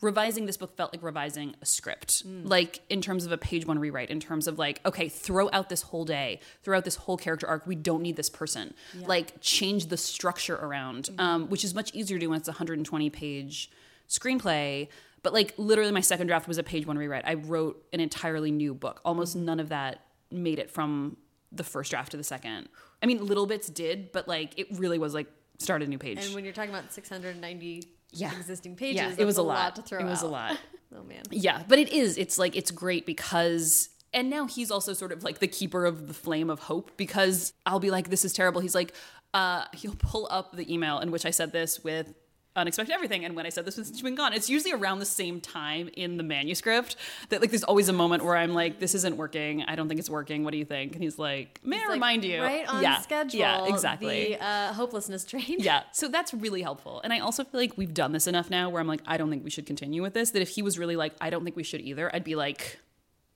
revising 0.00 0.46
this 0.46 0.56
book 0.56 0.76
felt 0.76 0.92
like 0.92 1.02
revising 1.02 1.54
a 1.62 1.66
script, 1.66 2.26
mm. 2.26 2.48
like 2.48 2.80
in 2.90 3.00
terms 3.00 3.24
of 3.24 3.32
a 3.32 3.38
page 3.38 3.66
one 3.66 3.78
rewrite, 3.78 4.10
in 4.10 4.20
terms 4.20 4.46
of 4.46 4.58
like, 4.58 4.80
okay, 4.84 5.08
throw 5.08 5.48
out 5.52 5.68
this 5.68 5.82
whole 5.82 6.04
day, 6.04 6.40
throw 6.62 6.76
out 6.76 6.84
this 6.84 6.96
whole 6.96 7.16
character 7.16 7.46
arc. 7.46 7.66
We 7.66 7.76
don't 7.76 8.02
need 8.02 8.16
this 8.16 8.28
person. 8.28 8.74
Like, 8.94 9.40
change 9.40 9.86
the 9.86 9.96
structure 9.96 10.56
around, 10.56 11.04
mm-hmm. 11.04 11.20
um, 11.20 11.48
which 11.48 11.64
is 11.64 11.74
much 11.74 11.94
easier 11.94 12.18
to 12.18 12.20
do 12.20 12.30
when 12.30 12.38
it's 12.38 12.48
a 12.48 12.52
120 12.52 13.10
page 13.10 13.70
screenplay. 14.08 14.88
But 15.22 15.32
like, 15.32 15.54
literally, 15.56 15.92
my 15.92 16.00
second 16.00 16.26
draft 16.26 16.46
was 16.46 16.58
a 16.58 16.62
page 16.62 16.86
one 16.86 16.98
rewrite. 16.98 17.26
I 17.26 17.34
wrote 17.34 17.82
an 17.92 18.00
entirely 18.00 18.50
new 18.50 18.74
book. 18.74 19.00
Almost 19.04 19.36
mm-hmm. 19.36 19.46
none 19.46 19.60
of 19.60 19.70
that 19.70 20.02
made 20.30 20.58
it 20.58 20.70
from 20.70 21.16
the 21.52 21.64
first 21.64 21.90
draft 21.90 22.10
to 22.10 22.16
the 22.16 22.24
second. 22.24 22.68
I 23.02 23.06
mean, 23.06 23.24
little 23.24 23.46
bits 23.46 23.68
did, 23.68 24.12
but 24.12 24.28
like, 24.28 24.58
it 24.58 24.66
really 24.72 24.98
was 24.98 25.14
like 25.14 25.26
start 25.58 25.82
a 25.82 25.86
new 25.86 25.98
page. 25.98 26.24
And 26.24 26.34
when 26.34 26.44
you're 26.44 26.52
talking 26.52 26.70
about 26.70 26.92
690 26.92 27.95
Yeah. 28.20 28.36
existing 28.36 28.76
pages, 28.76 28.96
yeah, 28.96 29.14
it 29.16 29.24
was 29.24 29.38
a 29.38 29.40
a 29.40 29.42
lot. 29.42 29.76
to 29.76 29.82
throw 29.82 30.00
it 30.00 30.04
was 30.04 30.22
a 30.22 30.28
lot. 30.28 30.58
Oh 30.96 31.02
man. 31.02 31.24
Yeah, 31.30 31.62
but 31.68 31.78
it 31.78 31.90
is. 31.90 32.16
It's 32.16 32.38
like 32.38 32.56
it's 32.56 32.70
great 32.70 33.04
because 33.06 33.90
and 34.14 34.30
now 34.30 34.46
he's 34.46 34.70
also 34.70 34.92
sort 34.94 35.12
of 35.12 35.24
like 35.24 35.40
the 35.40 35.48
keeper 35.48 35.84
of 35.84 36.06
the 36.06 36.14
flame 36.14 36.48
of 36.48 36.60
hope 36.60 36.92
because 36.96 37.52
I'll 37.66 37.80
be 37.80 37.90
like 37.90 38.08
this 38.08 38.24
is 38.24 38.32
terrible. 38.32 38.60
He's 38.60 38.74
like 38.74 38.94
uh 39.34 39.64
he'll 39.74 39.96
pull 39.98 40.28
up 40.30 40.56
the 40.56 40.72
email 40.72 41.00
in 41.00 41.10
which 41.10 41.26
I 41.26 41.30
said 41.30 41.52
this 41.52 41.82
with 41.82 42.14
unexpected 42.56 42.94
everything 42.94 43.24
and 43.24 43.36
when 43.36 43.46
I 43.46 43.50
said 43.50 43.64
this 43.64 43.76
Since 43.76 43.90
You've 43.92 44.02
Been 44.02 44.14
Gone. 44.14 44.32
It's 44.32 44.50
usually 44.50 44.72
around 44.72 44.98
the 44.98 45.04
same 45.06 45.40
time 45.40 45.88
in 45.94 46.16
the 46.16 46.22
manuscript 46.22 46.96
that 47.28 47.40
like 47.40 47.50
there's 47.50 47.64
always 47.64 47.88
a 47.88 47.92
moment 47.92 48.24
where 48.24 48.36
I'm 48.36 48.54
like 48.54 48.80
this 48.80 48.94
isn't 48.94 49.16
working. 49.16 49.62
I 49.62 49.76
don't 49.76 49.88
think 49.88 50.00
it's 50.00 50.10
working. 50.10 50.44
What 50.44 50.52
do 50.52 50.58
you 50.58 50.64
think? 50.64 50.94
And 50.94 51.02
he's 51.02 51.18
like, 51.18 51.60
"May 51.62 51.76
I 51.76 51.78
It's 51.80 51.88
like 51.88 51.94
remind 51.94 52.24
you?" 52.24 52.42
Right 52.42 52.66
on 52.68 52.82
yeah, 52.82 53.00
schedule. 53.00 53.38
Yeah, 53.40 53.66
exactly. 53.66 54.34
The 54.34 54.44
uh, 54.44 54.72
hopelessness 54.72 55.24
train. 55.24 55.56
Yeah. 55.58 55.82
So 55.92 56.08
that's 56.08 56.34
really 56.34 56.62
helpful. 56.62 57.00
And 57.04 57.12
I 57.12 57.20
also 57.20 57.42
feel 57.42 57.60
like 57.60 57.76
we've 57.76 57.94
done 57.94 58.12
this 58.12 58.26
enough 58.26 58.50
now 58.50 58.68
where 58.68 58.80
I'm 58.80 58.86
like, 58.86 59.00
I 59.06 59.16
don't 59.16 59.30
think 59.30 59.44
we 59.44 59.50
should 59.50 59.66
continue 59.66 60.02
with 60.02 60.12
this. 60.14 60.30
That 60.30 60.42
if 60.42 60.50
he 60.50 60.62
was 60.62 60.78
really 60.78 60.94
like, 60.96 61.14
I 61.20 61.30
don't 61.30 61.42
think 61.42 61.56
we 61.56 61.62
should 61.62 61.80
either, 61.80 62.14
I'd 62.14 62.24
be 62.24 62.34
like, 62.34 62.78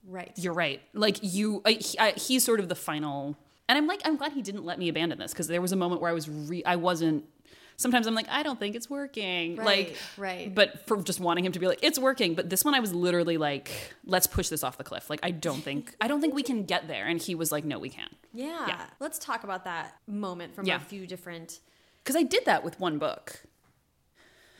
Right. 0.07 0.33
you're 0.37 0.53
right. 0.53 0.81
Like 0.93 1.19
you, 1.23 1.63
I, 1.65 1.73
he, 1.73 1.99
I, 1.99 2.11
he's 2.13 2.45
sort 2.45 2.61
of 2.61 2.69
the 2.69 2.75
final. 2.75 3.37
And 3.69 3.79
I'm 3.79 3.87
like, 3.87 4.01
I'm 4.05 4.17
glad 4.17 4.33
he 4.33 4.43
didn't 4.43 4.65
let 4.65 4.79
me 4.79 4.89
abandon 4.89 5.19
this 5.19 5.33
because 5.33 5.47
there 5.47 5.61
was 5.61 5.73
a 5.73 5.77
moment 5.77 6.01
where 6.01 6.11
I 6.11 6.15
was, 6.15 6.29
re, 6.29 6.63
I 6.65 6.77
wasn't. 6.77 7.25
Sometimes 7.81 8.07
I'm 8.07 8.15
like, 8.15 8.29
I 8.29 8.43
don't 8.43 8.59
think 8.59 8.77
it's 8.77 8.91
working. 8.91 9.57
Right, 9.57 9.67
like, 9.67 9.97
right. 10.19 10.55
But 10.55 10.87
for 10.87 11.03
just 11.03 11.19
wanting 11.19 11.47
him 11.47 11.53
to 11.53 11.59
be 11.59 11.67
like, 11.67 11.79
it's 11.81 11.99
working. 11.99 12.35
But 12.35 12.51
this 12.51 12.63
one, 12.63 12.75
I 12.75 12.81
was 12.81 12.93
literally 12.93 13.39
like, 13.39 13.71
let's 14.05 14.27
push 14.27 14.51
this 14.51 14.63
off 14.63 14.77
the 14.77 14.85
cliff. 14.85 15.09
Like, 15.09 15.21
I 15.23 15.31
don't 15.31 15.63
think, 15.63 15.95
I 15.99 16.07
don't 16.07 16.21
think 16.21 16.35
we 16.35 16.43
can 16.43 16.65
get 16.65 16.89
there. 16.89 17.07
And 17.07 17.19
he 17.19 17.35
was 17.35 17.51
like, 17.51 17.65
no, 17.65 17.79
we 17.79 17.89
can. 17.89 18.09
Yeah. 18.35 18.67
Yeah. 18.69 18.83
Let's 19.01 19.19
talk 19.19 19.45
about 19.45 19.65
that 19.65 19.97
moment 20.07 20.55
from 20.55 20.67
Yeah. 20.67 20.77
a 20.77 20.81
few 20.81 21.07
different. 21.07 21.61
Because 22.05 22.17
I 22.17 22.23
did 22.23 22.45
that 22.45 22.63
with 22.63 22.79
one 22.79 22.99
book. 22.99 23.45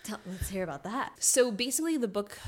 Tell, 0.03 0.19
let's 0.27 0.49
hear 0.49 0.63
about 0.65 0.83
that. 0.85 1.13
So 1.23 1.53
basically, 1.53 1.99
the 1.99 2.09
book 2.09 2.39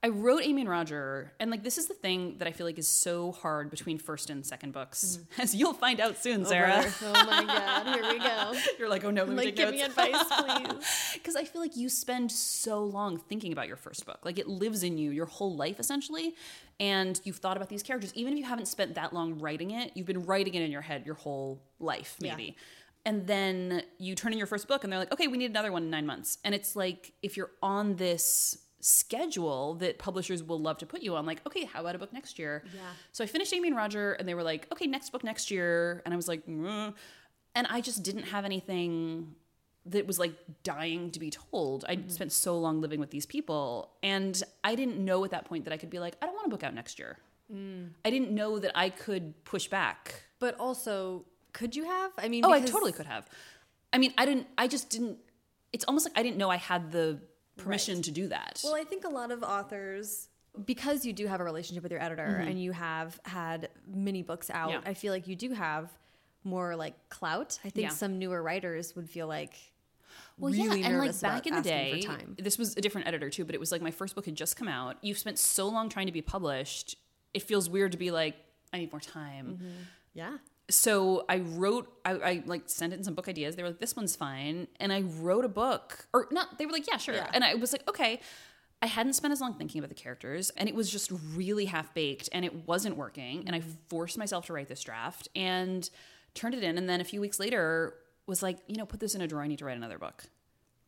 I 0.00 0.08
wrote 0.10 0.42
Amy 0.44 0.60
and 0.60 0.70
Roger, 0.70 1.32
and 1.40 1.50
like 1.50 1.64
this 1.64 1.76
is 1.76 1.88
the 1.88 1.94
thing 1.94 2.36
that 2.38 2.46
I 2.46 2.52
feel 2.52 2.66
like 2.66 2.78
is 2.78 2.86
so 2.86 3.32
hard 3.32 3.68
between 3.68 3.98
first 3.98 4.30
and 4.30 4.46
second 4.46 4.72
books, 4.72 5.18
as 5.38 5.56
you'll 5.56 5.72
find 5.74 5.98
out 5.98 6.16
soon, 6.18 6.44
Sarah. 6.44 6.84
Mm-hmm. 6.84 7.04
Oh, 7.06 7.12
oh 7.16 7.26
my 7.26 7.44
God. 7.44 7.94
Here 7.94 8.12
we 8.12 8.18
go. 8.20 8.52
You're 8.78 8.88
like, 8.88 9.02
oh 9.04 9.10
no, 9.10 9.24
like, 9.24 9.56
give 9.56 9.70
me 9.72 9.82
advice, 9.82 10.14
please. 10.38 10.84
Because 11.14 11.34
I 11.34 11.42
feel 11.42 11.60
like 11.60 11.76
you 11.76 11.88
spend 11.88 12.30
so 12.30 12.84
long 12.84 13.18
thinking 13.18 13.52
about 13.52 13.66
your 13.66 13.76
first 13.76 14.06
book. 14.06 14.20
Like 14.24 14.38
it 14.38 14.46
lives 14.46 14.84
in 14.84 14.98
you 14.98 15.10
your 15.10 15.26
whole 15.26 15.56
life 15.56 15.80
essentially. 15.80 16.36
And 16.78 17.20
you've 17.24 17.38
thought 17.38 17.56
about 17.56 17.68
these 17.68 17.82
characters. 17.82 18.12
Even 18.14 18.34
if 18.34 18.38
you 18.38 18.44
haven't 18.44 18.66
spent 18.66 18.94
that 18.94 19.12
long 19.12 19.40
writing 19.40 19.72
it, 19.72 19.90
you've 19.96 20.06
been 20.06 20.24
writing 20.26 20.54
it 20.54 20.62
in 20.62 20.70
your 20.70 20.82
head 20.82 21.06
your 21.06 21.16
whole 21.16 21.60
life, 21.80 22.14
Yeah. 22.20 22.36
maybe. 22.36 22.56
and 23.04 23.26
then 23.26 23.82
you 23.98 24.14
turn 24.14 24.30
in 24.32 24.38
your 24.38 24.46
first 24.46 24.68
book 24.68 24.84
and 24.84 24.92
they're 24.92 24.98
like 25.00 25.12
okay 25.12 25.26
we 25.28 25.38
need 25.38 25.50
another 25.50 25.72
one 25.72 25.82
in 25.84 25.90
nine 25.90 26.04
months 26.06 26.38
and 26.44 26.54
it's 26.54 26.74
like 26.76 27.12
if 27.22 27.36
you're 27.36 27.50
on 27.62 27.94
this 27.96 28.58
schedule 28.80 29.74
that 29.74 29.98
publishers 29.98 30.42
will 30.42 30.60
love 30.60 30.78
to 30.78 30.86
put 30.86 31.02
you 31.02 31.16
on 31.16 31.26
like 31.26 31.40
okay 31.46 31.64
how 31.64 31.80
about 31.80 31.94
a 31.94 31.98
book 31.98 32.12
next 32.12 32.38
year 32.38 32.62
Yeah. 32.74 32.80
so 33.12 33.24
i 33.24 33.26
finished 33.26 33.52
amy 33.52 33.68
and 33.68 33.76
roger 33.76 34.12
and 34.14 34.28
they 34.28 34.34
were 34.34 34.42
like 34.42 34.66
okay 34.72 34.86
next 34.86 35.10
book 35.10 35.24
next 35.24 35.50
year 35.50 36.02
and 36.04 36.14
i 36.14 36.16
was 36.16 36.28
like 36.28 36.46
"Mm." 36.46 36.94
and 37.54 37.66
i 37.70 37.80
just 37.80 38.02
didn't 38.02 38.24
have 38.24 38.44
anything 38.44 39.34
that 39.86 40.06
was 40.06 40.18
like 40.18 40.34
dying 40.62 41.10
to 41.10 41.18
be 41.20 41.30
told 41.30 41.84
i 41.88 41.94
would 41.94 42.12
spent 42.12 42.32
so 42.32 42.58
long 42.58 42.80
living 42.80 43.00
with 43.00 43.10
these 43.10 43.26
people 43.26 43.90
and 44.02 44.42
i 44.62 44.74
didn't 44.74 44.98
know 45.04 45.24
at 45.24 45.30
that 45.32 45.44
point 45.44 45.64
that 45.64 45.72
i 45.72 45.76
could 45.76 45.90
be 45.90 45.98
like 45.98 46.14
i 46.22 46.26
don't 46.26 46.34
want 46.34 46.46
a 46.46 46.50
book 46.50 46.62
out 46.62 46.74
next 46.74 46.98
year 46.98 47.18
i 48.04 48.10
didn't 48.10 48.30
know 48.30 48.58
that 48.58 48.72
i 48.74 48.90
could 48.90 49.42
push 49.44 49.66
back 49.68 50.22
But 50.38 50.54
also, 50.60 51.24
could 51.52 51.74
you 51.74 51.84
have? 51.84 52.12
I 52.18 52.28
mean, 52.28 52.44
Oh, 52.44 52.52
I 52.52 52.60
totally 52.60 52.92
could 52.92 53.06
have. 53.06 53.24
I 53.92 53.96
mean, 53.98 54.12
I 54.20 54.24
didn't. 54.26 54.46
I 54.56 54.68
just 54.68 54.86
didn't. 54.94 55.16
It's 55.72 55.84
almost 55.88 56.06
like 56.06 56.16
I 56.20 56.22
didn't 56.22 56.36
know 56.36 56.48
I 56.58 56.60
had 56.72 56.92
the 56.92 57.18
permission 57.58 57.96
Right. 57.96 58.04
to 58.04 58.10
do 58.10 58.28
that. 58.28 58.60
Well, 58.64 58.74
I 58.74 58.84
think 58.84 59.04
a 59.04 59.08
lot 59.08 59.30
of 59.30 59.42
authors, 59.42 60.28
because 60.64 61.04
you 61.04 61.12
do 61.12 61.26
have 61.26 61.40
a 61.40 61.44
relationship 61.44 61.82
with 61.82 61.92
your 61.92 62.02
editor 62.02 62.26
mm-hmm. 62.26 62.48
and 62.48 62.62
you 62.62 62.72
have 62.72 63.20
had 63.24 63.68
many 63.86 64.22
books 64.22 64.50
out. 64.50 64.70
Yeah. 64.70 64.80
I 64.86 64.94
feel 64.94 65.12
like 65.12 65.28
you 65.28 65.36
do 65.36 65.52
have 65.52 65.90
more 66.44 66.74
like 66.76 66.94
clout. 67.08 67.58
I 67.64 67.70
think 67.70 67.88
Yeah. 67.88 67.94
some 67.94 68.18
newer 68.18 68.42
writers 68.42 68.96
would 68.96 69.08
feel 69.10 69.26
like 69.26 69.54
well, 70.38 70.52
really 70.52 70.80
yeah, 70.80 70.86
and 70.86 70.98
like 70.98 71.06
nervous 71.08 71.20
back 71.20 71.46
about 71.46 71.58
in 71.58 71.62
the 71.62 71.68
day, 71.68 72.00
for 72.00 72.06
time. 72.08 72.36
this 72.38 72.58
was 72.58 72.76
a 72.76 72.80
different 72.80 73.06
editor 73.08 73.28
too. 73.28 73.44
But 73.44 73.54
it 73.54 73.60
was 73.60 73.72
like 73.72 73.82
my 73.82 73.90
first 73.90 74.14
book 74.14 74.24
had 74.24 74.36
just 74.36 74.56
come 74.56 74.68
out. 74.68 74.96
You've 75.02 75.18
spent 75.18 75.38
so 75.38 75.68
long 75.68 75.88
trying 75.88 76.06
to 76.06 76.12
be 76.12 76.22
published. 76.22 76.96
It 77.34 77.42
feels 77.42 77.68
weird 77.68 77.92
to 77.92 77.98
be 77.98 78.10
like, 78.10 78.36
I 78.72 78.78
need 78.78 78.92
more 78.92 79.00
time. 79.00 79.58
Mm-hmm. 79.60 79.82
Yeah. 80.14 80.38
So 80.70 81.24
I 81.28 81.38
wrote, 81.38 81.90
I, 82.04 82.12
I 82.12 82.42
like 82.46 82.62
sent 82.66 82.92
in 82.92 83.02
some 83.02 83.14
book 83.14 83.28
ideas. 83.28 83.56
They 83.56 83.62
were 83.62 83.70
like, 83.70 83.80
this 83.80 83.96
one's 83.96 84.16
fine. 84.16 84.68
And 84.78 84.92
I 84.92 85.02
wrote 85.02 85.44
a 85.44 85.48
book, 85.48 86.06
or 86.12 86.28
not, 86.30 86.58
they 86.58 86.66
were 86.66 86.72
like, 86.72 86.86
yeah, 86.86 86.98
sure. 86.98 87.14
Yeah. 87.14 87.30
And 87.32 87.44
I 87.44 87.54
was 87.54 87.72
like, 87.72 87.88
okay. 87.88 88.20
I 88.80 88.86
hadn't 88.86 89.14
spent 89.14 89.32
as 89.32 89.40
long 89.40 89.54
thinking 89.54 89.80
about 89.80 89.88
the 89.88 89.96
characters, 89.96 90.50
and 90.50 90.68
it 90.68 90.74
was 90.74 90.88
just 90.88 91.10
really 91.34 91.64
half 91.64 91.92
baked, 91.94 92.28
and 92.30 92.44
it 92.44 92.68
wasn't 92.68 92.96
working. 92.96 93.42
And 93.44 93.56
I 93.56 93.58
mm-hmm. 93.58 93.70
forced 93.88 94.16
myself 94.16 94.46
to 94.46 94.52
write 94.52 94.68
this 94.68 94.84
draft 94.84 95.26
and 95.34 95.90
turned 96.34 96.54
it 96.54 96.62
in. 96.62 96.78
And 96.78 96.88
then 96.88 97.00
a 97.00 97.04
few 97.04 97.20
weeks 97.20 97.40
later, 97.40 97.94
was 98.28 98.42
like, 98.42 98.58
you 98.68 98.76
know, 98.76 98.86
put 98.86 99.00
this 99.00 99.16
in 99.16 99.20
a 99.20 99.26
drawer. 99.26 99.42
I 99.42 99.48
need 99.48 99.58
to 99.58 99.64
write 99.64 99.76
another 99.76 99.98
book. 99.98 100.24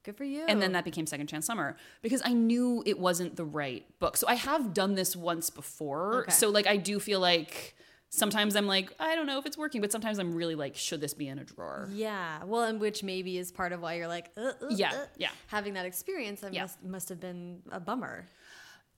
Good 0.04 0.16
for 0.16 0.24
you. 0.24 0.44
And 0.46 0.62
then 0.62 0.72
that 0.72 0.84
became 0.84 1.06
Second 1.06 1.26
Chance 1.26 1.46
Summer 1.46 1.76
because 2.00 2.22
I 2.24 2.32
knew 2.32 2.82
it 2.86 2.98
wasn't 2.98 3.36
the 3.36 3.44
right 3.44 3.84
book. 3.98 4.16
So 4.16 4.26
I 4.28 4.34
have 4.34 4.72
done 4.72 4.94
this 4.94 5.16
once 5.16 5.50
before. 5.50 6.22
Okay. 6.22 6.30
So 6.30 6.48
like 6.48 6.66
I 6.66 6.76
do 6.76 7.00
feel 7.00 7.20
like 7.20 7.74
sometimes 8.10 8.56
I'm 8.56 8.66
like, 8.66 8.92
I 8.98 9.14
don't 9.14 9.26
know 9.26 9.38
if 9.38 9.46
it's 9.46 9.56
working, 9.56 9.80
but 9.80 9.90
sometimes 9.90 10.18
I'm 10.18 10.34
really 10.34 10.54
like, 10.56 10.76
should 10.76 11.00
this 11.00 11.14
be 11.14 11.28
in 11.28 11.38
a 11.38 11.44
drawer? 11.44 11.88
Yeah, 11.92 12.44
well, 12.44 12.64
and 12.64 12.80
which 12.80 13.02
maybe 13.02 13.38
is 13.38 13.50
part 13.50 13.72
of 13.72 13.80
why 13.80 13.94
you're 13.94 14.08
like, 14.08 14.30
uh, 14.36 14.52
uh, 14.60 14.66
Yeah, 14.70 14.92
uh. 14.92 15.06
yeah. 15.16 15.30
having 15.46 15.74
that 15.74 15.86
experience. 15.86 16.44
Yeah. 16.50 16.62
must 16.62 16.84
must 16.84 17.08
have 17.08 17.20
been 17.20 17.62
a 17.70 17.80
bummer. 17.80 18.28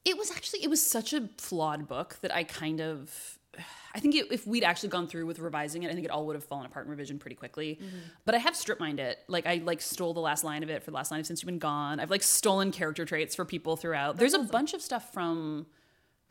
It 0.05 0.19
was 0.19 0.31
actually 0.33 0.65
it 0.65 0.71
was 0.71 0.85
such 0.85 1.13
a 1.13 1.29
flawed 1.39 1.87
book 1.87 2.17
that 2.23 2.35
I 2.35 2.43
kind 2.45 2.81
of 2.81 3.39
I 3.95 4.01
think 4.01 4.15
it, 4.15 4.33
if 4.33 4.47
we'd 4.47 4.65
actually 4.65 4.89
gone 4.89 5.07
through 5.07 5.27
with 5.27 5.39
revising 5.39 5.83
it, 5.83 5.91
I 5.91 5.93
think 5.93 6.07
it 6.07 6.11
all 6.11 6.27
would 6.27 6.37
have 6.37 6.45
fallen 6.45 6.65
apart 6.65 6.87
in 6.87 6.91
revision 6.91 7.19
pretty 7.19 7.37
quickly. 7.37 7.79
But 8.25 8.35
I 8.35 8.39
have 8.39 8.57
strip 8.57 8.81
mined 8.81 8.99
it. 8.99 9.19
Like 9.29 9.47
I 9.47 9.57
like 9.63 9.83
stole 9.83 10.15
the 10.15 10.21
last 10.21 10.43
line 10.43 10.63
of 10.63 10.71
it 10.71 10.83
for 10.83 10.91
the 10.91 10.95
last 10.97 11.11
line 11.11 11.21
of 11.21 11.27
Since 11.27 11.43
You've 11.43 11.47
Been 11.49 11.59
Gone. 11.59 12.01
I've 12.01 12.11
like 12.11 12.23
stolen 12.23 12.73
character 12.73 13.05
traits 13.05 13.35
for 13.35 13.45
people 13.45 13.77
throughout. 13.77 14.17
There's 14.17 14.33
a 14.33 14.39
bunch 14.39 14.73
of 14.73 14.81
stuff 14.81 15.13
from 15.13 15.67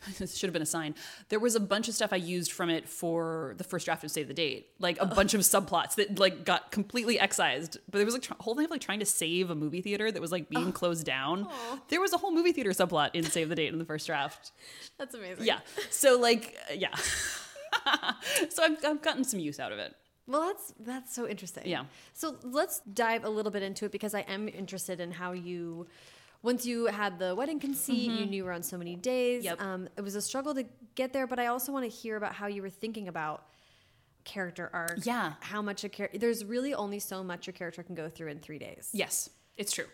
this 0.18 0.38
should 0.38 0.48
have 0.48 0.54
been 0.54 0.62
a 0.62 0.66
sign. 0.66 0.96
There 1.30 1.40
was 1.40 1.56
a 1.56 1.60
bunch 1.60 1.88
of 1.88 1.94
stuff 1.94 2.12
I 2.14 2.18
used 2.18 2.52
from 2.52 2.70
it 2.70 2.88
for 2.88 3.56
the 3.58 3.64
first 3.64 3.86
draft 3.86 4.04
of 4.04 4.12
Save 4.12 4.28
the 4.28 4.34
Date, 4.34 4.68
like 4.80 5.00
a 5.02 5.06
bunch 5.06 5.34
of 5.34 5.42
subplots 5.42 5.96
that 5.96 6.20
like 6.20 6.46
got 6.46 6.72
completely 6.72 7.20
excised. 7.20 7.78
But 7.90 8.00
there 8.00 8.06
was 8.06 8.14
like 8.14 8.30
a 8.30 8.42
whole 8.42 8.56
thing 8.56 8.66
of 8.66 8.72
like 8.72 8.82
trying 8.82 9.00
to 9.00 9.06
save 9.06 9.50
a 9.50 9.56
movie 9.56 9.82
theater 9.82 10.12
that 10.12 10.22
was 10.22 10.32
like 10.32 10.50
being 10.50 10.72
closed 10.72 11.06
down. 11.06 11.48
There 11.90 12.02
was 12.02 12.14
a 12.14 12.18
whole 12.18 12.32
movie 12.32 12.52
theater 12.52 12.72
subplot 12.72 13.12
in 13.14 13.24
Save 13.24 13.50
the 13.50 13.56
Date 13.56 13.72
in 13.72 13.80
the 13.80 13.86
first 13.86 14.08
draft. 14.08 14.52
That's 14.98 15.16
amazing. 15.16 15.46
Yeah. 15.46 15.60
So 15.90 16.20
like 16.20 16.56
uh, 16.70 16.74
yeah. 16.74 16.96
so 18.50 18.64
I've, 18.64 18.84
I've 18.86 19.02
gotten 19.02 19.24
some 19.24 19.40
use 19.40 19.60
out 19.60 19.72
of 19.72 19.80
it. 19.80 19.96
Well, 20.28 20.48
that's 20.48 20.74
that's 20.80 21.16
so 21.16 21.28
interesting. 21.28 21.64
Yeah. 21.66 21.86
So 22.14 22.36
let's 22.44 22.80
dive 22.82 23.26
a 23.26 23.30
little 23.30 23.52
bit 23.52 23.64
into 23.64 23.86
it 23.86 23.92
because 23.92 24.14
I 24.14 24.22
am 24.22 24.48
interested 24.48 25.00
in 25.00 25.12
how 25.12 25.32
you, 25.32 25.88
once 26.44 26.66
you 26.66 26.88
had 26.88 27.20
the 27.20 27.36
wedding 27.36 27.60
conceit, 27.60 28.10
you 28.12 28.26
knew 28.26 28.38
you 28.38 28.46
were 28.46 28.52
on 28.52 28.64
so 28.64 28.78
many 28.78 28.96
days. 28.96 29.44
Mm-hmm. 29.44 29.60
Yep. 29.60 29.62
Um, 29.62 29.90
it 29.98 30.02
was 30.02 30.16
a 30.16 30.22
struggle 30.22 30.54
to 30.56 30.66
get 30.96 31.14
there, 31.14 31.28
but 31.28 31.40
I 31.40 31.48
also 31.48 31.72
want 31.72 31.86
to 31.86 31.90
hear 31.90 32.16
about 32.18 32.34
how 32.34 32.48
you 32.48 32.62
were 32.62 32.70
thinking 32.70 33.08
about 33.08 33.46
character 34.24 34.70
arc. 34.74 35.06
Yeah. 35.06 35.34
How 35.42 35.62
much 35.62 35.84
a 35.84 35.90
character? 35.90 36.18
There's 36.18 36.44
really 36.44 36.74
only 36.74 37.00
so 37.00 37.24
much 37.24 37.48
your 37.48 37.54
character 37.54 37.84
can 37.84 37.96
go 37.96 38.10
through 38.10 38.30
in 38.30 38.40
three 38.40 38.60
days 38.60 38.90
Yes, 38.94 39.30
it's 39.56 39.72
true. 39.72 39.86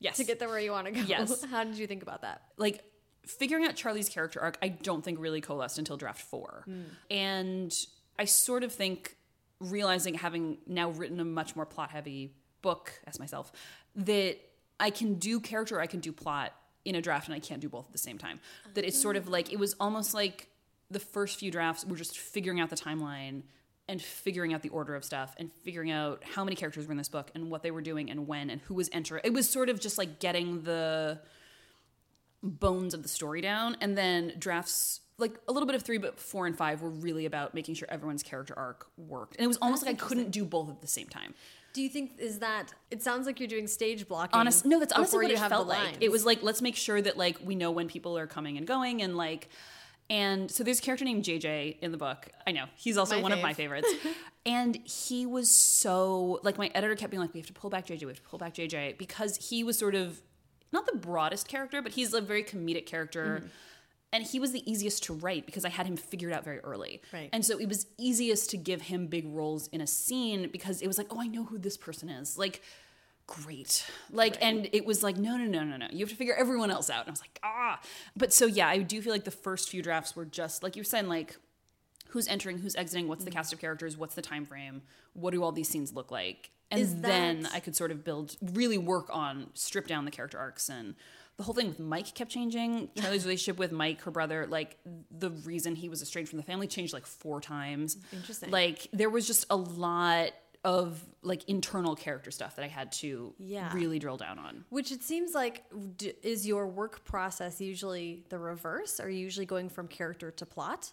Yes. 0.00 0.16
to 0.18 0.24
get 0.24 0.38
there 0.38 0.48
where 0.48 0.60
you 0.60 0.70
want 0.70 0.86
to 0.86 0.92
go. 0.92 1.00
Yes. 1.00 1.44
how 1.50 1.64
did 1.64 1.76
you 1.76 1.86
think 1.86 2.02
about 2.02 2.22
that? 2.22 2.42
like 2.56 2.84
figuring 3.26 3.64
out 3.66 3.74
Charlie's 3.76 4.08
character 4.08 4.40
arc, 4.40 4.56
I 4.62 4.68
don't 4.68 5.04
think 5.04 5.20
really 5.20 5.40
coalesced 5.40 5.78
until 5.78 5.96
draft 5.96 6.22
four. 6.22 6.64
And 7.10 7.74
I 8.18 8.24
sort 8.24 8.64
of 8.64 8.72
think 8.72 9.16
realizing, 9.60 10.14
having 10.14 10.58
now 10.66 10.90
written 10.90 11.20
a 11.20 11.24
much 11.24 11.54
more 11.54 11.66
plot 11.66 11.90
heavy 11.90 12.32
book 12.62 12.92
as 13.06 13.18
myself, 13.18 13.52
that 13.96 14.38
I 14.80 14.90
can 14.90 15.14
do 15.14 15.40
character, 15.40 15.80
I 15.80 15.86
can 15.86 16.00
do 16.00 16.12
plot 16.12 16.52
in 16.84 16.94
a 16.94 17.02
draft, 17.02 17.28
and 17.28 17.34
I 17.34 17.40
can't 17.40 17.60
do 17.60 17.68
both 17.68 17.86
at 17.86 17.92
the 17.92 17.98
same 17.98 18.18
time. 18.18 18.40
That 18.74 18.84
it's 18.84 19.00
sort 19.00 19.16
of 19.16 19.28
ah. 19.28 19.32
like, 19.32 19.52
it 19.52 19.58
was 19.58 19.74
almost 19.80 20.14
like 20.14 20.48
the 20.90 21.00
first 21.00 21.38
few 21.38 21.50
drafts 21.50 21.84
were 21.84 21.96
just 21.96 22.18
figuring 22.18 22.60
out 22.60 22.70
the 22.70 22.76
timeline 22.76 23.42
and 23.88 24.00
figuring 24.02 24.52
out 24.52 24.62
the 24.62 24.68
order 24.68 24.94
of 24.94 25.04
stuff 25.04 25.34
and 25.38 25.50
figuring 25.64 25.90
out 25.90 26.22
how 26.22 26.44
many 26.44 26.54
characters 26.54 26.86
were 26.86 26.92
in 26.92 26.98
this 26.98 27.08
book 27.08 27.30
and 27.34 27.50
what 27.50 27.62
they 27.62 27.70
were 27.70 27.80
doing 27.80 28.10
and 28.10 28.26
when 28.26 28.50
and 28.50 28.60
who 28.62 28.74
was 28.74 28.90
entering. 28.92 29.22
It 29.24 29.32
was 29.32 29.48
sort 29.48 29.68
of 29.70 29.80
just 29.80 29.96
like 29.96 30.18
getting 30.18 30.62
the 30.62 31.20
bones 32.42 32.94
of 32.94 33.02
the 33.02 33.08
story 33.08 33.40
down. 33.40 33.76
And 33.80 33.96
then 33.96 34.34
drafts 34.38 35.00
like 35.16 35.38
a 35.48 35.52
little 35.52 35.66
bit 35.66 35.74
of 35.74 35.82
three 35.82 35.98
but 35.98 36.18
four 36.20 36.46
and 36.46 36.56
five 36.56 36.82
were 36.82 36.90
really 36.90 37.24
about 37.24 37.54
making 37.54 37.74
sure 37.74 37.88
everyone's 37.90 38.22
character 38.22 38.54
arc 38.56 38.86
worked. 38.96 39.36
And 39.36 39.44
it 39.44 39.48
was 39.48 39.58
almost 39.58 39.84
That's 39.84 39.94
like 39.94 40.02
i 40.02 40.06
couldn't 40.06 40.30
do 40.30 40.44
both 40.44 40.68
at 40.68 40.80
the 40.80 40.86
same 40.86 41.08
time 41.08 41.34
Do 41.78 41.84
you 41.84 41.88
think 41.88 42.18
is 42.18 42.40
that? 42.40 42.74
It 42.90 43.04
sounds 43.04 43.24
like 43.24 43.38
you're 43.38 43.48
doing 43.48 43.68
stage 43.68 44.08
blocking. 44.08 44.36
honest 44.36 44.66
no 44.66 44.80
that's 44.80 44.92
honestly 44.92 45.18
what 45.18 45.28
you 45.28 45.36
it 45.36 45.38
have 45.38 45.48
felt 45.48 45.68
like 45.68 45.98
it 46.00 46.10
was 46.10 46.26
like 46.26 46.42
let's 46.42 46.60
make 46.60 46.74
sure 46.74 47.00
that 47.00 47.16
like 47.16 47.38
we 47.44 47.54
know 47.54 47.70
when 47.70 47.86
people 47.86 48.18
are 48.18 48.26
coming 48.26 48.58
and 48.58 48.66
going 48.66 49.00
and 49.00 49.16
like 49.16 49.48
and 50.10 50.50
so 50.50 50.64
there's 50.64 50.80
a 50.80 50.82
character 50.82 51.04
named 51.04 51.22
jj 51.22 51.78
in 51.80 51.92
the 51.92 51.96
book 51.96 52.30
i 52.48 52.50
know 52.50 52.64
he's 52.74 52.96
also 52.96 53.14
My 53.14 53.22
one 53.22 53.30
of 53.30 53.40
my 53.40 53.54
favorites 53.54 53.86
and 54.44 54.74
he 54.74 55.24
was 55.24 55.48
so 55.52 56.40
like 56.42 56.58
my 56.58 56.68
editor 56.74 56.96
kept 56.96 57.12
being 57.12 57.20
like 57.20 57.32
we 57.32 57.38
have 57.38 57.46
to 57.46 57.52
pull 57.52 57.70
back 57.70 57.86
jj 57.86 58.00
we 58.00 58.06
have 58.08 58.16
to 58.16 58.22
pull 58.22 58.40
back 58.40 58.54
jj 58.54 58.98
because 58.98 59.36
he 59.48 59.62
was 59.62 59.78
sort 59.78 59.94
of 59.94 60.20
not 60.72 60.84
the 60.84 60.96
broadest 60.96 61.46
character 61.46 61.80
but 61.80 61.92
he's 61.92 62.12
a 62.12 62.20
very 62.20 62.42
comedic 62.42 62.86
character 62.86 63.36
Mm-hmm. 63.38 63.46
And 64.12 64.24
he 64.24 64.40
was 64.40 64.52
the 64.52 64.68
easiest 64.70 65.02
to 65.04 65.12
write 65.12 65.46
because 65.46 65.64
I 65.64 65.68
had 65.68 65.86
him 65.86 65.96
figured 65.96 66.32
out 66.32 66.44
very 66.44 66.60
early. 66.60 67.02
Right. 67.12 67.28
And 67.32 67.44
so 67.44 67.58
it 67.58 67.68
was 67.68 67.86
easiest 67.98 68.50
to 68.50 68.56
give 68.56 68.82
him 68.82 69.06
big 69.06 69.26
roles 69.26 69.68
in 69.68 69.80
a 69.80 69.86
scene 69.86 70.48
because 70.50 70.80
it 70.80 70.86
was 70.86 70.96
like, 70.98 71.08
oh, 71.10 71.20
I 71.20 71.26
know 71.26 71.44
who 71.44 71.58
this 71.58 71.76
person 71.76 72.08
is. 72.08 72.38
Like, 72.38 72.62
great. 73.26 73.84
Like, 74.10 74.38
and 74.40 74.68
it 74.72 74.86
was 74.86 75.02
like, 75.02 75.18
no, 75.18 75.36
no, 75.36 75.44
no, 75.44 75.62
no, 75.62 75.76
no. 75.76 75.86
You 75.90 76.00
have 76.00 76.08
to 76.08 76.16
figure 76.16 76.34
everyone 76.34 76.70
else 76.70 76.88
out. 76.88 77.00
And 77.00 77.08
I 77.08 77.12
was 77.12 77.20
like, 77.20 77.38
ah. 77.42 77.80
But 78.16 78.32
so, 78.32 78.46
yeah, 78.46 78.68
I 78.68 78.78
do 78.78 79.02
feel 79.02 79.12
like 79.12 79.24
the 79.24 79.30
first 79.30 79.68
few 79.68 79.82
drafts 79.82 80.16
were 80.16 80.24
just, 80.24 80.62
like 80.62 80.74
you 80.74 80.80
were 80.80 80.84
saying, 80.84 81.08
like, 81.08 81.36
who's 82.08 82.26
entering, 82.26 82.58
who's 82.58 82.74
exiting, 82.74 83.06
what's 83.06 83.24
the 83.24 83.30
cast 83.30 83.52
of 83.52 83.60
characters, 83.60 83.96
what's 83.96 84.14
the 84.14 84.22
time 84.22 84.46
frame, 84.46 84.80
what 85.12 85.32
do 85.32 85.42
all 85.42 85.52
these 85.52 85.68
scenes 85.68 85.92
look 85.92 86.10
like? 86.10 86.50
And 86.70 86.80
Is 86.80 87.00
then 87.00 87.48
I 87.52 87.60
could 87.60 87.76
sort 87.76 87.90
of 87.90 88.04
build, 88.04 88.36
really 88.42 88.78
work 88.78 89.08
on, 89.10 89.48
strip 89.54 89.86
down 89.86 90.04
the 90.04 90.10
character 90.10 90.38
arcs 90.38 90.68
and 90.68 90.94
the 91.38 91.44
whole 91.44 91.54
thing 91.54 91.68
with 91.68 91.78
Mike 91.80 92.14
kept 92.14 92.30
changing. 92.30 92.90
Charlie's 93.00 93.24
relationship 93.24 93.58
with 93.58 93.72
Mike, 93.72 94.02
her 94.02 94.10
brother, 94.10 94.46
like 94.48 94.76
the 95.10 95.30
reason 95.30 95.74
he 95.76 95.88
was 95.88 96.02
estranged 96.02 96.30
from 96.30 96.36
the 96.36 96.42
family 96.42 96.66
changed 96.66 96.92
like 96.92 97.06
four 97.06 97.40
times. 97.40 97.96
Interesting. 98.12 98.50
Like 98.50 98.88
there 98.92 99.08
was 99.08 99.26
just 99.26 99.46
a 99.48 99.56
lot 99.56 100.32
of 100.64 101.00
like 101.22 101.48
internal 101.48 101.94
character 101.94 102.32
stuff 102.32 102.56
that 102.56 102.64
I 102.64 102.68
had 102.68 102.90
to 102.92 103.32
Yeah. 103.38 103.72
really 103.72 104.00
drill 104.00 104.16
down 104.16 104.40
on. 104.40 104.64
Which 104.70 104.90
it 104.90 105.02
seems 105.04 105.32
like 105.32 105.64
d- 105.96 106.12
is 106.24 106.44
your 106.46 106.66
work 106.66 107.04
process 107.04 107.60
usually 107.60 108.24
the 108.28 108.38
reverse? 108.38 108.98
Are 108.98 109.08
you 109.08 109.20
usually 109.20 109.46
going 109.46 109.68
from 109.68 109.86
character 109.86 110.32
to 110.32 110.44
plot? 110.44 110.92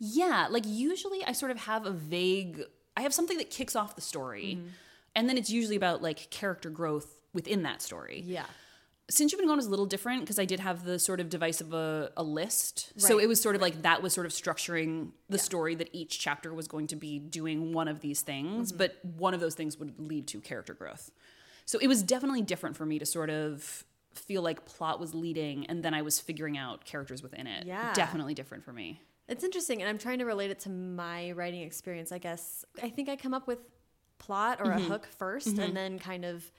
Yeah, 0.00 0.48
like 0.50 0.64
usually 0.66 1.24
I 1.24 1.30
sort 1.32 1.52
of 1.52 1.58
have 1.60 1.86
a 1.86 1.92
vague 1.92 2.62
I 2.96 3.02
have 3.02 3.14
something 3.14 3.38
that 3.38 3.50
kicks 3.50 3.76
off 3.76 3.94
the 3.94 4.00
story. 4.02 4.56
Mm-hmm. 4.58 4.68
And 5.14 5.28
then 5.28 5.38
it's 5.38 5.50
usually 5.50 5.76
about 5.76 6.02
like 6.02 6.28
character 6.30 6.70
growth 6.70 7.20
within 7.32 7.62
that 7.62 7.82
story. 7.82 8.22
Yeah. 8.26 8.46
Since 9.08 9.30
You've 9.30 9.38
Been 9.38 9.46
Gone 9.46 9.56
was 9.56 9.66
a 9.66 9.70
little 9.70 9.86
different 9.86 10.22
because 10.22 10.38
I 10.40 10.44
did 10.44 10.58
have 10.60 10.84
the 10.84 10.98
sort 10.98 11.20
of 11.20 11.28
device 11.28 11.60
of 11.60 11.72
a, 11.72 12.10
a 12.16 12.24
list. 12.24 12.92
So 13.00 13.20
it 13.20 13.26
was 13.28 13.40
sort 13.40 13.54
of 13.54 13.62
like 13.62 13.82
that 13.82 14.02
was 14.02 14.12
sort 14.12 14.26
of 14.26 14.32
structuring 14.32 15.10
the 15.28 15.38
story 15.38 15.76
that 15.76 15.90
each 15.92 16.18
chapter 16.18 16.52
was 16.52 16.66
going 16.66 16.88
to 16.88 16.96
be 16.96 17.20
doing 17.20 17.72
one 17.72 17.86
of 17.86 18.00
these 18.00 18.22
things, 18.22 18.70
Mm-hmm. 18.72 18.78
but 18.78 18.96
one 19.04 19.32
of 19.32 19.38
those 19.40 19.54
things 19.54 19.78
would 19.78 19.98
lead 20.00 20.26
to 20.28 20.40
character 20.40 20.74
growth. 20.74 21.12
So 21.66 21.78
it 21.80 21.86
was 21.86 22.02
definitely 22.02 22.42
different 22.42 22.76
for 22.76 22.84
me 22.86 22.98
to 22.98 23.06
sort 23.06 23.30
of 23.30 23.84
feel 24.14 24.42
like 24.42 24.64
plot 24.64 24.98
was 24.98 25.14
leading 25.14 25.66
and 25.66 25.82
then 25.84 25.92
I 25.94 26.02
was 26.02 26.18
figuring 26.18 26.56
out 26.58 26.84
characters 26.84 27.22
within 27.22 27.46
it. 27.46 27.64
Yeah. 27.66 27.92
Definitely 27.92 28.34
different 28.34 28.64
for 28.64 28.72
me. 28.72 29.02
It's 29.28 29.42
interesting, 29.44 29.82
and 29.82 29.88
I'm 29.88 29.98
trying 29.98 30.18
to 30.20 30.24
relate 30.24 30.50
it 30.52 30.60
to 30.60 30.68
my 30.70 31.32
writing 31.32 31.62
experience. 31.62 32.12
I 32.12 32.18
guess 32.18 32.64
I 32.82 32.88
think 32.88 33.08
I 33.08 33.16
come 33.16 33.34
up 33.34 33.46
with 33.46 33.58
plot 34.18 34.60
or 34.60 34.70
a 34.70 34.80
hook 34.80 35.06
1st 35.20 35.58
and 35.58 35.76
then 35.76 35.98
kind 35.98 36.24
of 36.24 36.50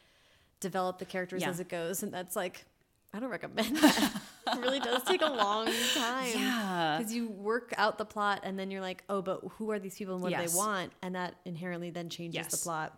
develop 0.60 1.00
the 1.00 1.06
characters 1.06 1.41
Yeah. 1.41 1.50
as 1.50 1.60
it 1.60 1.70
goes. 1.70 2.04
And 2.04 2.13
that's 2.13 2.36
like, 2.36 2.65
I 3.13 3.20
don't 3.20 3.30
recommend 3.30 3.78
that. 3.78 4.22
it 4.54 4.60
really 4.60 4.80
does 4.80 5.04
take 5.04 5.22
a 5.22 5.30
long 5.32 5.67
time. 5.93 6.30
Yeah. 6.36 6.98
Because 6.98 7.13
you 7.13 7.30
work 7.30 7.74
out 7.78 7.98
the 7.98 8.06
plot 8.06 8.41
and 8.43 8.58
then 8.60 8.70
you're 8.72 8.82
like, 8.82 9.04
oh, 9.10 9.22
but 9.22 9.41
who 9.58 9.72
are 9.72 9.80
these 9.80 9.96
people 9.96 10.15
and 10.15 10.24
what 10.24 10.32
do 10.34 10.38
they 10.38 10.56
want? 10.56 10.91
And 11.02 11.15
that 11.15 11.36
inherently 11.46 11.89
then 11.89 12.10
changes 12.10 12.48
the 12.48 12.58
plot. 12.58 12.98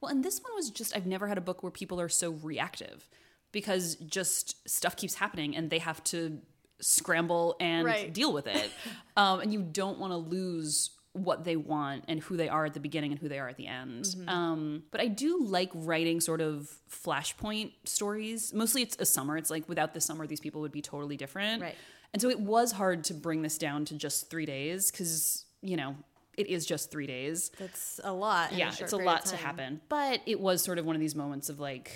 Well, 0.00 0.10
and 0.10 0.22
this 0.24 0.40
one 0.42 0.52
was 0.54 0.70
just, 0.70 0.94
I've 0.96 1.06
never 1.06 1.26
had 1.26 1.38
a 1.38 1.40
book 1.40 1.62
where 1.62 1.72
people 1.72 2.00
are 2.00 2.08
so 2.08 2.32
reactive 2.42 3.08
because 3.52 3.94
just 3.96 4.68
stuff 4.68 4.94
keeps 4.96 5.14
happening 5.14 5.56
and 5.56 5.70
they 5.70 5.78
have 5.78 6.04
to 6.04 6.38
scramble 6.80 7.56
and 7.60 7.86
Right. 7.86 8.12
deal 8.12 8.32
with 8.32 8.46
it. 8.46 8.70
um, 9.16 9.40
and 9.40 9.52
you 9.52 9.62
don't 9.62 9.98
want 9.98 10.12
to 10.12 10.16
lose 10.18 10.90
what 11.16 11.44
they 11.44 11.56
want 11.56 12.04
and 12.08 12.20
who 12.20 12.36
they 12.36 12.48
are 12.48 12.64
at 12.64 12.74
the 12.74 12.80
beginning 12.80 13.12
and 13.12 13.20
who 13.20 13.28
they 13.28 13.38
are 13.38 13.48
at 13.48 13.56
the 13.56 13.66
end. 13.66 14.04
Mm-hmm. 14.04 14.28
Um, 14.28 14.82
but 14.90 15.00
I 15.00 15.08
do 15.08 15.42
like 15.42 15.70
writing 15.74 16.20
sort 16.20 16.40
of 16.40 16.70
flashpoint 16.90 17.72
stories. 17.84 18.52
Mostly 18.52 18.82
it's 18.82 18.96
a 18.98 19.06
summer. 19.06 19.36
It's 19.36 19.50
like 19.50 19.68
without 19.68 19.94
the 19.94 20.00
summer, 20.00 20.26
these 20.26 20.40
people 20.40 20.60
would 20.60 20.72
be 20.72 20.82
totally 20.82 21.16
different. 21.16 21.62
Right. 21.62 21.74
And 22.12 22.22
so 22.22 22.28
it 22.28 22.40
was 22.40 22.72
hard 22.72 23.04
to 23.04 23.14
bring 23.14 23.42
this 23.42 23.58
down 23.58 23.84
to 23.86 23.94
just 23.94 24.30
three 24.30 24.46
days 24.46 24.90
because, 24.90 25.44
you 25.60 25.76
know, 25.76 25.96
it 26.36 26.46
is 26.48 26.66
just 26.66 26.90
three 26.90 27.06
days 27.06 27.50
That's 27.58 28.00
a 28.04 28.12
lot. 28.12 28.52
yeah, 28.52 28.70
short 28.70 28.82
it's 28.82 28.92
a 28.92 28.96
lot 28.98 29.24
to 29.26 29.36
happen. 29.36 29.80
But 29.88 30.20
it 30.26 30.38
was 30.38 30.62
sort 30.62 30.78
of 30.78 30.86
one 30.86 30.94
of 30.94 31.00
these 31.00 31.14
moments 31.14 31.48
of 31.48 31.58
like, 31.58 31.90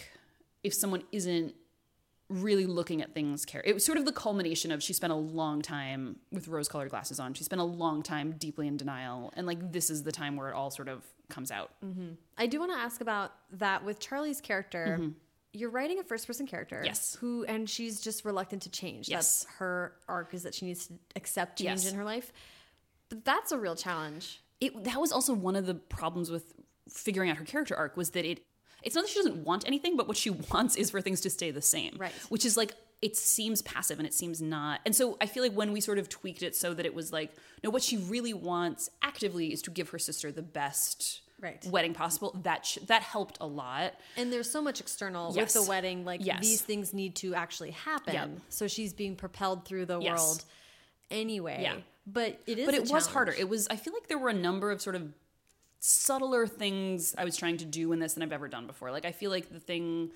if 0.62 0.74
someone 0.74 1.02
isn't 1.12 1.54
really 2.30 2.64
looking 2.64 3.02
at 3.02 3.12
things 3.12 3.44
care 3.44 3.60
it 3.66 3.74
was 3.74 3.84
sort 3.84 3.98
of 3.98 4.06
the 4.06 4.12
culmination 4.12 4.70
of 4.72 4.82
she 4.82 4.92
spent 4.92 5.12
a 5.12 5.16
long 5.16 5.60
time 5.60 6.16
with 6.32 6.48
rose 6.48 6.68
colored 6.68 6.88
glasses 6.88 7.20
on 7.20 7.34
she 7.34 7.44
spent 7.44 7.60
a 7.60 7.64
long 7.64 8.02
time 8.02 8.32
deeply 8.38 8.66
in 8.66 8.76
denial 8.78 9.32
and 9.36 9.46
like 9.46 9.72
this 9.72 9.90
is 9.90 10.04
the 10.04 10.12
time 10.12 10.36
where 10.36 10.48
it 10.48 10.54
all 10.54 10.70
sort 10.70 10.88
of 10.88 11.02
comes 11.28 11.50
out 11.50 11.72
mm-hmm. 11.84 12.12
I 12.38 12.46
do 12.46 12.58
want 12.58 12.72
to 12.72 12.78
ask 12.78 13.02
about 13.02 13.32
that 13.52 13.84
with 13.84 14.00
Charlie's 14.00 14.40
character. 14.40 14.96
Mm-hmm. 14.98 15.10
You're 15.52 15.68
writing 15.70 15.98
a 15.98 16.04
first 16.04 16.26
person 16.26 16.46
character. 16.46 16.80
Yes. 16.84 17.16
Who 17.20 17.44
and 17.44 17.68
she's 17.68 18.00
just 18.00 18.24
reluctant 18.24 18.62
to 18.62 18.70
change. 18.70 19.08
Yes. 19.08 19.42
That's 19.44 19.56
her 19.58 19.92
arc 20.08 20.32
is 20.32 20.44
that 20.44 20.54
she 20.54 20.64
needs 20.66 20.86
to 20.86 20.94
accept 21.16 21.58
change 21.58 21.82
Yes. 21.82 21.90
in 21.92 21.98
her 21.98 22.04
life. 22.04 22.32
But 23.10 23.24
that's 23.24 23.52
a 23.52 23.58
real 23.58 23.74
challenge. 23.76 24.40
it 24.60 24.84
that 24.84 25.00
was 25.00 25.12
also 25.12 25.34
one 25.34 25.54
of 25.56 25.66
the 25.66 25.74
problems 25.74 26.30
with 26.30 26.54
figuring 26.88 27.30
out 27.30 27.36
her 27.36 27.44
character 27.44 27.76
arc 27.76 27.96
was 27.96 28.10
that 28.10 28.24
it 28.24 28.40
it's 28.82 28.94
not 28.94 29.02
that 29.04 29.10
she 29.10 29.18
doesn't 29.18 29.44
want 29.44 29.66
anything 29.66 29.96
but 29.96 30.08
what 30.08 30.16
she 30.16 30.30
wants 30.52 30.76
is 30.76 30.90
for 30.90 31.00
things 31.00 31.20
to 31.20 31.30
stay 31.30 31.50
the 31.50 31.62
same 31.62 31.96
Right. 31.98 32.12
which 32.28 32.44
is 32.44 32.56
like 32.56 32.74
it 33.02 33.16
seems 33.16 33.62
passive 33.62 33.98
and 33.98 34.06
it 34.06 34.12
seems 34.14 34.42
not 34.42 34.80
and 34.84 34.94
so 34.94 35.16
i 35.20 35.26
feel 35.26 35.42
like 35.42 35.52
when 35.52 35.72
we 35.72 35.80
sort 35.80 35.98
of 35.98 36.08
tweaked 36.08 36.42
it 36.42 36.54
so 36.54 36.74
that 36.74 36.84
it 36.86 36.94
was 36.94 37.12
like 37.12 37.30
no 37.64 37.70
what 37.70 37.82
she 37.82 37.96
really 37.96 38.34
wants 38.34 38.90
actively 39.02 39.52
is 39.52 39.62
to 39.62 39.70
give 39.70 39.88
her 39.90 39.98
sister 39.98 40.30
the 40.32 40.42
best 40.42 41.22
Right. 41.42 41.64
wedding 41.64 41.94
possible 41.94 42.38
that 42.42 42.66
sh- 42.66 42.80
that 42.86 43.00
helped 43.00 43.38
a 43.40 43.46
lot 43.46 43.94
And 44.18 44.30
there's 44.30 44.50
so 44.50 44.60
much 44.60 44.78
external 44.82 45.32
Yes. 45.34 45.54
with 45.54 45.64
the 45.64 45.70
wedding. 45.70 46.04
Like 46.04 46.22
Yes. 46.22 46.42
these 46.42 46.60
things 46.60 46.92
need 46.92 47.16
to 47.16 47.34
actually 47.34 47.70
happen. 47.70 48.12
Yep. 48.12 48.30
So 48.50 48.68
she's 48.68 48.92
being 48.92 49.16
propelled 49.16 49.64
through 49.64 49.86
the 49.86 49.98
Yes. 50.00 50.18
world 50.18 50.44
anyway. 51.10 51.60
Yeah. 51.62 51.76
But 52.06 52.40
it 52.46 52.58
is 52.58 52.66
but 52.66 52.74
it 52.74 52.90
was 52.90 53.06
harder 53.06 53.32
it 53.32 53.48
was 53.48 53.68
i 53.68 53.76
feel 53.76 53.92
like 53.94 54.08
there 54.08 54.18
were 54.18 54.28
a 54.30 54.34
number 54.34 54.70
of 54.70 54.82
sort 54.82 54.96
of 54.96 55.12
subtler 55.82 56.46
things 56.46 57.14
i 57.18 57.24
was 57.24 57.36
trying 57.36 57.56
to 57.56 57.64
do 57.64 57.90
in 57.92 57.98
this 57.98 58.14
than 58.14 58.22
i've 58.22 58.32
ever 58.32 58.48
done 58.48 58.66
before 58.66 58.90
like 58.92 59.04
i 59.06 59.12
feel 59.12 59.30
like 59.30 59.48
the 59.50 59.58
thing 59.58 60.10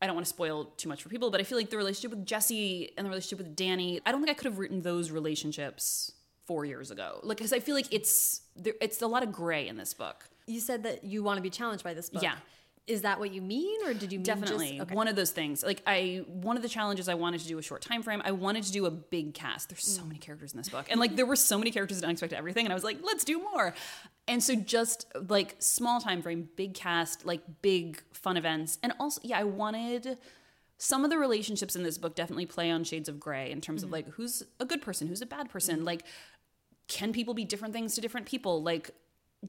i 0.00 0.06
don't 0.06 0.14
want 0.14 0.24
to 0.24 0.30
spoil 0.30 0.66
too 0.76 0.88
much 0.88 1.02
for 1.02 1.08
people 1.08 1.28
but 1.30 1.40
i 1.40 1.44
feel 1.44 1.58
like 1.58 1.70
the 1.70 1.76
relationship 1.76 2.10
with 2.16 2.24
jesse 2.24 2.92
and 2.96 3.04
the 3.04 3.08
relationship 3.10 3.38
with 3.38 3.56
danny 3.56 4.00
i 4.06 4.12
don't 4.12 4.20
think 4.20 4.30
i 4.30 4.34
could 4.34 4.44
have 4.46 4.58
written 4.58 4.80
those 4.82 5.10
relationships 5.10 6.12
four 6.46 6.64
years 6.64 6.92
ago 6.92 7.18
like 7.24 7.36
because 7.36 7.52
i 7.52 7.58
feel 7.58 7.74
like 7.74 7.92
it's 7.92 8.42
there, 8.54 8.74
it's 8.80 9.02
a 9.02 9.06
lot 9.08 9.22
of 9.24 9.32
gray 9.32 9.66
in 9.66 9.76
this 9.76 9.92
book 9.92 10.24
You 10.46 10.60
said 10.60 10.84
that 10.84 11.02
you 11.02 11.24
want 11.24 11.38
to 11.38 11.42
be 11.42 11.50
challenged 11.50 11.82
by 11.82 11.94
this 11.94 12.08
book. 12.10 12.22
Yeah. 12.22 12.36
Is 12.86 13.00
that 13.00 13.18
what 13.18 13.32
you 13.32 13.40
mean, 13.40 13.80
or 13.86 13.94
did 13.94 14.12
you 14.12 14.18
mean 14.18 14.24
definitely 14.26 14.72
Just, 14.72 14.82
okay. 14.82 14.94
one 14.94 15.08
of 15.08 15.16
those 15.16 15.30
things 15.30 15.62
like 15.64 15.80
i 15.86 16.22
one 16.28 16.56
of 16.58 16.62
the 16.62 16.68
challenges 16.68 17.08
i 17.08 17.14
wanted 17.14 17.40
to 17.40 17.48
do 17.48 17.58
a 17.58 17.62
short 17.62 17.80
time 17.80 18.02
frame 18.02 18.20
i 18.26 18.30
wanted 18.30 18.62
to 18.64 18.72
do 18.72 18.84
a 18.84 18.90
big 18.90 19.32
cast 19.32 19.70
there's 19.70 19.80
Mm. 19.88 19.96
so 20.00 20.04
many 20.04 20.18
characters 20.18 20.52
in 20.52 20.58
this 20.58 20.68
book 20.68 20.86
and 20.90 21.00
like 21.00 21.16
there 21.16 21.24
were 21.24 21.34
so 21.34 21.56
many 21.56 21.70
characters 21.70 21.98
in 22.00 22.04
unexpected 22.04 22.36
everything 22.36 22.66
and 22.66 22.72
i 22.72 22.76
was 22.76 22.84
like 22.84 22.98
let's 23.02 23.24
do 23.24 23.38
more 23.40 23.74
and 24.26 24.42
so 24.42 24.54
just 24.54 25.06
like 25.28 25.56
small 25.58 26.00
time 26.00 26.22
frame 26.22 26.48
big 26.56 26.74
cast 26.74 27.26
like 27.26 27.42
big 27.62 28.02
fun 28.12 28.36
events. 28.36 28.78
And 28.82 28.92
also 28.98 29.20
yeah 29.24 29.38
i 29.38 29.44
wanted 29.44 30.18
some 30.78 31.04
of 31.04 31.10
the 31.10 31.18
relationships 31.18 31.76
in 31.76 31.82
this 31.82 31.98
book 31.98 32.14
definitely 32.14 32.46
play 32.46 32.70
on 32.70 32.84
shades 32.84 33.08
of 33.08 33.20
gray 33.20 33.50
in 33.50 33.60
terms 33.60 33.82
of 33.82 33.86
Mm-hmm. 33.88 33.94
like 33.94 34.08
who's 34.10 34.42
a 34.60 34.64
good 34.64 34.82
person 34.82 35.08
who's 35.08 35.22
a 35.22 35.26
bad 35.26 35.48
person. 35.50 35.84
Like 35.84 36.02
can 36.88 37.12
people 37.12 37.32
be 37.34 37.44
different 37.44 37.72
things 37.74 37.94
to 37.94 38.00
different 38.00 38.26
people? 38.26 38.62
Like 38.62 38.90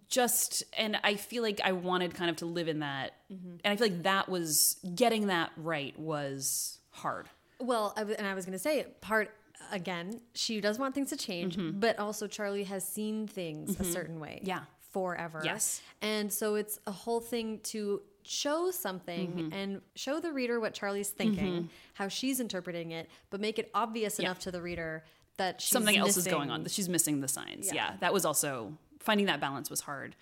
just 0.09 0.61
and 0.77 0.97
i 1.05 1.15
feel 1.15 1.41
like 1.41 1.61
i 1.63 1.71
wanted 1.71 2.13
kind 2.13 2.29
of 2.29 2.35
to 2.35 2.45
live 2.45 2.67
in 2.67 2.79
that. 2.79 3.11
Mm-hmm. 3.31 3.55
and 3.63 3.71
i 3.73 3.75
feel 3.77 3.87
like 3.87 4.03
that 4.03 4.27
was 4.27 4.77
getting 4.93 5.27
that 5.27 5.51
right 5.55 5.97
was 5.97 6.79
hard. 6.91 7.29
Well, 7.59 7.93
I 7.95 8.01
w- 8.01 8.15
and 8.17 8.27
I 8.27 8.33
was 8.33 8.45
going 8.45 8.53
to 8.53 8.59
say 8.59 8.85
part 9.01 9.31
again. 9.71 10.21
She 10.33 10.61
does 10.61 10.77
want 10.79 10.95
things 10.95 11.09
to 11.09 11.17
change, 11.17 11.57
but 11.59 11.97
also 11.99 12.27
Charlie 12.27 12.63
has 12.65 12.87
seen 12.87 13.27
things 13.27 13.79
a 13.79 13.83
certain 13.83 14.19
way. 14.19 14.37
Mm-hmm. 14.41 14.47
Yeah. 14.47 14.59
forever. 14.91 15.41
Yes. 15.43 15.81
and 16.01 16.31
so 16.31 16.55
it's 16.55 16.79
a 16.87 16.91
whole 16.91 17.19
thing 17.19 17.59
to 17.63 18.01
show 18.23 18.71
something 18.71 19.27
Mm-hmm. 19.33 19.53
and 19.53 19.81
show 19.95 20.19
the 20.19 20.31
reader 20.31 20.59
what 20.59 20.73
Charlie's 20.73 21.09
thinking, 21.09 21.69
how 21.93 22.07
she's 22.07 22.39
interpreting 22.39 22.91
it, 22.91 23.09
but 23.29 23.39
make 23.41 23.59
it 23.59 23.69
obvious 23.73 24.17
Yeah. 24.17 24.25
enough 24.27 24.39
to 24.39 24.51
the 24.51 24.61
reader 24.61 25.03
that 25.37 25.59
she's 25.61 25.69
something 25.71 25.97
else 25.97 26.15
is 26.17 26.25
going 26.27 26.49
on 26.49 26.63
that 26.63 26.71
she's 26.71 26.87
missing 26.87 27.19
the 27.19 27.27
signs 27.27 27.67
Yeah. 27.67 27.73
yeah. 27.91 27.95
that 27.99 28.13
was 28.13 28.23
also 28.25 28.77
finding 28.99 29.25
that 29.25 29.41
balance 29.41 29.69
was 29.69 29.81
hard 29.81 30.15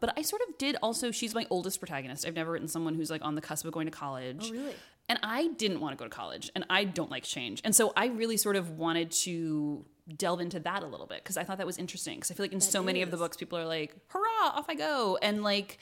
but 0.00 0.12
i 0.16 0.22
sort 0.22 0.40
of 0.48 0.56
did 0.58 0.74
also 0.82 1.10
she's 1.10 1.34
my 1.34 1.46
oldest 1.50 1.78
protagonist 1.80 2.26
i've 2.26 2.34
never 2.34 2.50
written 2.52 2.66
someone 2.66 2.94
who's 2.94 3.10
like 3.10 3.22
on 3.22 3.34
the 3.34 3.40
cusp 3.42 3.66
of 3.66 3.72
going 3.72 3.86
to 3.86 3.90
college 3.92 4.46
Oh, 4.50 4.52
really? 4.56 4.74
And 5.14 5.24
i 5.24 5.48
didn't 5.48 5.80
want 5.80 5.96
to 5.96 6.02
go 6.02 6.08
to 6.08 6.14
college 6.14 6.50
and 6.54 6.64
i 6.70 6.84
don't 6.84 7.10
like 7.10 7.24
change 7.24 7.60
and 7.64 7.74
so 7.74 7.92
i 7.96 8.06
really 8.06 8.36
sort 8.36 8.56
of 8.56 8.70
wanted 8.78 9.10
to 9.10 9.84
delve 10.16 10.40
into 10.40 10.60
that 10.60 10.82
a 10.82 10.86
little 10.86 11.06
bit 11.06 11.22
because 11.22 11.36
i 11.36 11.44
thought 11.44 11.58
that 11.58 11.66
was 11.66 11.78
interesting 11.78 12.16
because 12.16 12.30
i 12.30 12.34
feel 12.34 12.44
like 12.44 12.52
in 12.52 12.60
so 12.60 12.82
many 12.82 13.00
of 13.02 13.10
the 13.10 13.16
books 13.16 13.36
people 13.36 13.58
are 13.58 13.66
like 13.66 13.94
hurrah 14.08 14.50
off 14.54 14.66
i 14.68 14.74
go 14.74 15.18
and 15.22 15.42
like 15.42 15.78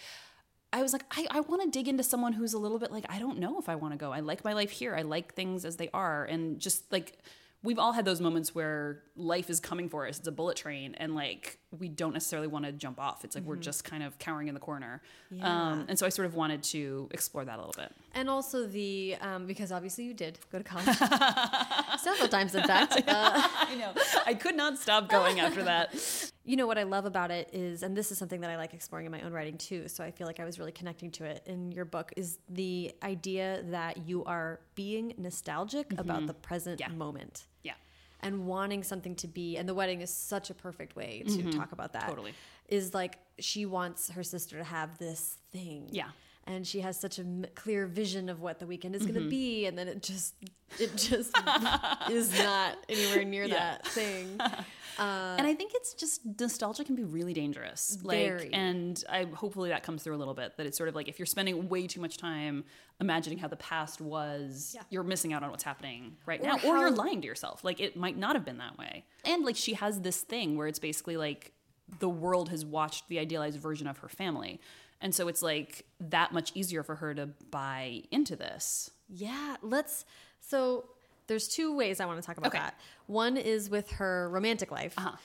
I 0.72 0.80
was 0.80 0.92
like, 0.94 1.04
I, 1.10 1.26
I 1.30 1.40
want 1.40 1.62
to 1.62 1.68
dig 1.68 1.86
into 1.86 2.02
someone 2.02 2.32
who's 2.32 2.54
a 2.54 2.58
little 2.58 2.78
bit 2.78 2.90
like, 2.90 3.04
I 3.10 3.18
don't 3.18 3.38
know 3.38 3.58
if 3.58 3.68
I 3.68 3.74
want 3.74 3.92
to 3.92 3.98
go. 3.98 4.10
I 4.10 4.20
like 4.20 4.42
my 4.42 4.54
life 4.54 4.70
here. 4.70 4.96
I 4.96 5.02
like 5.02 5.34
things 5.34 5.66
as 5.66 5.76
they 5.76 5.90
are. 5.92 6.24
And 6.24 6.58
just 6.58 6.90
like, 6.90 7.18
we've 7.62 7.78
all 7.78 7.92
had 7.92 8.06
those 8.06 8.20
moments 8.22 8.54
where 8.54 9.02
life 9.14 9.50
is 9.50 9.60
coming 9.60 9.90
for 9.90 10.06
us. 10.08 10.18
It's 10.18 10.28
a 10.28 10.32
bullet 10.32 10.56
train. 10.56 10.94
And 10.96 11.14
like, 11.14 11.58
we 11.78 11.88
don't 11.88 12.14
necessarily 12.14 12.48
want 12.48 12.64
to 12.64 12.72
jump 12.72 12.98
off. 12.98 13.22
It's 13.24 13.34
like, 13.34 13.44
we're 13.44 13.56
just 13.56 13.84
kind 13.84 14.02
of 14.02 14.18
cowering 14.18 14.48
in 14.48 14.54
the 14.54 14.60
corner. 14.60 15.02
Yeah. 15.30 15.46
Um, 15.46 15.84
and 15.88 15.98
so 15.98 16.06
I 16.06 16.08
sort 16.08 16.26
of 16.26 16.34
wanted 16.34 16.62
to 16.64 17.08
explore 17.12 17.44
that 17.44 17.56
a 17.56 17.58
little 17.58 17.74
bit. 17.76 17.92
And 18.14 18.28
also 18.28 18.66
the 18.66 19.16
um, 19.22 19.46
because 19.46 19.72
obviously 19.72 20.04
you 20.04 20.12
did 20.14 20.38
go 20.50 20.58
to 20.58 20.64
college 20.64 20.86
several 22.00 22.28
times, 22.28 22.54
in 22.54 22.62
fact. 22.64 22.92
Uh, 23.12 23.48
I 23.70 23.74
know. 23.74 23.92
I 24.26 24.34
could 24.34 24.54
not 24.56 24.78
stop 24.78 25.08
going 25.08 25.40
after 25.40 25.62
that. 25.64 25.94
you 26.44 26.56
know 26.56 26.66
what 26.66 26.78
I 26.78 26.82
love 26.82 27.04
about 27.04 27.30
it 27.30 27.48
is, 27.52 27.82
and 27.82 27.96
this 27.96 28.12
is 28.12 28.18
something 28.18 28.40
that 28.42 28.50
I 28.50 28.56
like 28.56 28.74
exploring 28.74 29.06
in 29.06 29.12
my 29.12 29.22
own 29.22 29.32
writing 29.32 29.56
too. 29.58 29.88
So 29.88 30.04
I 30.04 30.10
feel 30.10 30.26
like 30.26 30.40
I 30.40 30.44
was 30.44 30.58
really 30.58 30.72
connecting 30.72 31.10
to 31.12 31.24
it 31.24 31.42
in 31.46 31.72
your 31.72 31.84
book. 31.84 32.12
Is 32.16 32.38
the 32.48 32.92
idea 33.02 33.62
that 33.70 34.06
you 34.08 34.24
are 34.24 34.60
being 34.74 35.14
nostalgic 35.18 35.92
about 35.98 36.26
the 36.26 36.34
present 36.34 36.80
Yeah. 36.80 36.88
moment 36.88 37.46
Yeah. 37.62 37.74
and 38.20 38.46
wanting 38.46 38.82
something 38.82 39.14
to 39.16 39.26
be. 39.28 39.56
And 39.56 39.68
the 39.68 39.74
wedding 39.74 40.00
is 40.00 40.10
such 40.14 40.50
a 40.50 40.54
perfect 40.54 40.96
way 40.96 41.24
to 41.26 41.50
talk 41.52 41.72
about 41.72 41.92
that. 41.94 42.08
Totally. 42.08 42.34
is 42.68 42.94
like 42.94 43.18
she 43.38 43.66
wants 43.66 44.10
her 44.10 44.22
sister 44.22 44.58
to 44.58 44.64
have 44.64 44.96
this 44.98 45.38
thing. 45.50 45.88
Yeah. 45.90 46.10
And 46.44 46.66
she 46.66 46.80
has 46.80 46.98
such 46.98 47.18
a 47.18 47.22
m- 47.22 47.46
clear 47.54 47.86
vision 47.86 48.28
of 48.28 48.40
what 48.40 48.58
the 48.58 48.66
weekend 48.66 48.96
is 48.96 49.02
going 49.02 49.14
Mm-hmm. 49.14 49.24
to 49.24 49.30
be, 49.30 49.66
and 49.66 49.78
then 49.78 49.86
it 49.86 50.02
just, 50.02 50.34
it 50.80 50.96
just 50.96 51.36
is 52.10 52.36
not 52.38 52.78
anywhere 52.88 53.24
near 53.24 53.44
Yeah. 53.44 53.54
that 53.54 53.86
thing. 53.86 54.40
and 54.98 55.46
I 55.46 55.54
think 55.54 55.72
it's 55.74 55.94
just 55.94 56.20
nostalgia 56.40 56.82
can 56.84 56.96
be 56.96 57.04
really 57.04 57.32
dangerous. 57.32 57.96
Like, 58.02 58.18
Very. 58.26 58.52
and 58.52 59.02
I 59.08 59.24
hopefully 59.32 59.68
that 59.70 59.84
comes 59.84 60.02
through 60.02 60.16
a 60.16 60.18
little 60.18 60.34
bit. 60.34 60.56
That 60.56 60.66
it's 60.66 60.76
sort 60.76 60.88
of 60.88 60.96
like 60.96 61.08
if 61.08 61.18
you're 61.20 61.26
spending 61.26 61.68
way 61.68 61.86
too 61.86 62.00
much 62.00 62.16
time 62.16 62.64
imagining 63.00 63.38
how 63.38 63.46
the 63.48 63.56
past 63.56 64.00
was, 64.00 64.72
Yeah. 64.74 64.82
you're 64.90 65.04
missing 65.04 65.32
out 65.32 65.44
on 65.44 65.50
what's 65.50 65.62
happening 65.64 66.16
right 66.26 66.40
Or 66.40 66.44
now, 66.46 66.58
or 66.64 66.78
you're 66.78 66.90
lying 66.90 67.20
to 67.20 67.26
yourself. 67.26 67.62
Like 67.62 67.80
it 67.80 67.96
might 67.96 68.16
not 68.18 68.34
have 68.34 68.44
been 68.44 68.58
that 68.58 68.76
way. 68.78 69.04
And 69.24 69.44
like 69.44 69.56
she 69.56 69.74
has 69.74 70.00
this 70.00 70.20
thing 70.22 70.56
where 70.56 70.66
it's 70.66 70.80
basically 70.80 71.16
like 71.16 71.52
the 72.00 72.08
world 72.08 72.48
has 72.48 72.64
watched 72.64 73.08
the 73.08 73.18
idealized 73.18 73.60
version 73.60 73.86
of 73.86 73.98
her 73.98 74.08
family. 74.08 74.60
And 75.02 75.14
so 75.14 75.28
it's 75.28 75.42
like 75.42 75.84
that 76.00 76.32
much 76.32 76.52
easier 76.54 76.82
for 76.82 76.94
her 76.94 77.12
to 77.14 77.26
buy 77.50 78.02
into 78.10 78.36
this. 78.36 78.90
Yeah, 79.08 79.56
let's. 79.60 80.04
So 80.40 80.84
there's 81.26 81.48
two 81.48 81.76
ways 81.76 82.00
I 82.00 82.06
want 82.06 82.20
to 82.20 82.26
talk 82.26 82.38
about 82.38 82.48
Okay. 82.54 82.58
that. 82.58 82.78
One 83.06 83.36
is 83.36 83.68
with 83.68 83.90
her 83.92 84.28
romantic 84.30 84.70
life. 84.70 84.94
Uh-huh. 84.96 85.16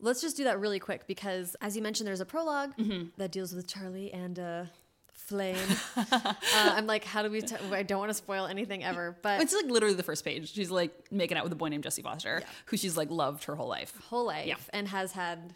Let's 0.00 0.20
just 0.20 0.36
do 0.36 0.44
that 0.44 0.60
really 0.60 0.78
quick 0.78 1.06
because, 1.06 1.56
as 1.62 1.74
you 1.76 1.82
mentioned, 1.82 2.06
there's 2.06 2.20
a 2.20 2.26
prologue 2.26 2.76
Mm-hmm. 2.76 3.08
that 3.16 3.32
deals 3.32 3.54
with 3.54 3.66
Charlie 3.66 4.12
and 4.12 4.38
uh, 4.38 4.64
Flame. 5.12 5.56
uh, 5.96 6.34
I'm 6.54 6.86
like, 6.86 7.04
how 7.04 7.22
do 7.22 7.30
we? 7.30 7.42
I 7.72 7.82
don't 7.82 7.98
want 7.98 8.10
to 8.10 8.14
spoil 8.14 8.46
anything 8.46 8.84
ever, 8.84 9.16
but 9.22 9.40
It's 9.40 9.54
like 9.54 9.64
literally 9.70 9.94
the 9.94 10.02
first 10.02 10.24
page. 10.24 10.52
She's 10.52 10.70
like 10.70 10.92
making 11.10 11.38
out 11.38 11.44
with 11.44 11.52
a 11.52 11.56
boy 11.56 11.68
named 11.68 11.82
Jesse 11.84 12.02
Foster, 12.02 12.42
who 12.66 12.76
she's 12.76 12.96
like 12.96 13.10
loved 13.10 13.44
her 13.44 13.54
whole 13.56 13.68
life. 13.68 13.92
whole 14.10 14.26
life 14.26 14.46
Yeah. 14.46 14.56
and 14.70 14.86
has 14.88 15.12
had, 15.12 15.54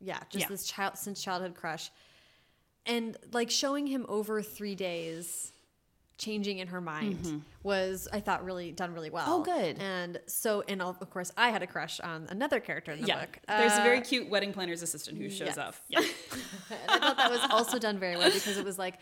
yeah, 0.00 0.20
just 0.30 0.44
Yeah. 0.44 0.48
this 0.48 0.64
child 0.64 0.96
since 0.96 1.22
childhood 1.22 1.54
crush. 1.54 1.90
And 2.86 3.16
like 3.32 3.50
showing 3.50 3.86
him 3.86 4.04
over 4.08 4.42
three 4.42 4.74
days 4.74 5.52
changing 6.18 6.58
in 6.58 6.68
her 6.68 6.80
mind 6.80 7.42
was 7.64 8.06
I 8.12 8.20
thought 8.20 8.44
really 8.44 8.70
done 8.70 8.94
really 8.94 9.10
well. 9.10 9.24
Oh, 9.26 9.42
good. 9.42 9.78
And 9.80 10.20
so, 10.26 10.62
and 10.68 10.80
of 10.80 11.10
course, 11.10 11.32
I 11.36 11.50
had 11.50 11.64
a 11.64 11.66
crush 11.66 11.98
on 11.98 12.26
another 12.30 12.60
character 12.60 12.92
in 12.92 13.00
the 13.00 13.08
Yeah. 13.08 13.20
book. 13.22 13.38
There's 13.48 13.72
a 13.72 13.80
Uh, 13.80 13.84
very 13.84 14.00
cute 14.02 14.28
wedding 14.30 14.52
planner's 14.52 14.82
assistant 14.82 15.18
who 15.18 15.28
shows 15.28 15.48
yes. 15.48 15.58
up. 15.58 15.74
Yeah. 15.88 15.98
and 16.70 16.88
I 16.90 16.98
thought 17.00 17.16
that 17.16 17.30
was 17.30 17.40
also 17.50 17.78
done 17.80 17.98
very 17.98 18.16
well 18.16 18.30
because 18.30 18.56
it 18.56 18.64
was 18.64 18.78
like, 18.78 18.98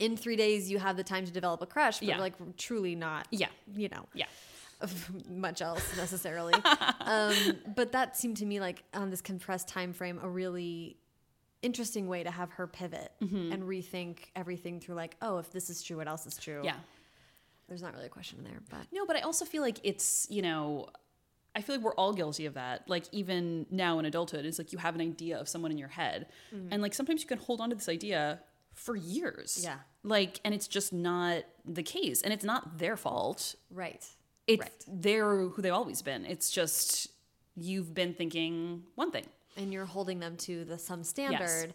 in 0.00 0.16
three 0.16 0.34
days 0.36 0.68
you 0.70 0.78
have 0.80 0.96
the 0.96 1.04
time 1.04 1.26
to 1.26 1.30
develop 1.32 1.62
a 1.62 1.66
crush, 1.66 2.00
but 2.00 2.08
Yeah. 2.08 2.18
like 2.18 2.34
truly 2.56 2.96
not. 2.96 3.28
Yeah. 3.30 3.48
You 3.76 3.88
know. 3.90 4.06
Yeah. 4.14 4.26
much 5.28 5.60
else 5.62 5.96
necessarily. 5.96 6.54
um, 7.00 7.34
but 7.76 7.92
that 7.92 8.16
seemed 8.16 8.36
to 8.38 8.46
me 8.46 8.58
like 8.58 8.82
on 8.94 9.10
this 9.10 9.20
compressed 9.20 9.68
time 9.68 9.92
frame 9.92 10.18
a 10.22 10.28
really 10.28 10.96
interesting 11.62 12.06
way 12.08 12.22
to 12.22 12.30
have 12.30 12.50
her 12.52 12.66
pivot 12.66 13.12
Mm-hmm. 13.22 13.52
and 13.52 13.62
rethink 13.64 14.18
everything 14.36 14.80
through 14.80 14.94
like, 14.94 15.16
oh, 15.22 15.38
if 15.38 15.50
this 15.52 15.70
is 15.70 15.82
true, 15.82 15.96
what 15.96 16.08
else 16.08 16.26
is 16.26 16.36
true? 16.36 16.60
Yeah. 16.64 16.76
There's 17.68 17.82
not 17.82 17.92
really 17.94 18.06
a 18.06 18.10
question 18.10 18.38
in 18.38 18.44
there, 18.44 18.60
but 18.70 18.86
No, 18.92 19.04
but 19.06 19.16
I 19.16 19.20
also 19.20 19.44
feel 19.44 19.62
like 19.62 19.78
it's, 19.84 20.26
you 20.30 20.40
know, 20.42 20.88
I 21.54 21.60
feel 21.60 21.76
like 21.76 21.84
we're 21.84 21.94
all 21.94 22.12
guilty 22.12 22.46
of 22.46 22.54
that. 22.54 22.88
Like 22.88 23.04
even 23.12 23.66
now 23.70 23.98
in 23.98 24.04
adulthood, 24.06 24.44
it's 24.46 24.58
like 24.58 24.72
you 24.72 24.78
have 24.78 24.94
an 24.94 25.00
idea 25.00 25.38
of 25.38 25.48
someone 25.48 25.70
in 25.72 25.78
your 25.78 25.88
head. 25.88 26.26
And 26.70 26.80
like 26.80 26.94
sometimes 26.94 27.20
you 27.22 27.28
can 27.28 27.38
hold 27.38 27.60
on 27.60 27.70
to 27.70 27.74
this 27.76 27.88
idea 27.88 28.40
for 28.74 28.94
years. 28.96 29.60
Yeah. 29.62 29.76
Like 30.04 30.40
and 30.44 30.54
it's 30.54 30.68
just 30.68 30.92
not 30.92 31.42
the 31.64 31.82
case. 31.82 32.22
And 32.22 32.32
it's 32.32 32.44
not 32.44 32.78
their 32.78 32.96
fault. 32.96 33.54
right. 33.70 34.04
It's 34.46 34.62
Right. 34.62 34.72
they're 34.88 35.48
who 35.48 35.60
they've 35.60 35.74
always 35.74 36.00
been. 36.00 36.24
It's 36.24 36.50
just 36.50 37.08
you've 37.54 37.92
been 37.92 38.14
thinking 38.14 38.84
one 38.94 39.10
thing. 39.10 39.26
And 39.58 39.72
you're 39.72 39.84
holding 39.86 40.20
them 40.20 40.36
to 40.38 40.64
the 40.64 40.78
some 40.78 41.04
standard 41.04 41.74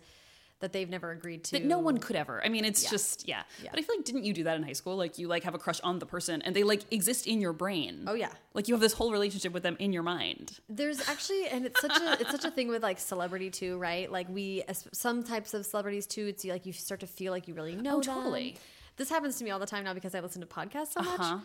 that 0.59 0.71
they've 0.71 0.89
never 0.89 1.11
agreed 1.11 1.43
to. 1.43 1.51
that 1.53 1.65
no 1.65 1.77
one 1.79 1.97
could 1.97 2.15
ever. 2.15 2.41
I 2.41 2.47
mean, 2.47 2.63
it's 2.63 2.83
Yeah. 2.85 2.89
just 2.89 3.27
yeah. 3.27 3.43
Yeah. 3.61 3.69
But 3.71 3.79
I 3.79 3.83
feel 3.83 3.97
like 3.97 4.05
didn't 4.05 4.23
you 4.23 4.31
do 4.33 4.45
that 4.45 4.55
in 4.55 4.63
high 4.63 4.71
school? 4.73 4.95
Like 4.95 5.17
you 5.17 5.27
like 5.27 5.43
have 5.43 5.53
a 5.53 5.59
crush 5.59 5.81
on 5.81 5.99
the 5.99 6.05
person 6.05 6.41
and 6.41 6.55
they 6.55 6.63
like 6.63 6.83
exist 6.89 7.27
in 7.27 7.41
your 7.41 7.51
brain. 7.51 8.05
Oh 8.07 8.13
yeah. 8.13 8.29
Like 8.53 8.69
you 8.69 8.73
have 8.73 8.79
this 8.79 8.93
whole 8.93 9.11
relationship 9.11 9.51
with 9.51 9.61
them 9.63 9.75
in 9.79 9.91
your 9.91 10.03
mind. 10.03 10.59
There's 10.69 11.01
actually, 11.09 11.47
and 11.47 11.65
it's 11.65 11.81
such 11.81 11.99
a 12.01 12.13
it's 12.21 12.31
such 12.31 12.45
a 12.45 12.51
thing 12.51 12.69
with 12.69 12.81
like 12.81 12.97
celebrity 12.99 13.49
too, 13.49 13.77
right? 13.77 14.09
Like 14.09 14.29
we, 14.29 14.63
as- 14.69 14.87
some 14.93 15.21
types 15.23 15.53
of 15.53 15.65
celebrities 15.65 16.05
too. 16.07 16.27
It's 16.27 16.45
like 16.45 16.65
you 16.65 16.71
start 16.71 17.01
to 17.01 17.07
feel 17.07 17.33
like 17.33 17.49
you 17.49 17.53
really 17.55 17.75
know 17.75 17.97
Oh, 17.97 18.01
them. 18.01 18.15
totally. 18.15 18.55
This 18.95 19.09
happens 19.09 19.37
to 19.39 19.43
me 19.43 19.49
all 19.51 19.59
the 19.59 19.65
time 19.65 19.83
now 19.83 19.93
because 19.93 20.15
I 20.15 20.21
listen 20.21 20.39
to 20.39 20.47
podcasts 20.47 20.93
so 20.93 21.01
Uh-huh. 21.01 21.17
much, 21.35 21.43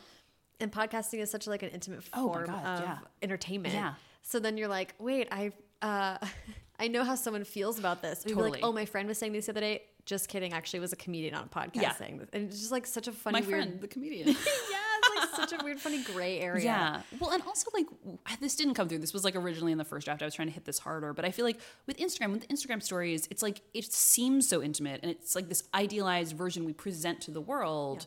and 0.60 0.70
podcasting 0.70 1.18
is 1.18 1.28
such 1.28 1.48
like 1.48 1.64
an 1.64 1.70
intimate 1.70 2.04
Oh 2.12 2.32
form 2.32 2.46
God, 2.46 2.64
of 2.64 2.80
yeah. 2.84 2.98
entertainment. 3.22 3.74
Yeah. 3.74 3.94
So 4.22 4.38
then 4.38 4.56
you're 4.58 4.68
like, 4.68 4.94
wait, 5.00 5.26
I 5.32 5.52
uh, 5.82 6.18
I 6.80 6.88
know 6.88 7.02
how 7.04 7.14
someone 7.16 7.44
feels 7.44 7.78
about 7.78 8.02
this. 8.02 8.22
Totally. 8.22 8.50
like, 8.52 8.60
oh, 8.62 8.72
my 8.72 8.84
friend 8.84 9.08
was 9.08 9.18
saying 9.18 9.32
this 9.32 9.46
the 9.46 9.52
other 9.52 9.60
day. 9.60 9.82
Just 10.06 10.28
kidding. 10.28 10.52
Actually, 10.52 10.78
it 10.78 10.80
was 10.82 10.92
a 10.92 10.96
comedian 10.96 11.34
on 11.34 11.44
a 11.44 11.46
podcast 11.48 11.82
Yeah. 11.82 11.92
saying 11.92 12.18
this, 12.18 12.28
and 12.32 12.44
it's 12.48 12.58
just 12.60 12.72
like 12.72 12.86
such 12.86 13.08
a 13.08 13.12
funny 13.12 13.40
My 13.42 13.46
weird. 13.46 13.64
friend, 13.64 13.80
the 13.80 13.88
comedian. 13.88 14.28
yeah, 14.28 14.34
it's 14.38 15.34
like 15.36 15.48
such 15.50 15.60
a 15.60 15.62
weird, 15.62 15.78
funny 15.80 16.02
gray 16.02 16.40
area. 16.40 16.64
Yeah. 16.64 17.02
Well, 17.20 17.30
and 17.30 17.42
also 17.42 17.68
like 17.74 17.86
this 18.40 18.56
didn't 18.56 18.72
come 18.74 18.88
through. 18.88 18.98
This 19.00 19.12
was 19.12 19.22
like 19.24 19.36
originally 19.36 19.72
in 19.72 19.76
the 19.78 19.84
first 19.84 20.06
draft. 20.06 20.22
I 20.22 20.24
was 20.24 20.34
trying 20.34 20.48
to 20.48 20.54
hit 20.54 20.64
this 20.64 20.78
harder, 20.78 21.12
but 21.12 21.24
I 21.26 21.30
feel 21.30 21.44
like 21.44 21.58
with 21.86 21.98
Instagram, 21.98 22.32
with 22.32 22.48
Instagram 22.48 22.82
stories, 22.82 23.28
it's 23.30 23.42
like 23.42 23.60
it 23.74 23.92
seems 23.92 24.48
so 24.48 24.62
intimate 24.62 25.00
and 25.02 25.10
it's 25.10 25.34
like 25.34 25.48
this 25.50 25.64
idealized 25.74 26.34
version 26.36 26.64
we 26.64 26.72
present 26.72 27.20
to 27.22 27.30
the 27.30 27.40
world. 27.42 28.06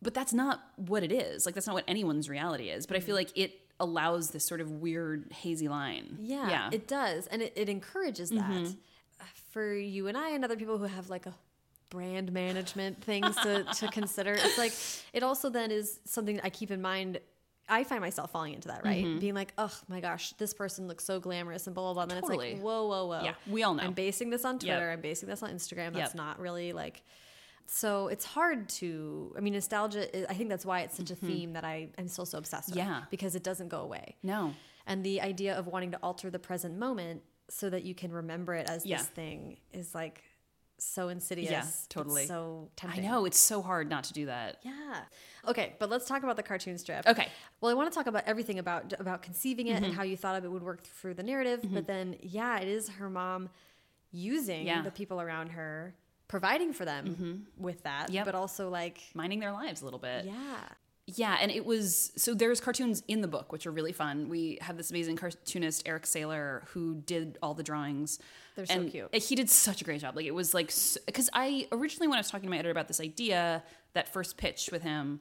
But 0.00 0.14
that's 0.14 0.32
not 0.32 0.62
what 0.76 1.02
it 1.02 1.12
is. 1.12 1.44
Like 1.44 1.54
that's 1.54 1.66
not 1.66 1.74
what 1.74 1.84
anyone's 1.86 2.30
reality 2.30 2.70
is. 2.70 2.86
But 2.86 2.96
I 2.96 3.00
feel 3.00 3.14
like 3.14 3.36
it 3.36 3.59
allows 3.80 4.30
this 4.30 4.44
sort 4.44 4.60
of 4.60 4.70
weird 4.70 5.32
hazy 5.32 5.68
line. 5.68 6.18
Yeah, 6.20 6.48
Yeah. 6.48 6.70
It 6.72 6.86
does, 6.86 7.26
and 7.26 7.42
it, 7.42 7.52
it 7.56 7.68
encourages 7.68 8.30
that 8.30 8.38
mm-hmm. 8.38 8.72
uh, 9.20 9.24
for 9.50 9.74
you 9.74 10.06
and 10.06 10.16
I 10.16 10.30
and 10.30 10.44
other 10.44 10.56
people 10.56 10.78
who 10.78 10.84
have 10.84 11.10
like 11.10 11.26
a 11.26 11.34
brand 11.90 12.32
management 12.32 13.02
things 13.02 13.36
to, 13.36 13.64
to 13.64 13.88
consider. 13.92 14.32
It's 14.32 14.58
like 14.58 14.72
it 15.12 15.22
also 15.22 15.50
then 15.50 15.70
is 15.70 16.00
something 16.04 16.40
I 16.42 16.50
keep 16.50 16.70
in 16.70 16.80
mind. 16.80 17.18
I 17.68 17.84
find 17.84 18.00
myself 18.00 18.32
falling 18.32 18.54
into 18.54 18.68
that, 18.68 18.84
right? 18.84 19.04
Mm-hmm. 19.04 19.18
Being 19.20 19.34
like, 19.34 19.52
oh 19.58 19.72
my 19.88 20.00
gosh, 20.00 20.32
this 20.38 20.52
person 20.54 20.88
looks 20.88 21.04
so 21.04 21.20
glamorous 21.20 21.66
and 21.66 21.74
blah 21.74 21.84
blah 21.84 21.94
blah. 21.94 22.02
And 22.02 22.10
then 22.10 22.18
it's 22.18 22.28
like, 22.28 22.58
whoa, 22.60 22.86
whoa, 22.86 23.06
whoa. 23.06 23.22
Yeah, 23.22 23.34
we 23.48 23.62
all 23.62 23.74
know. 23.74 23.84
I'm 23.84 23.92
basing 23.92 24.30
this 24.30 24.44
on 24.44 24.54
Yep. 24.54 24.60
Twitter. 24.60 24.90
I'm 24.90 25.00
basing 25.00 25.28
this 25.28 25.42
on 25.42 25.50
Instagram. 25.50 25.92
That's 25.92 26.14
Yep. 26.14 26.16
not 26.16 26.40
really 26.40 26.72
like. 26.72 27.02
So 27.72 28.08
it's 28.08 28.24
hard 28.24 28.68
to. 28.80 29.32
I 29.36 29.40
mean, 29.40 29.52
nostalgia. 29.54 30.02
is- 30.16 30.26
I 30.28 30.34
think 30.34 30.48
that's 30.48 30.66
why 30.66 30.80
it's 30.80 30.96
such 30.96 31.10
a 31.10 31.14
theme 31.14 31.52
that 31.52 31.64
I 31.64 31.90
am 31.98 32.08
still 32.08 32.26
so 32.26 32.36
obsessed 32.38 32.70
with. 32.70 32.78
Mm-hmm. 32.78 32.90
Yeah. 32.90 33.02
because 33.10 33.34
it 33.36 33.44
doesn't 33.44 33.68
go 33.68 33.80
away 33.80 34.16
no. 34.24 34.54
and 34.86 35.04
the 35.04 35.20
idea 35.20 35.56
of 35.56 35.66
wanting 35.68 35.92
to 35.92 35.98
alter 36.02 36.30
the 36.30 36.38
present 36.40 36.76
moment 36.78 37.22
so 37.48 37.70
that 37.70 37.84
you 37.84 37.94
can 37.94 38.10
remember 38.12 38.54
it 38.54 38.68
as 38.68 38.84
Yeah. 38.84 38.96
this 38.98 39.06
thing 39.06 39.58
is 39.72 39.94
like 39.94 40.22
so 40.78 41.08
insidious 41.10 41.50
Yeah, 41.50 41.60
It's 41.62 41.86
totally. 41.88 42.26
so 42.26 42.70
I 42.82 42.98
know 43.00 43.24
it's 43.26 43.38
so 43.38 43.60
hard 43.62 43.88
not 43.90 44.04
to 44.04 44.12
do 44.14 44.26
that. 44.26 44.56
yeah 44.62 45.00
okay 45.46 45.74
but 45.78 45.90
let's 45.90 46.06
talk 46.06 46.22
about 46.22 46.36
the 46.36 46.42
cartoon 46.42 46.76
strip 46.78 47.06
Okay. 47.06 47.28
well 47.60 47.70
i 47.70 47.74
want 47.74 47.90
to 47.92 47.94
talk 47.98 48.06
about 48.06 48.24
everything 48.26 48.58
about 48.58 48.94
about 48.98 49.20
conceiving 49.22 49.66
it 49.68 49.76
Mm-hmm. 49.76 49.84
and 49.84 49.94
how 49.94 50.02
you 50.04 50.16
thought 50.16 50.36
of 50.36 50.44
it 50.44 50.50
would 50.50 50.62
work 50.62 50.82
through 50.82 51.14
the 51.14 51.22
narrative 51.22 51.60
but 51.76 51.86
then 51.86 52.16
yeah 52.22 52.58
it 52.60 52.68
is 52.68 52.88
her 53.00 53.10
mom 53.10 53.48
using 54.10 54.66
Yeah. 54.66 54.82
the 54.82 54.90
people 54.90 55.20
around 55.20 55.48
her 55.50 55.94
providing 56.30 56.72
for 56.72 56.84
them 56.84 57.06
mm-hmm. 57.06 57.62
with 57.62 57.82
that. 57.82 58.10
Yep. 58.10 58.24
but 58.24 58.34
also 58.36 58.70
like 58.70 59.00
Minding 59.14 59.40
their 59.40 59.50
lives 59.50 59.82
a 59.82 59.84
little 59.84 59.98
bit. 59.98 60.24
yeah 60.24 60.60
Yeah, 61.06 61.36
and 61.40 61.50
it 61.50 61.66
was 61.66 62.12
so 62.16 62.34
there's 62.34 62.60
cartoons 62.60 63.02
in 63.08 63.20
the 63.20 63.26
book 63.26 63.50
which 63.50 63.66
are 63.66 63.72
really 63.72 63.92
fun. 63.92 64.28
We 64.28 64.58
have 64.60 64.76
this 64.76 64.90
amazing 64.90 65.16
cartoonist 65.16 65.82
Eric 65.86 66.04
Saylor 66.04 66.68
who 66.68 67.02
did 67.04 67.36
all 67.42 67.54
the 67.54 67.64
drawings. 67.64 68.20
They're 68.54 68.66
so 68.66 68.84
cute. 68.84 69.08
Uh, 69.12 69.18
he 69.18 69.34
did 69.34 69.50
such 69.50 69.80
a 69.80 69.84
great 69.84 70.00
job. 70.00 70.14
Like 70.14 70.26
it 70.26 70.34
was 70.34 70.54
like 70.54 70.72
because 71.04 71.28
I 71.32 71.66
originally 71.72 72.06
when 72.06 72.16
I 72.16 72.20
was 72.20 72.30
talking 72.30 72.46
to 72.46 72.50
my 72.50 72.58
editor 72.58 72.70
about 72.70 72.86
this 72.86 73.00
idea, 73.00 73.64
that 73.94 74.12
first 74.12 74.36
pitch 74.36 74.70
with 74.70 74.82
him, 74.82 75.20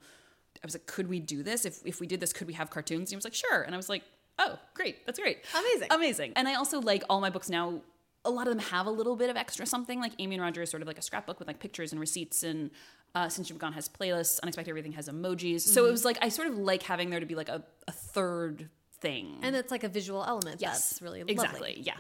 I 0.63 0.65
was 0.67 0.76
like, 0.76 0.86
could 0.86 1.10
we 1.10 1.19
do 1.19 1.41
this? 1.41 1.65
If 1.65 1.80
if 1.86 2.00
we 2.00 2.06
did 2.06 2.19
this, 2.19 2.34
could 2.34 2.45
we 2.45 2.54
have 2.54 2.69
cartoons? 2.69 3.10
And 3.10 3.10
he 3.10 3.15
was 3.15 3.26
like, 3.26 3.34
sure. 3.34 3.63
And 3.63 3.74
I 3.74 3.78
was 3.78 3.89
like, 3.89 4.04
oh, 4.38 4.60
great, 4.76 5.08
that's 5.08 5.17
great, 5.17 5.39
Amazing. 5.58 5.88
amazing. 5.89 6.34
And 6.36 6.48
I 6.48 6.54
also 6.54 6.80
like 6.82 7.04
all 7.10 7.19
my 7.19 7.32
books 7.32 7.50
now. 7.50 7.82
A 8.30 8.32
lot 8.38 8.48
of 8.48 8.54
them 8.56 8.63
have 8.70 8.86
a 8.86 8.92
little 8.92 9.15
bit 9.15 9.30
of 9.30 9.36
extra 9.38 9.65
something. 9.65 10.00
Like 10.00 10.13
Amy 10.20 10.36
and 10.36 10.44
Roger 10.44 10.62
is 10.62 10.70
sort 10.70 10.82
of 10.84 10.88
like 10.88 10.98
a 10.98 11.02
scrapbook 11.02 11.39
with 11.39 11.48
like 11.48 11.60
pictures 11.60 11.92
and 11.92 12.00
receipts 12.00 12.44
and. 12.44 12.72
Uh, 13.15 13.28
Since 13.28 13.50
You've 13.50 13.58
Gone 13.58 13.74
has 13.74 13.89
playlists, 13.89 14.39
Unexpected 14.44 14.70
Everything 14.70 14.92
has 14.92 15.10
emojis. 15.10 15.62
So 15.62 15.82
Mm-hmm. 15.82 15.89
it 15.89 15.92
was 15.92 16.06
like 16.06 16.18
I 16.22 16.30
sort 16.30 16.48
of 16.48 16.60
like 16.60 16.84
having 16.84 17.10
there 17.10 17.20
to 17.20 17.26
be 17.26 17.34
like 17.34 17.50
a, 17.50 17.63
a 17.88 17.92
third 17.92 18.70
thing. 19.02 19.39
and 19.42 19.56
it's 19.56 19.72
like 19.72 19.84
a 19.84 19.89
visual 19.89 20.24
element 20.24 20.62
Yes, 20.62 20.89
that's 20.92 21.02
really 21.02 21.22
exactly. 21.22 21.60
lovely. 21.70 21.82
Yeah. 21.82 21.98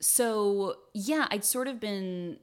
So 0.00 0.76
yeah, 0.92 1.26
I'd 1.30 1.44
sort 1.44 1.68
of 1.68 1.78
been. 1.80 2.38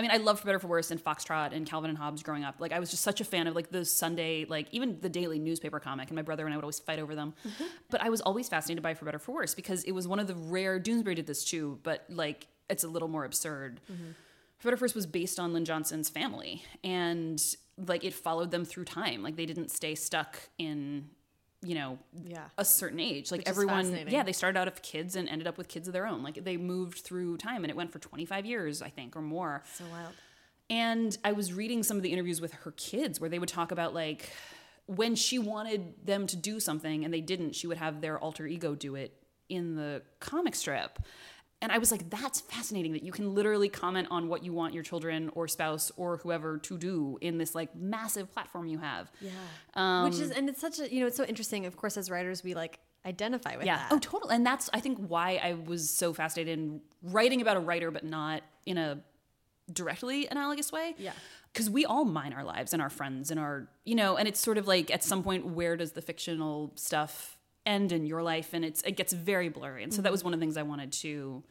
I 0.00 0.02
mean, 0.02 0.12
I 0.12 0.16
loved 0.16 0.40
For 0.40 0.46
Better 0.46 0.56
or 0.56 0.60
For 0.60 0.68
Worse 0.68 0.90
and 0.90 0.98
Foxtrot 0.98 1.52
and 1.52 1.66
Calvin 1.66 1.90
and 1.90 1.98
Hobbes 1.98 2.22
growing 2.22 2.42
up. 2.42 2.54
Like, 2.58 2.72
I 2.72 2.78
was 2.78 2.90
just 2.90 3.02
such 3.02 3.20
a 3.20 3.24
fan 3.24 3.46
of 3.46 3.54
like 3.54 3.70
those 3.70 3.92
Sunday, 3.92 4.46
like 4.48 4.66
even 4.72 4.98
the 5.02 5.10
daily 5.10 5.38
newspaper 5.38 5.78
comic. 5.78 6.08
And 6.08 6.16
my 6.16 6.22
brother 6.22 6.46
and 6.46 6.54
I 6.54 6.56
would 6.56 6.64
always 6.64 6.78
fight 6.78 6.98
over 6.98 7.14
them. 7.14 7.34
Mm-hmm. 7.46 7.64
But 7.90 8.02
I 8.02 8.08
was 8.08 8.22
always 8.22 8.48
fascinated 8.48 8.82
by 8.82 8.94
For 8.94 9.04
Better 9.04 9.16
or 9.16 9.20
For 9.20 9.32
Worse 9.32 9.54
because 9.54 9.84
it 9.84 9.92
was 9.92 10.08
one 10.08 10.20
of 10.20 10.26
the 10.26 10.34
rare. 10.34 10.80
Doonesbury 10.80 11.16
did 11.16 11.26
this 11.26 11.44
too, 11.44 11.80
but 11.82 12.06
like 12.08 12.46
it's 12.70 12.82
a 12.82 12.88
little 12.88 13.08
more 13.08 13.26
absurd. 13.26 13.80
Mm-hmm. 13.92 14.12
For 14.58 14.68
Better 14.68 14.74
or 14.74 14.78
For 14.78 14.84
Worse 14.84 14.94
was 14.94 15.06
based 15.06 15.38
on 15.38 15.52
Lynn 15.52 15.66
Johnston's 15.66 16.08
family, 16.08 16.64
and 16.82 17.42
like 17.76 18.04
it 18.04 18.14
followed 18.14 18.52
them 18.52 18.64
through 18.64 18.84
time. 18.84 19.22
Like 19.22 19.36
they 19.36 19.46
didn't 19.46 19.70
stay 19.70 19.94
stuck 19.94 20.38
in, 20.56 21.10
you 21.62 21.74
know, 21.74 21.98
Yeah. 22.24 22.48
a 22.56 22.64
certain 22.64 23.00
age. 23.00 23.30
Like 23.30 23.40
Which 23.40 23.48
everyone, 23.48 24.06
yeah, 24.08 24.22
they 24.22 24.32
started 24.32 24.58
out 24.58 24.68
of 24.68 24.80
kids 24.82 25.16
and 25.16 25.28
ended 25.28 25.46
up 25.46 25.58
with 25.58 25.68
kids 25.68 25.86
of 25.88 25.92
their 25.92 26.06
own. 26.06 26.22
Like 26.22 26.42
they 26.44 26.56
moved 26.56 26.98
through 27.00 27.36
time, 27.36 27.64
and 27.64 27.70
it 27.70 27.76
went 27.76 27.92
for 27.92 27.98
25 27.98 28.46
years, 28.46 28.80
I 28.82 28.88
think, 28.88 29.14
or 29.16 29.22
more. 29.22 29.62
so 29.74 29.84
wild 29.90 30.14
And 30.70 31.16
I 31.24 31.32
was 31.32 31.52
reading 31.52 31.82
some 31.82 31.96
of 31.96 32.02
the 32.02 32.12
interviews 32.12 32.40
with 32.40 32.52
her 32.52 32.72
kids 32.72 33.20
where 33.20 33.28
they 33.28 33.38
would 33.38 33.48
talk 33.48 33.72
about 33.72 33.92
like 33.94 34.30
when 34.86 35.14
she 35.14 35.38
wanted 35.38 35.94
them 36.06 36.26
to 36.28 36.36
do 36.36 36.58
something 36.60 37.04
and 37.04 37.12
they 37.14 37.20
didn't, 37.20 37.54
she 37.54 37.66
would 37.66 37.76
have 37.76 38.00
their 38.00 38.18
alter 38.18 38.46
ego 38.46 38.74
do 38.74 38.94
it 38.96 39.12
in 39.48 39.74
the 39.76 40.02
comic 40.20 40.54
strip. 40.54 40.98
And 41.62 41.70
I 41.70 41.78
was 41.78 41.90
like, 41.90 42.08
that's 42.08 42.40
fascinating 42.40 42.92
that 42.92 43.02
you 43.02 43.12
can 43.12 43.34
literally 43.34 43.68
comment 43.68 44.08
on 44.10 44.28
what 44.28 44.42
you 44.42 44.52
want 44.52 44.72
your 44.72 44.82
children 44.82 45.30
or 45.34 45.46
spouse 45.46 45.92
or 45.96 46.16
whoever 46.16 46.56
to 46.58 46.78
do 46.78 47.18
in 47.20 47.36
this 47.36 47.54
like 47.54 47.76
massive 47.76 48.32
platform 48.32 48.66
you 48.66 48.78
have. 48.78 49.12
Yeah. 49.20 49.30
Um, 49.74 50.04
Which 50.04 50.20
is, 50.20 50.30
and 50.30 50.48
it's 50.48 50.60
such 50.60 50.78
a, 50.78 50.92
you 50.92 51.00
know, 51.00 51.06
it's 51.06 51.16
so 51.16 51.24
interesting. 51.24 51.66
Of 51.66 51.76
course, 51.76 51.98
as 51.98 52.10
writers, 52.10 52.42
we 52.42 52.54
like 52.54 52.78
identify 53.04 53.56
with 53.56 53.66
yeah. 53.66 53.76
that. 53.76 53.92
Oh, 53.92 53.98
totally. 53.98 54.34
And 54.34 54.46
that's 54.46 54.70
I 54.72 54.80
think 54.80 54.98
why 55.06 55.38
I 55.42 55.52
was 55.52 55.90
so 55.90 56.14
fascinated 56.14 56.58
in 56.58 56.80
writing 57.02 57.42
about 57.42 57.58
a 57.58 57.60
writer, 57.60 57.90
but 57.90 58.04
not 58.04 58.42
in 58.64 58.78
a 58.78 59.00
directly 59.70 60.28
analogous 60.28 60.72
way. 60.72 60.94
Yeah. 60.98 61.12
Because 61.52 61.68
we 61.68 61.84
all 61.84 62.04
mine 62.04 62.32
our 62.32 62.44
lives 62.44 62.72
and 62.72 62.80
our 62.80 62.90
friends 62.90 63.30
and 63.30 63.38
our, 63.38 63.68
you 63.84 63.96
know, 63.96 64.16
and 64.16 64.26
it's 64.28 64.40
sort 64.40 64.56
of 64.56 64.66
like 64.66 64.90
at 64.90 65.04
some 65.04 65.22
point, 65.22 65.44
where 65.44 65.76
does 65.76 65.92
the 65.92 66.00
fictional 66.00 66.72
stuff 66.76 67.36
end 67.66 67.92
in 67.92 68.06
your 68.06 68.22
life? 68.22 68.54
And 68.54 68.64
it's 68.64 68.82
it 68.82 68.92
gets 68.96 69.12
very 69.12 69.48
blurry. 69.48 69.82
And 69.82 69.92
so 69.92 70.02
that 70.02 70.12
was 70.12 70.24
one 70.24 70.32
of 70.34 70.40
the 70.40 70.44
things 70.44 70.56
I 70.56 70.62
wanted 70.62 70.92
to 70.92 71.42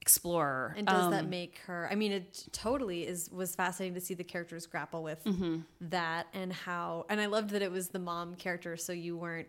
explore. 0.00 0.74
And 0.78 0.86
does 0.86 1.10
that 1.10 1.24
Um, 1.24 1.30
make 1.30 1.58
her? 1.66 1.88
I 1.90 1.94
mean, 1.94 2.12
it 2.12 2.46
totally 2.52 3.06
is 3.06 3.30
was 3.30 3.54
fascinating 3.54 3.94
to 3.94 4.00
see 4.00 4.14
the 4.14 4.24
characters 4.24 4.66
grapple 4.66 5.02
with 5.02 5.22
Mm-hmm. 5.24 5.58
that 5.82 6.26
and 6.32 6.52
how. 6.52 7.04
And 7.10 7.20
I 7.20 7.26
loved 7.26 7.50
that 7.50 7.62
it 7.62 7.70
was 7.70 7.88
the 7.88 7.98
mom 7.98 8.34
character, 8.36 8.76
so 8.76 8.92
you 8.92 9.16
weren't. 9.16 9.48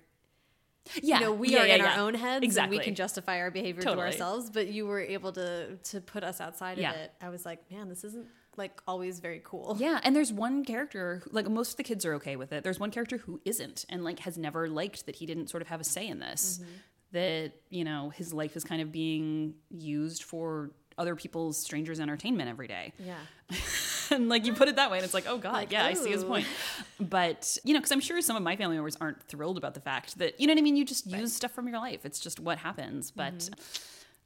Yeah, 1.02 1.20
You 1.20 1.26
know, 1.26 1.32
we 1.34 1.50
yeah, 1.50 1.60
are 1.64 1.68
yeah, 1.68 1.76
in 1.76 1.82
our 1.82 2.00
own 2.00 2.14
heads, 2.16 2.44
Exactly. 2.44 2.78
and 2.78 2.80
we 2.82 2.84
can 2.86 2.96
justify 2.96 3.40
our 3.40 3.52
behavior 3.52 3.82
Totally. 3.82 3.98
to 4.02 4.06
ourselves. 4.12 4.50
But 4.50 4.68
you 4.68 4.86
were 4.86 5.00
able 5.00 5.32
to 5.34 5.78
to 5.78 6.02
put 6.02 6.24
us 6.24 6.42
outside 6.42 6.80
of 6.80 6.86
it. 6.96 7.14
I 7.22 7.30
was 7.30 7.46
like, 7.46 7.70
man, 7.72 7.88
this 7.90 8.04
isn't 8.04 8.26
like 8.58 8.82
always 8.88 9.20
very 9.20 9.42
cool. 9.44 9.78
Yeah, 9.80 10.00
and 10.04 10.16
there's 10.16 10.34
one 10.34 10.66
character, 10.66 11.22
who- 11.24 11.30
like 11.32 11.50
most 11.50 11.72
of 11.72 11.78
the 11.78 11.84
kids 11.84 12.06
are 12.06 12.16
okay 12.16 12.36
with 12.36 12.52
it. 12.52 12.64
There's 12.64 12.80
one 12.80 12.92
character 12.92 13.18
who 13.18 13.40
isn't, 13.46 13.86
and 13.90 14.04
like 14.04 14.20
has 14.20 14.38
never 14.38 14.68
liked 14.68 15.06
that 15.06 15.16
he 15.16 15.26
didn't 15.26 15.50
sort 15.50 15.62
of 15.62 15.68
have 15.70 15.80
a 15.82 15.86
say 15.86 16.08
in 16.08 16.20
this. 16.20 16.60
Mm-hmm. 16.62 16.72
That 17.14 17.52
you 17.70 17.84
know 17.84 18.10
his 18.10 18.34
life 18.34 18.56
is 18.56 18.64
kind 18.64 18.82
of 18.82 18.92
being 18.92 19.56
used 19.70 20.24
for 20.24 20.72
other 20.98 21.16
people's 21.16 21.58
strangers' 21.58 22.00
entertainment 22.00 22.50
every 22.50 22.68
day. 22.68 22.94
Yeah. 23.00 23.16
and 24.12 24.30
like 24.34 24.46
you 24.46 24.54
put 24.54 24.68
it 24.68 24.76
that 24.76 24.92
way, 24.92 24.98
and 24.98 25.06
it's 25.06 25.14
like, 25.14 25.26
oh 25.28 25.38
god, 25.38 25.54
Like, 25.54 25.72
yeah, 25.72 25.86
I 25.86 25.94
see 25.94 26.12
his 26.12 26.24
point. 26.24 26.46
But 27.00 27.58
you 27.64 27.74
know, 27.74 27.80
because 27.80 27.92
I'm 27.92 28.00
sure 28.00 28.22
some 28.22 28.36
of 28.36 28.44
my 28.44 28.56
family 28.56 28.76
members 28.76 28.98
aren't 29.02 29.22
thrilled 29.24 29.58
about 29.58 29.74
the 29.74 29.80
fact 29.80 30.18
that 30.20 30.40
you 30.40 30.48
know 30.48 30.54
what 30.54 30.60
I 30.60 30.64
mean. 30.64 30.76
You 30.76 30.86
just 30.86 31.08
use 31.08 31.34
stuff 31.34 31.52
from 31.52 31.68
your 31.68 31.80
life. 31.80 32.06
It's 32.06 32.20
just 32.20 32.40
what 32.40 32.58
happens. 32.60 33.12
But 33.12 33.34
Mm-hmm. 33.34 33.54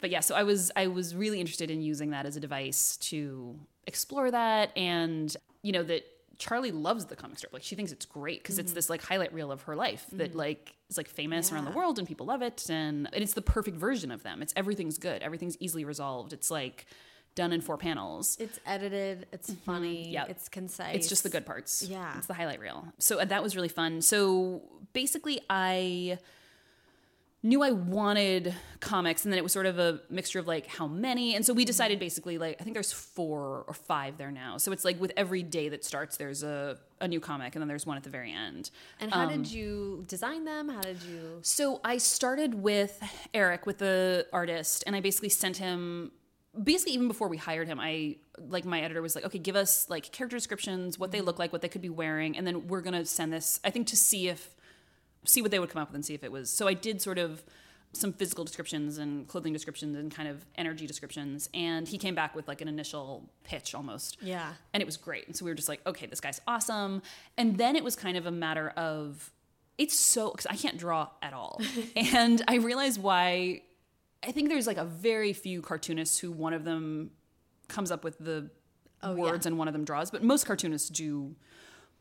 but 0.02 0.10
yeah, 0.10 0.20
so 0.20 0.36
I 0.36 0.44
was 0.44 0.72
I 0.76 0.88
was 0.88 1.16
really 1.16 1.40
interested 1.40 1.72
in 1.72 1.82
using 1.82 2.10
that 2.12 2.26
as 2.26 2.36
a 2.36 2.40
device 2.40 2.98
to 2.98 3.58
explore 3.88 4.32
that, 4.32 4.76
and 4.78 5.36
you 5.62 5.72
know 5.72 5.84
that. 5.84 6.06
Charlie 6.38 6.72
loves 6.74 7.06
the 7.06 7.16
comic 7.16 7.38
strip. 7.38 7.54
Like 7.54 7.64
she 7.64 7.76
thinks 7.76 7.94
it's 7.94 8.06
great 8.06 8.44
because 8.44 8.60
it's 8.60 8.74
this 8.74 8.90
like 8.90 9.02
highlight 9.02 9.34
reel 9.34 9.54
of 9.54 9.62
her 9.62 9.74
life 9.74 10.06
that 10.12 10.36
like 10.36 10.76
is 10.90 10.98
like 10.98 11.08
famous 11.08 11.50
around 11.50 11.64
the 11.64 11.72
world 11.72 11.98
and 11.98 12.06
people 12.06 12.26
love 12.26 12.42
it 12.42 12.70
and, 12.70 13.08
and 13.14 13.24
it's 13.24 13.32
the 13.32 13.42
perfect 13.42 13.78
version 13.78 14.12
of 14.12 14.22
them. 14.24 14.42
It's 14.42 14.52
everything's 14.58 14.98
good. 14.98 15.22
Everything's 15.24 15.56
easily 15.62 15.86
resolved. 15.86 16.34
It's 16.34 16.52
like 16.52 16.88
done 17.36 17.52
in 17.52 17.62
four 17.62 17.78
panels. 17.78 18.38
It's 18.40 18.60
edited. 18.66 19.28
It's 19.32 19.52
mm-hmm. 19.52 19.60
funny. 19.60 20.10
Yep. 20.12 20.30
It's 20.30 20.50
concise. 20.50 20.96
It's 20.96 21.10
just 21.10 21.24
the 21.24 21.30
good 21.30 21.46
parts. 21.46 21.84
Yeah. 21.84 22.18
It's 22.18 22.28
the 22.28 22.34
highlight 22.34 22.60
reel. 22.60 22.88
So 22.98 23.20
uh, 23.20 23.26
that 23.26 23.44
was 23.44 23.56
really 23.56 23.70
fun. 23.70 24.02
So 24.02 24.62
basically, 24.94 25.42
I 25.50 26.18
knew 27.44 27.62
I 27.62 27.72
wanted 27.72 28.56
comics, 28.80 29.24
and 29.24 29.32
then 29.32 29.38
it 29.38 29.44
was 29.44 29.52
sort 29.52 29.68
of 29.68 29.78
a 29.78 30.02
mixture 30.10 30.40
of 30.40 30.48
like 30.48 30.66
how 30.66 30.88
many. 30.88 31.36
And 31.36 31.46
so 31.46 31.54
we 31.54 31.62
mm-hmm. 31.62 31.68
decided 31.68 32.00
basically, 32.00 32.38
like, 32.38 32.58
I 32.60 32.64
think 32.64 32.74
there's 32.74 32.92
four 32.94 33.66
or 33.68 33.74
five 33.74 34.18
there 34.18 34.32
now. 34.32 34.58
So 34.58 34.72
it's 34.72 34.86
like 34.86 35.00
with 35.00 35.12
every 35.16 35.44
day 35.44 35.70
that 35.70 35.86
starts, 35.86 36.18
there's 36.18 36.42
a, 36.42 36.78
a 37.02 37.08
new 37.08 37.20
comic, 37.20 37.54
and 37.54 37.62
then 37.62 37.68
there's 37.68 37.86
one 37.86 37.98
at 37.98 38.04
the 38.04 38.10
very 38.10 38.32
end. 38.32 38.72
And 39.00 39.14
how 39.14 39.28
did 39.28 39.40
um, 39.40 39.44
you 39.46 40.06
design 40.08 40.46
them? 40.46 40.70
How 40.70 40.82
did 40.82 41.04
you? 41.04 41.40
So 41.42 41.82
I 41.84 41.98
started 41.98 42.56
with 42.56 43.00
Eric, 43.34 43.66
with 43.66 43.78
the 43.80 44.26
artist, 44.32 44.86
and 44.88 44.96
I 44.96 45.02
basically 45.02 45.30
sent 45.30 45.58
him. 45.58 46.12
Basically, 46.64 46.94
even 46.94 47.08
before 47.08 47.28
we 47.28 47.38
hired 47.38 47.68
him, 47.68 47.80
I 47.80 48.18
like 48.40 48.66
my 48.66 48.82
editor 48.82 49.02
was 49.02 49.16
like, 49.16 49.26
"Okay, 49.26 49.40
give 49.40 49.56
us 49.56 49.90
like 49.90 50.12
character 50.12 50.38
descriptions, 50.38 50.98
what 50.98 51.12
they 51.12 51.22
look 51.22 51.40
like, 51.40 51.52
what 51.52 51.62
they 51.62 51.70
could 51.70 51.82
be 51.82 51.90
wearing, 51.90 52.38
and 52.38 52.46
then 52.48 52.68
we're 52.68 52.82
gonna 52.82 53.06
send 53.06 53.34
this. 53.34 53.60
I 53.64 53.70
think 53.72 53.88
to 53.88 53.96
see 53.98 54.28
if 54.30 54.56
see 55.26 55.42
what 55.42 55.52
they 55.52 55.60
would 55.60 55.70
come 55.70 55.82
up 55.82 55.90
with 55.90 55.96
and 55.96 56.06
see 56.06 56.14
if 56.14 56.24
it 56.24 56.32
was." 56.32 56.50
So 56.50 56.68
I 56.68 56.74
did 56.74 57.02
sort 57.02 57.18
of 57.18 57.44
some 57.94 58.12
physical 58.12 58.44
descriptions 58.44 58.98
and 58.98 59.26
clothing 59.28 59.54
descriptions 59.54 59.96
and 59.96 60.14
kind 60.14 60.28
of 60.28 60.46
energy 60.56 60.86
descriptions, 60.86 61.50
and 61.54 61.88
he 61.88 61.98
came 61.98 62.14
back 62.14 62.36
with 62.36 62.48
like 62.48 62.60
an 62.62 62.68
initial 62.68 63.30
pitch 63.44 63.74
almost 63.74 64.18
Yeah. 64.22 64.54
and 64.74 64.82
it 64.82 64.86
was 64.86 64.98
great. 64.98 65.28
And 65.28 65.36
so 65.36 65.46
we 65.46 65.52
were 65.52 65.56
just 65.56 65.70
like, 65.70 65.80
okay, 65.88 66.06
this 66.06 66.20
guy's 66.20 66.42
awesome. 66.46 67.02
And 67.38 67.58
then 67.58 67.78
it 67.78 67.84
was 67.86 67.96
kind 67.96 68.18
of 68.18 68.26
a 68.26 68.32
matter 68.32 68.70
of 68.76 69.32
it's 69.78 69.98
so 69.98 70.32
because 70.32 70.46
I 70.46 70.56
can't 70.56 70.78
draw 70.78 71.10
at 71.22 71.34
all, 71.34 71.62
and 71.96 72.42
I 72.48 72.56
realized 72.56 73.02
why. 73.02 73.62
I 74.24 74.32
think 74.32 74.50
there's 74.50 74.68
like 74.68 74.78
a 74.78 74.86
very 74.86 75.34
few 75.34 75.62
cartoonists 75.62 76.18
who 76.20 76.32
one 76.32 76.54
of 76.54 76.64
them 76.64 77.12
comes 77.68 77.92
up 77.92 78.04
with 78.04 78.18
the 78.20 78.50
oh, 79.04 79.16
words 79.16 79.46
and 79.46 79.58
one 79.58 79.68
of 79.68 79.74
them 79.74 79.86
draws, 79.86 80.12
but 80.12 80.24
most 80.24 80.46
cartoonists 80.46 80.90
do 80.90 81.36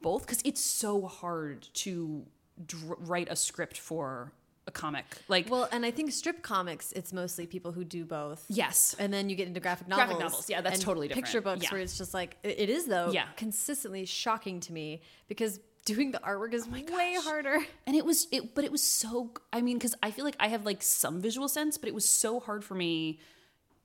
both 0.02 0.22
because 0.22 0.40
it's 0.44 0.60
so 0.60 1.06
hard 1.06 1.68
to 1.74 2.24
dr- 2.66 2.96
write 3.00 3.28
a 3.30 3.36
script 3.36 3.78
for 3.78 4.32
a 4.66 4.70
comic. 4.70 5.04
Like, 5.28 5.50
Well, 5.50 5.68
and 5.72 5.84
I 5.84 5.90
think 5.90 6.10
strip 6.12 6.42
comics, 6.42 6.92
it's 6.92 7.12
mostly 7.12 7.46
people 7.46 7.72
who 7.72 7.84
do 7.84 8.04
both. 8.06 8.44
yes, 8.48 8.96
And 8.98 9.12
then 9.12 9.28
you 9.28 9.36
get 9.36 9.46
into 9.46 9.60
graphic 9.60 9.88
novels. 9.88 10.06
Graphic 10.06 10.22
novels, 10.24 10.48
yeah, 10.50 10.60
that's 10.62 10.78
totally 10.80 11.08
different. 11.08 11.26
Picture 11.26 11.40
books 11.42 11.64
Yeah. 11.64 11.72
where 11.72 11.80
it's 11.82 11.98
just 11.98 12.14
like 12.14 12.38
it 12.42 12.58
it 12.58 12.70
is 12.70 12.86
though. 12.86 13.10
Yeah. 13.10 13.26
Consistently 13.36 14.06
shocking 14.06 14.60
to 14.60 14.72
me 14.72 15.02
because 15.28 15.60
doing 15.84 16.10
the 16.12 16.18
artwork 16.20 16.54
is 16.54 16.66
oh 16.66 16.70
way 16.72 16.84
Oh 16.88 17.14
gosh. 17.16 17.24
harder. 17.24 17.58
and 17.86 17.94
it 17.96 18.04
was 18.04 18.26
it 18.32 18.54
but 18.54 18.64
it 18.64 18.72
was 18.72 18.82
so 18.82 19.30
i 19.52 19.60
mean 19.60 19.76
because 19.76 19.94
i 20.02 20.10
feel 20.10 20.24
like 20.24 20.36
i 20.40 20.48
have 20.48 20.64
like 20.64 20.82
some 20.82 21.20
visual 21.20 21.48
sense 21.48 21.76
but 21.78 21.88
it 21.88 21.94
was 21.94 22.08
so 22.08 22.40
hard 22.40 22.64
for 22.64 22.74
me. 22.74 23.20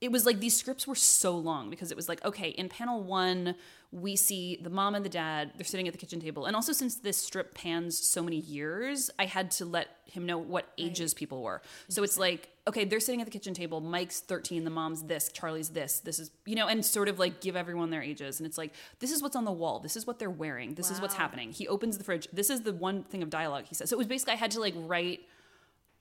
It 0.01 0.13
was 0.13 0.25
like 0.25 0.39
these 0.39 0.55
scripts 0.55 0.87
were 0.87 0.95
so 0.95 1.37
long 1.37 1.69
because 1.69 1.91
it 1.91 1.97
was 1.97 2.07
like 2.07 2.23
okay 2.23 2.49
in 2.51 2.69
panel 2.69 3.03
one 3.03 3.55
we 3.91 4.15
see 4.15 4.57
the 4.61 4.69
mom 4.69 4.95
and 4.95 5.03
the 5.03 5.09
dad 5.09 5.51
they're 5.57 5.65
sitting 5.65 5.87
at 5.89 5.93
the 5.93 5.97
kitchen 5.99 6.21
table. 6.21 6.45
And 6.45 6.55
also 6.55 6.71
since 6.71 6.95
this 6.95 7.17
strip 7.17 7.53
pans 7.53 7.99
so 7.99 8.23
many 8.23 8.37
years 8.37 9.09
i 9.19 9.25
had 9.25 9.51
to 9.51 9.65
let 9.65 9.87
him 10.05 10.25
know 10.25 10.37
what 10.37 10.71
ages 10.77 11.13
people 11.13 11.43
were. 11.43 11.61
So 11.89 12.03
it's 12.03 12.17
like 12.17 12.47
okay 12.69 12.85
they're 12.85 12.99
sitting 12.99 13.21
at 13.21 13.25
the 13.25 13.31
kitchen 13.31 13.53
table. 13.53 13.81
Mike's 13.81 14.21
13 14.21 14.63
the 14.63 14.69
mom's 14.69 15.03
this 15.03 15.29
charlie's 15.31 15.69
this 15.69 15.99
this 15.99 16.19
is 16.19 16.31
you 16.45 16.55
know 16.55 16.67
and 16.67 16.85
sort 16.85 17.09
of 17.09 17.19
like 17.19 17.41
give 17.41 17.55
everyone 17.55 17.89
their 17.89 18.01
ages. 18.01 18.39
And 18.39 18.47
it's 18.47 18.57
like 18.57 18.73
this 18.99 19.11
is 19.11 19.21
what's 19.21 19.35
on 19.35 19.45
the 19.45 19.51
wall. 19.51 19.79
This 19.79 19.97
is 19.97 20.07
what 20.07 20.19
they're 20.19 20.29
wearing. 20.29 20.75
This 20.75 20.89
is 20.89 21.01
what's 21.01 21.15
happening. 21.15 21.51
He 21.51 21.67
opens 21.67 21.97
the 21.97 22.03
fridge. 22.03 22.27
This 22.31 22.49
is 22.49 22.61
the 22.61 22.73
one 22.73 23.03
thing 23.03 23.21
of 23.21 23.29
dialogue 23.29 23.65
he 23.67 23.75
says. 23.75 23.89
So 23.89 23.95
it 23.95 23.97
was 23.97 24.07
basically 24.07 24.33
i 24.33 24.37
had 24.37 24.51
to 24.51 24.59
like 24.59 24.73
write 24.77 25.21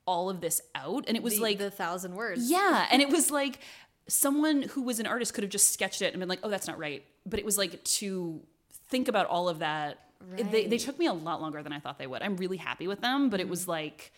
all 0.09 0.29
of 0.29 0.41
this 0.41 0.59
out. 0.73 1.05
And 1.07 1.15
it 1.15 1.21
was 1.21 1.35
The- 1.35 1.41
like 1.41 1.57
the 1.59 1.69
thousand 1.69 2.15
words. 2.15 2.49
yeah, 2.49 2.87
and 2.91 3.01
it 3.01 3.09
was 3.09 3.29
like 3.29 3.59
someone 4.07 4.63
who 4.63 4.81
was 4.81 4.99
an 4.99 5.05
artist 5.05 5.35
could 5.35 5.43
have 5.43 5.51
just 5.51 5.71
sketched 5.71 6.01
it 6.01 6.13
and 6.13 6.19
been 6.19 6.27
like, 6.29 6.39
"Oh, 6.43 6.49
that's 6.49 6.67
not 6.67 6.79
right." 6.79 7.03
But 7.27 7.39
it 7.39 7.45
was 7.45 7.57
like 7.57 7.83
to 7.83 8.41
think 8.89 9.07
about 9.07 9.27
all 9.27 9.49
of 9.49 9.59
that. 9.59 9.99
it- 10.35 10.51
They, 10.51 10.65
they 10.65 10.79
took 10.79 10.97
me 10.97 11.05
a 11.05 11.13
lot 11.13 11.41
longer 11.41 11.61
than 11.61 11.71
I 11.71 11.79
thought 11.79 11.99
they 11.99 12.07
would. 12.07 12.23
I'm 12.23 12.37
really 12.37 12.57
happy 12.57 12.87
with 12.87 13.01
them, 13.01 13.29
but 13.29 13.39
it 13.39 13.47
was 13.47 13.65
mm. 13.65 13.69
like 13.69 14.11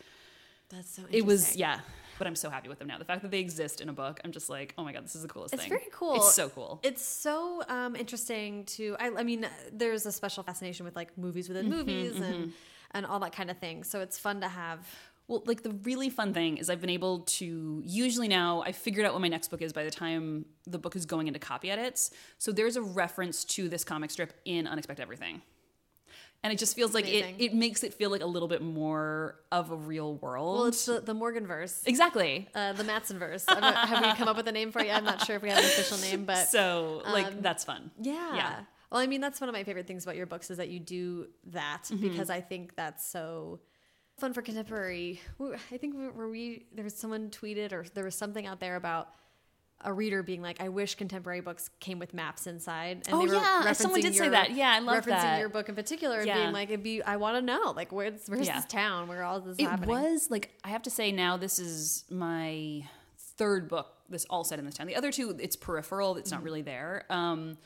That's 0.70 0.96
so 0.96 1.04
it 1.12 1.26
was 1.26 1.58
yeah. 1.58 1.82
But 2.22 2.28
I'm 2.28 2.36
so 2.36 2.52
happy 2.52 2.70
with 2.70 2.78
them 2.78 2.88
now. 2.88 3.00
The 3.00 3.06
fact 3.06 3.24
that 3.24 3.32
they 3.32 3.40
exist 3.40 3.82
in 3.82 3.90
a 3.90 3.94
book, 3.94 4.20
I'm 4.24 4.32
just 4.32 4.48
like, 4.48 4.76
oh 4.78 4.84
my 4.84 4.94
god, 4.94 5.04
this 5.04 5.16
is 5.16 5.24
the 5.24 5.28
coolest 5.28 5.56
It's 5.56 5.64
thing. 5.64 5.72
It's 5.72 5.82
very 5.82 5.92
cool. 5.92 6.18
It's 6.18 6.36
so 6.36 6.50
cool. 6.50 6.80
It's 6.84 7.04
so 7.04 7.64
um, 7.68 7.96
interesting 7.96 8.64
to. 8.76 8.96
I, 9.00 9.10
I 9.18 9.24
mean, 9.24 9.48
there's 9.74 10.06
a 10.06 10.12
special 10.12 10.44
fascination 10.44 10.86
with 10.86 10.96
like 10.96 11.18
movies 11.18 11.50
within 11.50 11.66
Mm-hmm, 11.66 11.78
movies 11.78 12.16
and 12.20 12.54
and 12.92 13.08
all 13.08 13.20
that 13.22 13.34
kind 13.34 13.50
of 13.50 13.58
thing. 13.58 13.84
So 13.84 14.02
it's 14.02 14.20
fun 14.20 14.42
to 14.42 14.48
have. 14.48 14.88
Well, 15.28 15.42
like 15.48 15.64
the 15.64 15.72
really 15.84 16.12
fun 16.12 16.32
thing 16.34 16.58
is 16.58 16.70
I've 16.70 16.82
been 16.82 16.90
able 16.92 17.22
to 17.40 17.82
usually 17.86 18.28
now 18.28 18.62
I 18.64 18.72
figured 18.72 19.06
out 19.08 19.14
what 19.14 19.22
my 19.22 19.30
next 19.30 19.48
book 19.48 19.64
is 19.64 19.74
by 19.74 19.84
the 19.84 19.92
time 19.92 20.46
the 20.68 20.78
book 20.78 20.96
is 20.96 21.08
going 21.08 21.26
into 21.28 21.40
copy 21.40 21.72
edits. 21.72 22.12
So 22.38 22.52
there's 22.52 22.76
a 22.76 22.82
reference 22.84 23.46
to 23.56 23.68
this 23.68 23.84
comic 23.84 24.12
strip 24.12 24.34
in 24.46 24.68
Unexpected 24.68 25.02
Everything. 25.02 25.42
And 26.44 26.52
it 26.52 26.58
just 26.58 26.76
feels 26.76 26.94
like 26.96 27.08
it, 27.08 27.20
Amazing. 27.24 27.36
it 27.40 27.54
makes 27.54 27.84
it 27.84 27.94
feel 27.94 28.10
like 28.10 28.22
a 28.22 28.26
little 28.26 28.48
bit 28.48 28.64
more 28.64 29.36
of 29.52 29.70
a 29.70 29.76
real 29.76 30.16
world. 30.16 30.58
Well, 30.58 30.66
it's 30.66 30.86
the, 30.88 31.00
the 31.00 31.14
Morganverse. 31.14 31.86
exactly. 31.86 32.48
Uh, 32.56 32.74
the 32.74 32.84
Matson 32.84 33.20
verse. 33.20 33.46
Have 33.48 34.04
we 34.04 34.14
come 34.16 34.28
up 34.28 34.38
with 34.38 34.48
a 34.48 34.52
name 34.52 34.72
for 34.72 34.82
you? 34.84 34.90
I'm 34.90 35.04
not 35.04 35.24
sure 35.24 35.36
if 35.36 35.44
we 35.44 35.50
have 35.50 35.60
an 35.60 35.66
official 35.66 35.98
name, 36.10 36.26
but 36.26 36.48
So 36.48 37.04
like 37.06 37.42
that's 37.44 37.64
fun. 37.64 37.92
Yeah. 38.02 38.36
Yeah. 38.36 38.60
Well, 38.92 39.00
I 39.00 39.06
mean, 39.08 39.22
that's 39.22 39.40
one 39.40 39.50
of 39.50 39.54
my 39.54 39.64
favorite 39.64 39.86
things 39.88 40.04
about 40.04 40.16
your 40.16 40.26
books 40.26 40.50
is 40.50 40.58
that 40.58 40.70
you 40.70 40.80
do 40.80 41.28
that 41.48 41.84
Mm-hmm. 41.86 42.10
because 42.10 42.30
I 42.32 42.42
think 42.42 42.76
that's 42.76 43.06
so 43.08 43.60
fun 44.18 44.34
for 44.34 44.42
contemporary. 44.42 45.22
I 45.72 45.78
think 45.78 45.96
where 45.96 46.28
we 46.28 46.66
there 46.74 46.84
was 46.84 46.96
someone 46.96 47.30
tweeted 47.30 47.72
or 47.72 47.86
there 47.94 48.04
was 48.04 48.16
something 48.16 48.48
out 48.48 48.60
there 48.60 48.76
about 48.78 49.10
a 49.84 49.92
reader 49.94 50.24
being 50.24 50.42
like, 50.42 50.62
"I 50.62 50.70
wish 50.70 50.96
contemporary 50.96 51.42
books 51.42 51.70
came 51.80 52.00
with 52.00 52.14
maps 52.14 52.48
inside." 52.48 53.04
And 53.08 53.14
Oh, 53.16 53.20
they 53.22 53.28
were 53.28 53.34
yeah, 53.36 53.72
someone 53.74 54.00
referencing 54.00 54.04
did 54.04 54.16
say 54.16 54.24
your- 54.26 54.32
that. 54.32 54.52
Yeah, 54.52 54.72
I 54.72 54.80
love 54.80 55.04
referencing 55.04 55.08
that. 55.22 55.40
your 55.40 55.50
book 55.50 55.70
in 55.70 55.76
particular 55.76 56.18
and 56.20 56.28
Yeah. 56.28 56.38
being 56.38 56.52
like, 56.54 56.70
"It'd 56.70 56.84
be 56.84 57.02
I 57.04 57.16
want 57.18 57.38
to 57.38 57.42
know 57.42 57.72
like 57.76 57.92
where's 57.92 58.28
where's 58.28 58.48
Yeah. 58.48 58.56
this 58.58 58.66
town 58.66 59.08
where 59.08 59.24
all 59.24 59.40
this 59.40 59.54
is 59.54 59.60
It 59.60 59.70
happening." 59.70 59.90
was 59.90 60.30
like 60.30 60.52
I 60.64 60.70
have 60.70 60.82
to 60.84 60.90
say 60.90 61.12
now 61.12 61.38
this 61.38 61.60
is 61.60 62.06
my 62.10 62.84
third 63.38 63.68
book. 63.68 63.88
This 64.10 64.26
all 64.30 64.44
set 64.44 64.60
in 64.60 64.66
this 64.66 64.76
town. 64.76 64.88
The 64.88 64.96
other 64.96 65.12
two, 65.12 65.36
it's 65.40 65.56
peripheral. 65.56 66.18
It's 66.18 66.30
Mm-hmm. 66.30 66.38
not 66.40 66.44
really 66.44 66.62
there. 66.62 67.06
Um, 67.10 67.58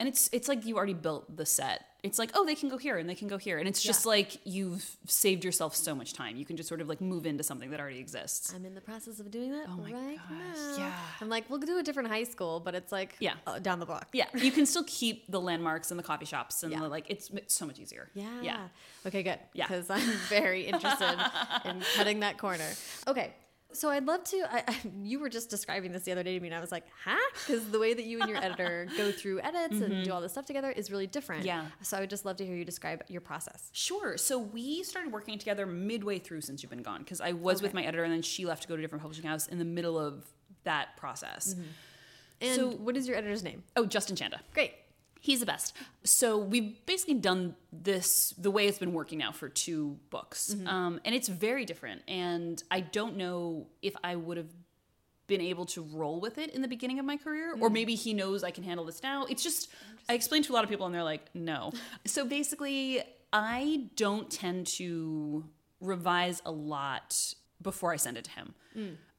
and 0.00 0.08
it's 0.08 0.28
it's 0.32 0.48
like 0.48 0.64
you 0.66 0.76
already 0.76 0.94
built 0.94 1.36
the 1.36 1.46
set. 1.46 1.84
It's 2.04 2.16
like 2.16 2.30
oh 2.34 2.44
they 2.46 2.54
can 2.54 2.68
go 2.68 2.78
here 2.78 2.96
and 2.96 3.10
they 3.10 3.16
can 3.16 3.26
go 3.26 3.38
here, 3.38 3.58
and 3.58 3.66
it's 3.68 3.82
just 3.82 4.04
Yeah. 4.04 4.10
like 4.10 4.36
you've 4.44 4.88
saved 5.06 5.44
yourself 5.44 5.74
so 5.74 5.96
much 5.96 6.12
time. 6.12 6.36
You 6.36 6.44
can 6.44 6.56
just 6.56 6.68
sort 6.68 6.80
of 6.80 6.88
like 6.88 7.00
move 7.00 7.26
into 7.26 7.42
something 7.42 7.70
that 7.70 7.80
already 7.80 7.98
exists. 7.98 8.52
I'm 8.54 8.64
in 8.64 8.76
the 8.76 8.80
process 8.80 9.18
of 9.18 9.30
doing 9.32 9.50
that 9.50 9.66
Oh 9.68 9.76
my 9.76 9.92
right 9.92 10.16
gosh, 10.16 10.56
now. 10.56 10.76
yeah. 10.78 10.92
I'm 11.20 11.28
like, 11.28 11.50
we'll 11.50 11.58
do 11.58 11.78
a 11.78 11.82
different 11.82 12.08
high 12.08 12.22
school, 12.22 12.60
but 12.60 12.76
it's 12.76 12.92
like 12.92 13.16
Yeah. 13.18 13.34
uh, 13.48 13.58
down 13.58 13.80
the 13.80 13.86
block. 13.86 14.06
Yeah, 14.12 14.26
you 14.34 14.52
can 14.52 14.64
still 14.64 14.84
keep 14.86 15.24
the 15.28 15.40
landmarks 15.40 15.90
and 15.90 15.98
the 15.98 16.04
coffee 16.04 16.24
shops 16.26 16.62
and 16.62 16.70
Yeah. 16.70 16.80
the, 16.80 16.88
like 16.88 17.06
it's, 17.08 17.30
it's 17.30 17.54
so 17.54 17.66
much 17.66 17.80
easier. 17.80 18.08
Yeah. 18.14 18.42
yeah. 18.42 18.68
Okay, 19.04 19.24
good. 19.24 19.40
Yeah. 19.52 19.66
Because 19.66 19.90
I'm 19.90 20.08
very 20.28 20.66
interested 20.66 21.18
in 21.64 21.82
cutting 21.96 22.20
that 22.20 22.38
corner. 22.38 22.68
Okay. 23.08 23.32
So 23.72 23.90
I'd 23.90 24.06
love 24.06 24.24
to. 24.24 24.36
I, 24.50 24.64
I, 24.66 24.76
you 25.02 25.20
were 25.20 25.28
just 25.28 25.50
describing 25.50 25.92
this 25.92 26.02
the 26.04 26.12
other 26.12 26.22
day 26.22 26.32
to 26.34 26.40
me, 26.40 26.48
and 26.48 26.56
I 26.56 26.60
was 26.60 26.72
like, 26.72 26.84
"Huh?" 27.04 27.18
Because 27.46 27.70
the 27.70 27.78
way 27.78 27.92
that 27.92 28.04
you 28.06 28.18
and 28.20 28.28
your 28.30 28.38
editor 28.38 28.88
go 28.96 29.12
through 29.12 29.40
edits 29.40 29.80
and 29.82 30.04
do 30.04 30.12
all 30.12 30.22
this 30.22 30.32
stuff 30.32 30.46
together 30.46 30.70
is 30.70 30.90
really 30.90 31.06
different. 31.06 31.40
Mm-hmm. 31.40 31.48
Yeah. 31.48 31.66
So 31.82 31.96
I 31.98 32.00
would 32.00 32.08
just 32.10 32.24
love 32.24 32.36
to 32.38 32.46
hear 32.46 32.56
you 32.56 32.64
describe 32.64 33.04
your 33.08 33.20
process. 33.20 33.68
Sure. 33.74 34.16
So 34.16 34.38
we 34.38 34.82
started 34.84 35.12
working 35.12 35.38
together 35.38 35.66
midway 35.66 36.18
through 36.18 36.40
since 36.40 36.62
you've 36.62 36.70
been 36.70 36.82
gone 36.82 37.00
because 37.00 37.20
I 37.20 37.32
was 37.32 37.60
with 37.60 37.74
my 37.74 37.82
editor 37.82 38.04
and 38.04 38.12
then 38.12 38.22
she 38.22 38.46
left 38.46 38.62
to 38.62 38.68
go 38.68 38.74
to 38.76 38.80
a 38.80 38.82
different 38.82 39.02
publishing 39.02 39.26
house 39.26 39.46
in 39.48 39.58
the 39.58 39.64
middle 39.66 39.98
of 39.98 40.24
that 40.64 40.96
process. 40.96 41.54
And 42.40 42.56
So- 42.56 42.70
what 42.70 42.96
is 42.96 43.06
your 43.06 43.16
editor's 43.18 43.42
name? 43.42 43.64
Oh, 43.76 43.84
Justin 43.84 44.16
Chanda. 44.16 44.40
Great. 44.54 44.72
He's 45.20 45.40
the 45.40 45.46
best. 45.46 45.74
So 46.04 46.38
we've 46.38 46.84
basically 46.86 47.14
done 47.14 47.54
this 47.72 48.32
the 48.38 48.50
way 48.50 48.66
it's 48.66 48.78
been 48.78 48.92
working 48.92 49.18
now 49.18 49.32
for 49.32 49.48
two 49.48 49.98
books, 50.10 50.54
um, 50.66 51.00
and 51.04 51.14
it's 51.14 51.28
very 51.28 51.64
different. 51.64 52.02
And 52.08 52.62
I 52.70 52.80
don't 52.80 53.16
know 53.16 53.66
if 53.82 53.94
I 54.04 54.16
would 54.16 54.36
have 54.36 54.50
been 55.26 55.40
able 55.42 55.66
to 55.66 55.82
roll 55.82 56.20
with 56.20 56.38
it 56.38 56.54
in 56.54 56.62
the 56.62 56.68
beginning 56.68 56.98
of 56.98 57.04
my 57.04 57.16
career, 57.16 57.54
or 57.60 57.68
maybe 57.68 57.94
he 57.94 58.14
knows 58.14 58.42
I 58.42 58.50
can 58.50 58.64
handle 58.64 58.86
this 58.86 59.02
now. 59.02 59.26
It's 59.26 59.42
just, 59.42 59.68
I 60.08 60.14
explained 60.14 60.46
to 60.46 60.52
a 60.52 60.54
lot 60.54 60.64
of 60.64 60.70
people 60.70 60.86
and 60.86 60.94
they're 60.94 61.02
like, 61.04 61.26
no. 61.34 61.72
so 62.06 62.24
basically, 62.24 63.02
I 63.32 63.88
don't 63.96 64.30
tend 64.30 64.66
to 64.78 65.44
revise 65.82 66.40
a 66.46 66.50
lot 66.50 67.14
before 67.60 67.92
I 67.92 67.96
send 67.96 68.16
it 68.16 68.24
to 68.24 68.30
him. 68.30 68.54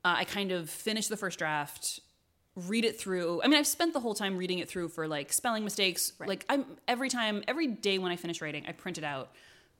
Uh, 0.04 0.16
I 0.18 0.24
kind 0.24 0.52
of 0.52 0.70
finish 0.70 1.08
the 1.10 1.18
first 1.18 1.38
draft, 1.38 2.00
read 2.68 2.86
it 2.86 2.99
through. 2.99 3.41
I 3.43 3.47
mean, 3.47 3.57
I've 3.57 3.68
spent 3.68 3.93
the 3.93 3.99
whole 3.99 4.14
time 4.14 4.38
reading 4.38 4.60
it 4.60 4.70
through 4.70 4.89
for 4.89 5.07
like 5.07 5.32
spelling 5.34 5.64
mistakes. 5.64 6.14
Like 6.20 6.45
I'm 6.49 6.66
every 6.88 7.10
time, 7.10 7.43
every 7.47 7.68
day 7.68 7.97
when 7.97 8.12
I 8.12 8.16
finish 8.16 8.41
writing, 8.41 8.66
I 8.68 8.72
print 8.72 8.97
it 8.97 9.03
out. 9.03 9.32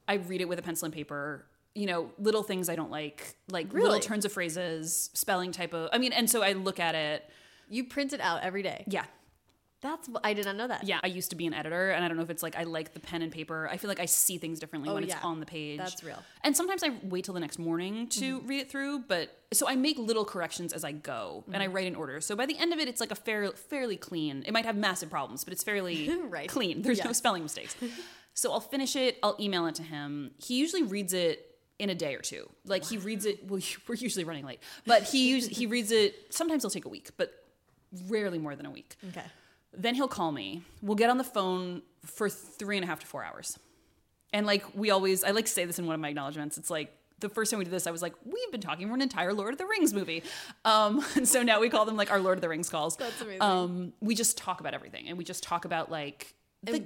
I 0.07 0.15
read 0.15 0.41
it 0.41 0.49
with 0.49 0.59
a 0.59 0.61
pencil 0.61 0.86
and 0.86 0.93
paper. 0.93 1.45
You 1.75 1.86
know, 1.86 2.11
little 2.17 2.43
things 2.43 2.67
I 2.67 2.75
don't 2.75 2.91
like, 2.91 3.36
like 3.49 3.71
little 3.73 3.99
turns 3.99 4.25
of 4.25 4.32
phrases, 4.32 5.09
spelling 5.13 5.51
typo. 5.51 5.88
I 5.93 5.97
mean, 5.97 6.13
and 6.13 6.30
so 6.30 6.41
I 6.41 6.53
look 6.53 6.80
at 6.80 6.95
it. 6.95 7.30
You 7.69 7.84
print 7.84 8.13
it 8.13 8.19
out 8.19 8.41
every 8.41 8.63
day. 8.63 8.84
Yeah, 8.88 9.05
That's 9.82 10.09
I 10.25 10.34
did 10.34 10.45
not 10.45 10.57
know 10.57 10.67
that. 10.67 10.84
yeah. 10.84 10.99
I 11.01 11.07
used 11.07 11.30
to 11.30 11.38
be 11.38 11.47
an 11.47 11.53
editor, 11.53 11.91
and 11.91 12.03
I 12.03 12.07
don't 12.09 12.17
know 12.17 12.23
if 12.23 12.30
it's 12.30 12.43
like 12.43 12.57
I 12.57 12.63
like 12.63 12.93
the 12.93 12.99
pen 12.99 13.21
and 13.21 13.32
paper. 13.32 13.69
I 13.71 13.77
feel 13.77 13.88
like 13.88 13.99
I 14.01 14.05
see 14.07 14.38
things 14.38 14.59
differently 14.59 14.89
Oh, 14.89 14.95
when 14.95 15.03
yeah. 15.07 15.15
it's 15.15 15.23
on 15.23 15.39
the 15.39 15.45
page. 15.45 15.77
That's 15.77 16.03
real. 16.03 16.15
Mm-hmm. 16.15 16.21
And 16.43 16.57
sometimes 16.57 16.84
I 16.84 16.89
wait 17.03 17.23
till 17.23 17.34
the 17.34 17.39
next 17.39 17.59
morning 17.59 18.07
to 18.09 18.41
read 18.41 18.59
it 18.59 18.69
through, 18.69 19.03
but 19.07 19.38
so 19.53 19.69
I 19.69 19.75
make 19.75 19.97
little 19.97 20.25
corrections 20.25 20.73
as 20.73 20.84
I 20.84 20.91
go, 20.91 21.43
and 21.53 21.57
I 21.63 21.65
Mm-hmm. 21.67 21.75
write 21.75 21.88
in 21.88 21.95
order. 21.95 22.19
So 22.19 22.36
by 22.36 22.45
the 22.45 22.57
end 22.57 22.73
of 22.73 22.80
it, 22.80 22.88
it's 22.89 22.99
like 22.99 23.11
a 23.11 23.15
fair, 23.15 23.49
fairly 23.51 23.95
clean. 23.95 24.43
It 24.45 24.51
might 24.51 24.65
have 24.65 24.75
massive 24.75 25.09
problems, 25.09 25.43
but 25.45 25.53
it's 25.53 25.63
fairly 25.63 26.09
Right. 26.27 26.49
clean. 26.49 26.82
There's 26.82 27.03
no 27.03 27.13
spelling 27.13 27.43
mistakes. 27.43 27.75
so 28.34 28.51
I'll 28.51 28.59
finish 28.59 28.95
it. 28.97 29.17
I'll 29.23 29.38
email 29.39 29.65
it 29.67 29.75
to 29.75 29.84
him. 29.84 30.32
He 30.38 30.57
usually 30.59 30.84
reads 30.84 31.13
it 31.13 31.45
in 31.80 31.89
a 31.89 31.95
day 31.95 32.15
or 32.15 32.19
two. 32.19 32.49
Like 32.65 32.84
he 32.84 32.97
reads 32.97 33.25
it. 33.25 33.47
Well, 33.49 33.61
we're 33.88 33.95
usually 33.95 34.25
running 34.25 34.45
late, 34.45 34.59
but 34.86 35.03
he 35.03 35.38
us- 35.38 35.47
he 35.47 35.65
reads 35.67 35.91
it. 35.91 36.34
Sometimes 36.34 36.65
it'll 36.65 36.73
take 36.73 36.84
a 36.86 36.89
week, 36.89 37.11
but 37.15 37.34
rarely 38.09 38.38
more 38.39 38.55
than 38.55 38.65
a 38.65 38.71
week. 38.71 38.95
Okay. 39.09 39.23
Then 39.74 39.95
he'll 39.95 40.07
call 40.07 40.32
me. 40.32 40.63
We'll 40.82 40.95
get 40.95 41.09
on 41.09 41.17
the 41.17 41.24
phone 41.24 41.84
for 42.05 42.30
three 42.30 42.78
and 42.78 42.84
a 42.84 42.88
half 42.88 42.99
to 43.01 43.07
four 43.07 43.24
hours. 43.24 43.57
And 44.34 44.45
like 44.45 44.63
we 44.76 44.91
always, 44.91 45.24
I 45.24 45.32
like 45.32 45.45
to 45.45 45.51
say 45.51 45.65
this 45.65 45.80
in 45.80 45.86
one 45.86 45.95
of 45.95 46.01
my 46.01 46.09
acknowledgments. 46.09 46.57
It's 46.57 46.70
like 46.70 46.93
the 47.20 47.30
first 47.30 47.51
time 47.51 47.57
we 47.57 47.65
did 47.65 47.74
this, 47.74 47.88
I 47.88 47.91
was 47.91 48.01
like, 48.01 48.13
we've 48.24 48.51
been 48.51 48.61
talking 48.61 48.88
for 48.88 48.93
an 48.93 49.01
entire 49.01 49.34
Lord 49.34 49.53
of 49.53 49.57
the 49.57 49.65
Rings 49.65 49.93
movie. 49.93 50.24
Um, 50.65 51.03
and 51.15 51.28
so 51.28 51.43
now 51.43 51.59
we 51.59 51.70
call 51.70 51.86
them 51.86 51.97
like 51.97 52.11
our 52.11 52.20
Lord 52.20 52.38
of 52.38 52.41
the 52.41 52.49
Rings 52.49 52.70
calls. 52.70 52.95
That's 52.95 53.22
amazing. 53.22 53.41
Um, 53.41 53.93
we 53.99 54.15
just 54.15 54.38
talk 54.38 54.59
about 54.59 54.74
everything 54.74 55.07
and 55.07 55.17
we 55.17 55.24
just 55.24 55.43
talk 55.43 55.65
about 55.65 55.91
like, 55.91 56.34
the, 56.63 56.84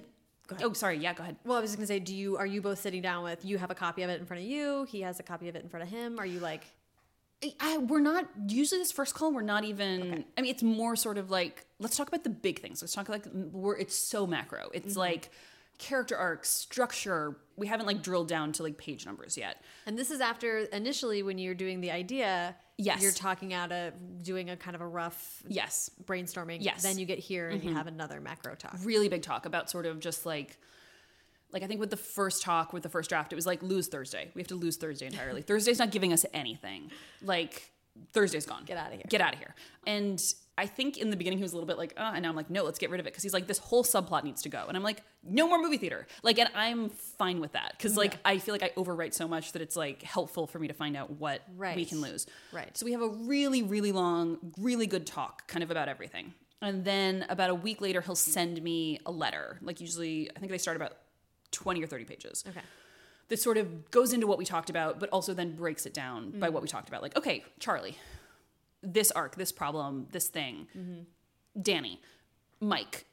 oh, 0.62 0.74
sorry. 0.74 0.98
Yeah, 0.98 1.14
go 1.14 1.24
ahead. 1.24 1.38
Well, 1.46 1.58
I 1.58 1.62
was 1.62 1.72
just 1.72 1.78
gonna 1.78 1.88
say, 1.88 2.00
do 2.00 2.16
you 2.16 2.38
are 2.38 2.46
you 2.46 2.62
both 2.62 2.80
sitting 2.80 3.02
down 3.02 3.24
with 3.24 3.44
you 3.44 3.58
have 3.58 3.72
a 3.72 3.76
copy 3.76 4.04
of 4.04 4.10
it 4.10 4.20
in 4.20 4.26
front 4.26 4.44
of 4.44 4.48
you? 4.48 4.86
He 4.86 5.02
has 5.02 5.20
a 5.20 5.24
copy 5.24 5.50
of 5.50 5.56
it 5.56 5.64
in 5.64 5.70
front 5.70 5.84
of 5.84 5.90
him. 5.90 6.20
Are 6.20 6.26
you 6.26 6.40
like 6.40 6.66
I, 7.60 7.78
we're 7.78 8.00
not 8.00 8.26
usually 8.48 8.80
this 8.80 8.92
first 8.92 9.14
call. 9.16 9.34
We're 9.34 9.42
not 9.42 9.64
even. 9.64 10.26
I 10.38 10.42
mean, 10.42 10.52
it's 10.52 10.64
more 10.64 10.96
sort 10.96 11.18
of 11.18 11.30
like 11.32 11.66
let's 11.80 11.98
talk 11.98 12.08
about 12.08 12.24
the 12.24 12.30
big 12.30 12.60
things. 12.60 12.82
Let's 12.82 12.94
talk 12.94 13.10
like 13.10 13.26
we're. 13.34 13.76
It's 13.78 13.96
so 13.96 14.26
macro. 14.28 14.70
It's 14.74 14.92
Mm-hmm. 14.92 15.00
like 15.00 15.30
character 15.80 16.16
arcs, 16.16 16.50
structure. 16.50 17.38
We 17.58 17.68
haven't 17.68 17.86
like 17.88 18.02
drilled 18.04 18.28
down 18.28 18.52
to 18.54 18.64
like 18.64 18.78
page 18.78 19.06
numbers 19.06 19.38
yet. 19.38 19.62
And 19.86 19.98
this 19.98 20.12
is 20.12 20.22
after 20.22 20.60
initially 20.60 21.24
when 21.24 21.38
you're 21.38 21.56
doing 21.56 21.82
the 21.82 21.92
idea, 21.92 22.56
Yes. 22.78 23.02
you're 23.02 23.12
talking 23.12 23.54
out 23.54 23.72
a 23.72 23.92
doing 24.22 24.50
a 24.50 24.56
kind 24.58 24.76
of 24.76 24.82
a 24.82 24.88
rough 24.88 25.44
Yes, 25.48 25.90
brainstorming. 26.06 26.60
Yes. 26.62 26.78
Mm-hmm. 26.78 26.88
Then 26.88 26.98
you 27.00 27.06
get 27.06 27.20
here 27.20 27.50
and 27.50 27.64
you 27.64 27.74
have 27.74 27.88
another 27.88 28.22
macro 28.22 28.56
talk. 28.56 28.76
really 28.84 29.10
big 29.10 29.24
talk 29.24 29.46
about 29.46 29.70
sort 29.70 29.86
of 29.86 30.00
just 30.00 30.26
like. 30.26 30.58
Like 31.54 31.64
I 31.64 31.68
think 31.68 31.80
with 31.80 31.92
the 31.92 31.98
first 31.98 32.42
talk 32.42 32.74
with 32.74 32.84
the 32.84 32.90
first 32.90 33.10
draft, 33.10 33.32
it 33.32 33.36
was 33.36 33.46
like 33.46 33.62
lose 33.64 33.88
Thursday. 33.88 34.32
We 34.34 34.42
have 34.42 34.48
to 34.48 34.56
lose 34.56 34.76
Thursday 34.76 35.06
entirely. 35.06 35.42
Thursday's 35.54 35.80
not 35.80 35.92
giving 35.92 36.12
us 36.12 36.26
anything. 36.34 36.92
Like 37.22 37.72
Thursday's 38.12 38.46
gone. 38.46 38.64
Get 38.66 38.78
out 38.78 38.88
of 38.88 38.94
here. 38.94 39.06
Get 39.08 39.22
out 39.22 39.34
of 39.34 39.40
here. 39.40 39.56
And 39.86 40.22
I 40.58 40.68
think 40.68 40.98
in 40.98 41.10
the 41.10 41.16
beginning 41.16 41.40
he 41.40 41.44
was 41.44 41.54
a 41.54 41.56
little 41.56 41.68
bit 41.68 41.78
like, 41.78 41.94
uh, 41.98 42.12
and 42.14 42.24
now 42.24 42.30
I'm 42.30 42.36
like, 42.36 42.50
no, 42.50 42.64
let's 42.64 42.78
get 42.78 42.92
rid 42.92 43.00
of 43.00 43.08
it 43.08 43.10
because 43.12 43.24
he's 43.24 43.34
like, 43.34 43.48
this 43.48 43.58
whole 43.58 43.84
subplot 43.84 44.24
needs 44.24 44.44
to 44.44 44.50
go, 44.50 44.66
and 44.68 44.78
I'm 44.78 44.84
like, 44.84 45.02
no 45.24 45.48
more 45.48 45.60
movie 45.60 45.78
theater. 45.78 46.06
Like, 46.22 46.38
and 46.38 46.50
I'm 46.56 46.90
fine 46.90 47.40
with 47.40 47.54
that 47.54 47.74
because 47.78 47.98
like 47.98 48.18
I 48.24 48.38
feel 48.38 48.54
like 48.54 48.64
I 48.64 48.70
overwrite 48.78 49.14
so 49.14 49.28
much 49.28 49.54
that 49.54 49.62
it's 49.62 49.76
like 49.76 50.04
helpful 50.04 50.46
for 50.46 50.60
me 50.60 50.68
to 50.68 50.74
find 50.74 50.96
out 50.96 51.12
what 51.12 51.42
we 51.58 51.86
can 51.86 52.02
lose. 52.02 52.28
Right. 52.52 52.76
So 52.78 52.86
we 52.86 52.92
have 52.92 53.02
a 53.02 53.10
really, 53.10 53.64
really 53.64 53.92
long, 53.92 54.54
really 54.60 54.86
good 54.86 55.08
talk, 55.08 55.48
kind 55.48 55.64
of 55.64 55.72
about 55.72 55.88
everything. 55.88 56.34
And 56.62 56.86
then 56.86 57.26
about 57.28 57.50
a 57.50 57.56
week 57.56 57.82
later, 57.82 58.00
he'll 58.00 58.16
send 58.16 58.62
me 58.62 59.00
a 59.06 59.12
letter. 59.12 59.58
Like 59.62 59.82
usually, 59.82 60.30
I 60.36 60.40
think 60.40 60.52
they 60.52 60.58
start 60.58 60.78
about 60.78 60.94
twenty 61.64 61.84
or 61.84 61.88
thirty 61.88 62.06
pages 62.06 62.44
Okay. 62.48 62.62
that 63.30 63.40
sort 63.40 63.58
of 63.58 63.90
goes 63.92 64.14
into 64.14 64.28
what 64.28 64.38
we 64.38 64.46
talked 64.46 64.70
about, 64.70 65.00
but 65.00 65.10
also 65.10 65.34
then 65.34 65.56
breaks 65.56 65.86
it 65.86 65.94
down 65.94 66.32
by 66.40 66.50
mm. 66.50 66.54
what 66.54 66.62
we 66.62 66.68
talked 66.68 66.90
about. 66.90 67.02
Like, 67.02 67.18
okay, 67.18 67.44
Charlie, 67.60 67.98
this 68.82 69.12
arc, 69.12 69.36
this 69.36 69.52
problem, 69.52 70.08
this 70.12 70.28
thing, 70.28 70.68
mm-hmm. 70.78 71.62
Danny, 71.62 72.02
Mike, 72.60 73.06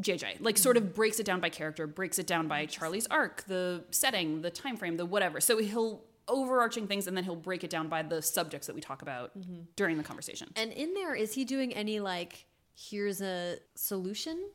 JJ, 0.00 0.40
like 0.40 0.56
sort 0.56 0.76
of 0.76 0.84
mm-hmm. 0.84 0.92
breaks 0.92 1.20
it 1.20 1.26
down 1.26 1.40
by 1.40 1.50
character, 1.50 1.86
breaks 1.86 2.18
it 2.18 2.26
down 2.26 2.48
by 2.48 2.66
Charlie's 2.66 3.06
arc, 3.08 3.44
the 3.46 3.84
setting, 3.90 4.42
the 4.42 4.50
time 4.50 4.76
frame, 4.76 4.96
the 4.96 5.06
whatever. 5.06 5.40
So 5.40 5.58
he'll 5.58 6.02
overarching 6.28 6.86
things 6.86 7.06
and 7.06 7.16
then 7.16 7.24
he'll 7.24 7.36
break 7.36 7.64
it 7.64 7.70
down 7.70 7.88
by 7.88 8.02
the 8.02 8.22
subjects 8.22 8.66
that 8.68 8.74
we 8.74 8.80
talk 8.80 9.02
about 9.02 9.36
mm-hmm. 9.38 9.62
during 9.76 9.98
the 9.98 10.04
conversation. 10.04 10.48
And 10.56 10.72
in 10.72 10.94
there, 10.94 11.14
is 11.14 11.34
he 11.34 11.44
doing 11.44 11.74
any 11.74 12.00
like 12.00 12.46
here's 12.74 13.20
a 13.20 13.58
solution? 13.74 14.48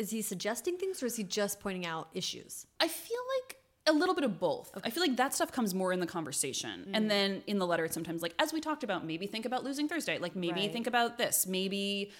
Is 0.00 0.10
he 0.10 0.22
suggesting 0.22 0.78
things 0.78 1.02
or 1.02 1.06
is 1.06 1.16
he 1.16 1.24
just 1.24 1.60
pointing 1.60 1.84
out 1.84 2.08
issues? 2.14 2.66
I 2.80 2.88
feel 2.88 3.18
like 3.36 3.56
a 3.86 3.92
little 3.92 4.14
bit 4.14 4.24
of 4.24 4.40
both. 4.40 4.70
I 4.82 4.88
feel 4.88 5.02
like 5.02 5.16
that 5.16 5.34
stuff 5.34 5.52
comes 5.52 5.74
more 5.74 5.92
in 5.92 6.00
the 6.00 6.06
conversation. 6.06 6.86
Mm. 6.88 6.90
And 6.94 7.10
then 7.10 7.42
in 7.46 7.58
the 7.58 7.66
letter, 7.66 7.84
it's 7.84 7.92
sometimes 7.92 8.22
like, 8.22 8.32
as 8.38 8.50
we 8.52 8.60
talked 8.62 8.82
about, 8.82 9.04
maybe 9.04 9.26
think 9.26 9.44
about 9.44 9.62
losing 9.62 9.88
Thursday. 9.88 10.16
Like, 10.18 10.34
maybe 10.34 10.62
Right. 10.62 10.72
think 10.72 10.86
about 10.86 11.18
this. 11.18 11.46
Maybe. 11.46 12.12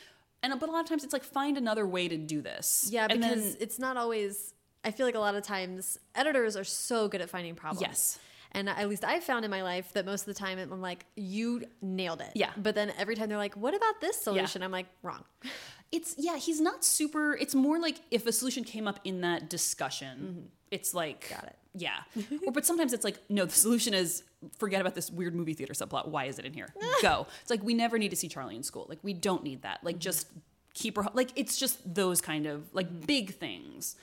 And 0.42 0.58
but 0.60 0.68
a 0.68 0.72
lot 0.72 0.80
of 0.82 0.88
times 0.90 1.04
it's 1.04 1.14
like 1.14 1.24
find 1.24 1.56
another 1.56 1.86
way 1.86 2.06
to 2.06 2.18
do 2.18 2.42
this. 2.42 2.88
Yeah, 2.90 3.06
And 3.08 3.22
then- 3.22 3.38
because 3.38 3.54
it's 3.56 3.78
not 3.78 3.96
always. 3.96 4.52
I 4.84 4.90
feel 4.90 5.06
like 5.06 5.14
a 5.14 5.18
lot 5.20 5.34
of 5.34 5.42
times 5.42 5.98
editors 6.14 6.56
are 6.56 6.64
so 6.64 7.08
good 7.08 7.20
at 7.22 7.30
finding 7.30 7.54
problems. 7.54 7.82
Yes. 7.86 8.18
And 8.52 8.68
at 8.68 8.88
least 8.88 9.04
I've 9.04 9.24
found 9.24 9.44
in 9.44 9.50
my 9.50 9.62
life 9.62 9.92
that 9.92 10.04
most 10.04 10.22
of 10.22 10.26
the 10.26 10.34
time 10.34 10.58
I'm 10.58 10.80
like, 10.80 11.06
you 11.16 11.62
nailed 11.80 12.20
it. 12.20 12.32
Yeah. 12.34 12.50
But 12.56 12.74
then 12.74 12.92
every 12.98 13.14
time 13.14 13.28
they're 13.28 13.38
like, 13.38 13.56
what 13.56 13.74
about 13.74 14.00
this 14.00 14.20
solution? 14.20 14.62
I'm 14.62 14.72
like, 14.72 14.86
wrong. 15.02 15.24
it's 15.92 16.14
yeah, 16.18 16.36
he's 16.36 16.60
not 16.60 16.84
super. 16.84 17.34
It's 17.34 17.54
more 17.54 17.78
like 17.78 18.00
if 18.10 18.26
a 18.26 18.32
solution 18.32 18.64
came 18.64 18.86
up 18.86 19.00
in 19.04 19.20
that 19.22 19.50
discussion, 19.50 20.50
it's 20.70 20.94
like 20.94 21.24
Mm-hmm. 21.24 21.34
Got 21.34 21.44
it. 21.44 21.56
Yeah, 21.72 21.98
or 22.46 22.52
but 22.52 22.66
sometimes 22.66 22.92
it's 22.92 23.04
like 23.04 23.18
no, 23.28 23.44
the 23.44 23.52
solution 23.52 23.94
is 23.94 24.24
forget 24.58 24.80
about 24.80 24.94
this 24.94 25.10
weird 25.10 25.34
movie 25.34 25.54
theater 25.54 25.72
subplot. 25.72 26.08
Why 26.08 26.24
is 26.24 26.38
it 26.38 26.44
in 26.44 26.52
here? 26.52 26.74
Go. 27.02 27.26
It's 27.42 27.50
like 27.50 27.62
we 27.62 27.74
never 27.74 27.98
need 27.98 28.10
to 28.10 28.16
see 28.16 28.28
Charlie 28.28 28.56
in 28.56 28.62
school. 28.64 28.86
Like 28.88 28.98
we 29.02 29.12
don't 29.12 29.44
need 29.44 29.62
that. 29.62 29.78
Mm-hmm. 29.78 29.86
Like 29.86 29.98
just 29.98 30.26
keep 30.74 30.96
her. 30.96 31.04
Like 31.14 31.30
it's 31.36 31.56
just 31.56 31.94
those 31.94 32.20
kind 32.20 32.46
of 32.46 32.74
like 32.74 33.06
big 33.06 33.34
things, 33.34 33.94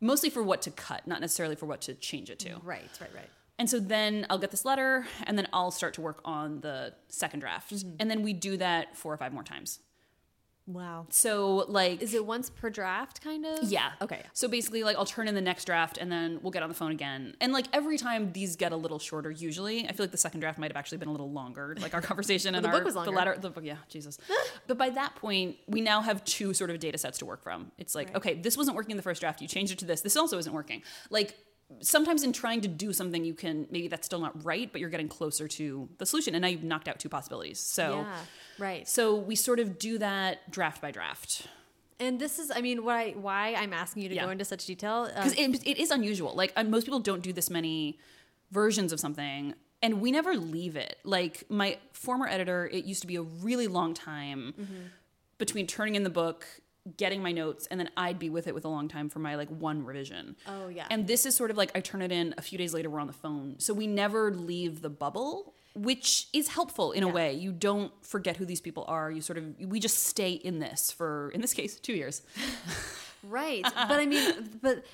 mostly 0.00 0.28
for 0.28 0.42
what 0.42 0.62
to 0.62 0.70
cut, 0.70 1.06
not 1.06 1.20
necessarily 1.20 1.56
for 1.56 1.66
what 1.66 1.80
to 1.82 1.94
change 1.94 2.28
it 2.28 2.38
to. 2.40 2.56
Right, 2.62 2.90
right, 3.00 3.14
right. 3.14 3.30
And 3.58 3.70
so 3.70 3.78
then 3.78 4.26
I'll 4.28 4.38
get 4.38 4.50
this 4.50 4.64
letter, 4.64 5.06
and 5.26 5.38
then 5.38 5.46
I'll 5.52 5.70
start 5.70 5.94
to 5.94 6.00
work 6.00 6.20
on 6.24 6.60
the 6.60 6.92
second 7.08 7.40
draft, 7.40 7.72
Mm-hmm. 7.72 7.96
and 8.00 8.10
then 8.10 8.22
we 8.22 8.32
do 8.32 8.56
that 8.56 8.96
four 8.96 9.12
or 9.14 9.16
five 9.16 9.32
more 9.32 9.44
times. 9.44 9.78
Wow. 10.66 11.06
So 11.10 11.66
like 11.68 12.00
Is 12.00 12.14
it 12.14 12.24
once 12.24 12.48
per 12.48 12.70
draft, 12.70 13.20
kind 13.22 13.44
of? 13.44 13.64
Yeah. 13.64 13.90
Okay. 14.00 14.22
So 14.32 14.48
basically, 14.48 14.82
like, 14.82 14.96
I'll 14.96 15.04
turn 15.04 15.28
in 15.28 15.34
the 15.34 15.42
next 15.42 15.66
draft 15.66 15.98
and 15.98 16.10
then 16.10 16.38
we'll 16.42 16.52
get 16.52 16.62
on 16.62 16.70
the 16.70 16.74
phone 16.74 16.90
again. 16.90 17.34
And 17.38 17.52
like 17.52 17.66
every 17.74 17.98
time 17.98 18.32
these 18.32 18.56
get 18.56 18.72
a 18.72 18.76
little 18.76 18.98
shorter, 18.98 19.30
usually. 19.30 19.86
I 19.86 19.92
feel 19.92 20.04
like 20.04 20.10
the 20.10 20.16
second 20.16 20.40
draft 20.40 20.58
might 20.58 20.70
have 20.70 20.76
actually 20.78 20.96
been 20.98 21.08
a 21.08 21.12
little 21.12 21.30
longer, 21.30 21.76
like 21.82 21.92
our 21.92 22.00
conversation 22.10 22.54
and 22.54 22.64
the 22.64 22.70
our 22.70 22.76
book 22.76 22.84
was 22.86 22.94
longer. 22.96 23.10
the 23.10 23.14
letter. 23.16 23.36
The 23.38 23.50
book, 23.50 23.62
yeah, 23.64 23.76
Jesus. 23.90 24.16
but 24.66 24.78
by 24.78 24.88
that 24.88 25.14
point, 25.16 25.56
we 25.68 25.82
now 25.82 26.00
have 26.00 26.24
two 26.24 26.54
sort 26.54 26.70
of 26.70 26.78
data 26.80 26.96
sets 26.96 27.18
to 27.18 27.26
work 27.26 27.42
from. 27.42 27.70
It's 27.76 27.94
like, 27.94 28.08
Right. 28.08 28.16
okay, 28.16 28.34
this 28.34 28.56
wasn't 28.56 28.74
working 28.74 28.92
in 28.92 28.96
the 28.96 29.02
first 29.02 29.20
draft. 29.20 29.42
You 29.42 29.48
changed 29.48 29.70
it 29.70 29.78
to 29.80 29.84
this. 29.84 30.00
This 30.00 30.16
also 30.16 30.38
isn't 30.38 30.52
working. 30.54 30.82
Like 31.10 31.36
sometimes 31.80 32.22
in 32.22 32.32
trying 32.32 32.60
to 32.62 32.68
do 32.68 32.92
something, 32.92 33.24
you 33.24 33.34
can 33.34 33.66
maybe 33.70 33.88
that's 33.88 34.06
still 34.06 34.20
not 34.20 34.44
right, 34.44 34.70
but 34.70 34.80
you're 34.80 34.90
getting 34.90 35.08
closer 35.08 35.48
to 35.48 35.88
the 35.98 36.06
solution. 36.06 36.34
And 36.34 36.42
now 36.42 36.48
you've 36.48 36.62
knocked 36.64 36.88
out 36.88 36.98
two 36.98 37.08
possibilities. 37.08 37.58
So. 37.60 38.00
Yeah. 38.00 38.16
Right. 38.58 38.88
So 38.88 39.16
we 39.16 39.34
sort 39.34 39.58
of 39.58 39.78
do 39.78 39.98
that 39.98 40.50
draft 40.50 40.80
by 40.80 40.90
draft. 40.92 41.48
And 41.98 42.20
this 42.20 42.38
is, 42.38 42.52
I 42.54 42.60
mean, 42.60 42.84
why 42.84 43.12
why 43.12 43.54
I'm 43.54 43.72
asking 43.72 44.02
you 44.04 44.08
to 44.10 44.14
Yeah. 44.14 44.24
go 44.24 44.30
into 44.30 44.44
such 44.44 44.64
detail. 44.66 45.08
Um, 45.14 45.24
because 45.28 45.32
it, 45.32 45.66
it 45.66 45.78
is 45.78 45.90
unusual. 45.90 46.34
Like 46.34 46.52
uh, 46.56 46.64
most 46.64 46.84
people 46.84 47.00
don't 47.00 47.22
do 47.22 47.32
this 47.32 47.50
many 47.50 47.98
versions 48.50 48.92
of 48.92 49.00
something, 49.00 49.54
and 49.82 50.00
we 50.00 50.12
never 50.12 50.36
leave 50.36 50.76
it. 50.76 50.98
Like 51.04 51.44
my 51.48 51.78
former 51.92 52.26
editor, 52.28 52.66
it 52.72 52.84
used 52.84 53.00
to 53.00 53.06
be 53.06 53.16
a 53.16 53.22
really 53.22 53.66
long 53.66 53.94
time 53.94 54.54
between 55.38 55.66
turning 55.66 55.94
in 55.96 56.04
the 56.04 56.10
book, 56.10 56.46
getting 56.96 57.22
my 57.22 57.32
notes, 57.32 57.66
and 57.70 57.80
then 57.80 57.90
I'd 57.96 58.18
be 58.18 58.30
with 58.30 58.46
it 58.46 58.54
with 58.54 58.64
a 58.64 58.68
long 58.68 58.88
time 58.88 59.08
for 59.08 59.18
my 59.18 59.36
like 59.36 59.48
one 59.48 59.84
revision. 59.84 60.36
Oh, 60.46 60.68
yeah. 60.68 60.86
And 60.90 61.06
this 61.06 61.26
is 61.26 61.34
sort 61.34 61.50
of 61.50 61.56
like 61.56 61.72
I 61.74 61.80
turn 61.80 62.02
it 62.02 62.12
in 62.12 62.34
a 62.36 62.42
few 62.42 62.58
days 62.58 62.74
later. 62.74 62.90
We're 62.90 63.00
on 63.00 63.06
the 63.06 63.12
phone, 63.12 63.56
so 63.58 63.72
we 63.74 63.86
never 63.86 64.30
leave 64.30 64.82
the 64.82 64.90
bubble. 64.90 65.54
Which 65.76 66.28
is 66.32 66.46
helpful 66.46 66.92
in 66.92 67.02
a 67.02 67.08
way. 67.08 67.32
You 67.32 67.50
don't 67.50 67.92
forget 68.06 68.36
who 68.36 68.44
these 68.44 68.60
people 68.60 68.84
are. 68.86 69.10
You 69.10 69.20
sort 69.20 69.38
of, 69.38 69.58
we 69.58 69.80
just 69.80 70.04
stay 70.04 70.30
in 70.30 70.60
this 70.60 70.92
for, 70.92 71.32
in 71.34 71.40
this 71.40 71.52
case, 71.52 71.80
two 71.80 71.94
years. 71.94 72.22
Right. 73.26 73.62
but 73.62 73.98
I 73.98 74.06
mean, 74.06 74.58
but 74.62 74.84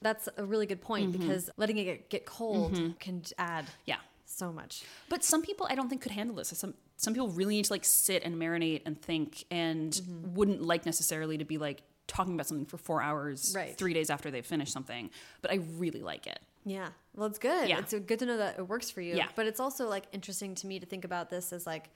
that's 0.00 0.28
a 0.36 0.44
really 0.44 0.66
good 0.66 0.80
point 0.80 1.12
mm-hmm. 1.12 1.20
because 1.20 1.50
letting 1.56 1.78
it 1.78 1.84
get, 1.84 2.10
get 2.10 2.26
cold 2.26 2.74
mm-hmm. 2.74 2.92
can 3.00 3.22
add 3.38 3.66
Yeah. 3.86 3.96
So 4.38 4.52
much. 4.52 4.82
But 5.08 5.22
some 5.24 5.42
people 5.42 5.66
I 5.70 5.74
don't 5.74 5.88
think 5.88 6.00
could 6.02 6.12
handle 6.12 6.36
this. 6.36 6.48
Some 6.48 6.74
some 6.96 7.12
people 7.14 7.28
really 7.28 7.54
need 7.56 7.64
to 7.66 7.72
like 7.72 7.84
sit 7.84 8.22
and 8.24 8.36
marinate 8.36 8.82
and 8.86 9.00
think 9.00 9.44
and 9.50 9.92
Mm-hmm. 9.92 10.34
wouldn't 10.34 10.62
like 10.62 10.86
necessarily 10.86 11.38
to 11.38 11.44
be 11.44 11.58
like 11.58 11.82
talking 12.06 12.34
about 12.34 12.46
something 12.46 12.66
for 12.66 12.78
four 12.78 13.02
hours 13.02 13.52
Right. 13.54 13.76
three 13.76 13.92
days 13.92 14.08
after 14.10 14.30
they've 14.30 14.46
finished 14.46 14.72
something. 14.72 15.10
But 15.42 15.52
I 15.52 15.56
really 15.76 16.02
like 16.02 16.26
it. 16.26 16.38
Yeah. 16.64 16.88
Well, 17.14 17.26
it's 17.26 17.38
good. 17.38 17.68
Yeah. 17.68 17.78
It's 17.80 17.92
good 17.94 18.18
to 18.20 18.26
know 18.26 18.36
that 18.38 18.58
it 18.58 18.66
works 18.68 18.90
for 18.90 19.00
you. 19.00 19.14
Yeah. 19.16 19.28
But 19.34 19.46
it's 19.46 19.60
also 19.60 19.88
like 19.88 20.04
interesting 20.12 20.54
to 20.56 20.66
me 20.66 20.78
to 20.80 20.86
think 20.86 21.04
about 21.04 21.28
this 21.30 21.52
as 21.52 21.66
like, 21.66 21.90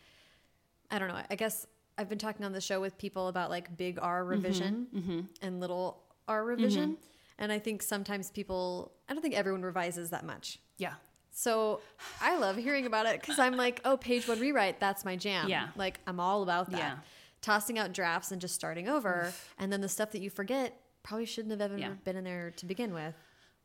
I 0.91 0.99
don't 0.99 1.09
know. 1.09 1.21
I 1.31 1.37
guess 1.37 1.67
I've 1.99 2.09
been 2.09 2.19
talking 2.19 2.45
on 2.45 2.53
the 2.53 2.61
show 2.61 2.81
with 2.81 2.97
people 2.99 3.29
about 3.29 3.51
like 3.51 3.77
big 3.77 3.99
R 4.01 4.25
revision 4.25 4.87
Mm-hmm, 4.95 5.21
and 5.43 5.61
little 5.61 6.03
R 6.29 6.45
revision. 6.45 6.97
And 7.39 7.51
I 7.51 7.59
think 7.59 7.83
sometimes 7.83 8.31
people, 8.31 8.93
I 9.09 9.15
don't 9.15 9.23
think 9.23 9.35
everyone 9.35 9.63
revises 9.63 10.11
that 10.11 10.25
much. 10.25 10.59
Yeah. 10.79 10.95
So 11.33 11.81
I 12.21 12.37
love 12.37 12.57
hearing 12.57 12.87
about 12.87 13.07
it 13.07 13.21
because 13.21 13.39
I'm 13.39 13.57
like, 13.57 13.81
oh, 13.85 13.97
page 13.97 14.29
one 14.29 14.39
rewrite, 14.39 14.79
that's 14.79 15.05
my 15.05 15.17
jam. 15.17 15.49
Yeah. 15.49 15.69
Like 15.77 15.99
I'm 16.07 16.21
all 16.21 16.43
about 16.43 16.71
that. 16.71 16.79
Yeah. 16.79 16.95
Tossing 17.41 17.79
out 17.79 17.93
drafts 17.93 18.31
and 18.31 18.41
just 18.41 18.55
starting 18.55 18.89
over. 18.89 19.33
And 19.59 19.73
then 19.73 19.81
the 19.81 19.89
stuff 19.89 20.13
that 20.13 20.21
you 20.21 20.31
forget 20.31 20.79
probably 21.03 21.27
shouldn't 21.27 21.51
have 21.51 21.61
ever 21.61 21.77
Yeah. 21.79 21.95
been 22.05 22.17
in 22.17 22.25
there 22.25 22.53
to 22.57 22.67
begin 22.67 22.93
with. 22.95 23.15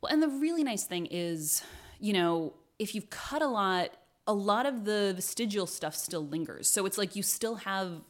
Well, 0.02 0.12
and 0.12 0.24
the 0.24 0.28
really 0.30 0.64
nice 0.64 0.86
thing 0.86 1.08
is, 1.12 1.64
you 2.00 2.14
know, 2.14 2.54
if 2.80 2.96
you've 2.96 3.10
cut 3.10 3.42
a 3.42 3.48
lot, 3.48 3.92
a 4.26 4.34
lot 4.34 4.66
of 4.66 4.86
the 4.86 5.14
vestigial 5.16 5.68
stuff 5.68 5.96
still 5.96 6.26
lingers. 6.26 6.68
So 6.68 6.86
it's 6.86 6.98
like 6.98 7.16
you 7.16 7.24
still 7.24 7.56
have, 7.56 8.02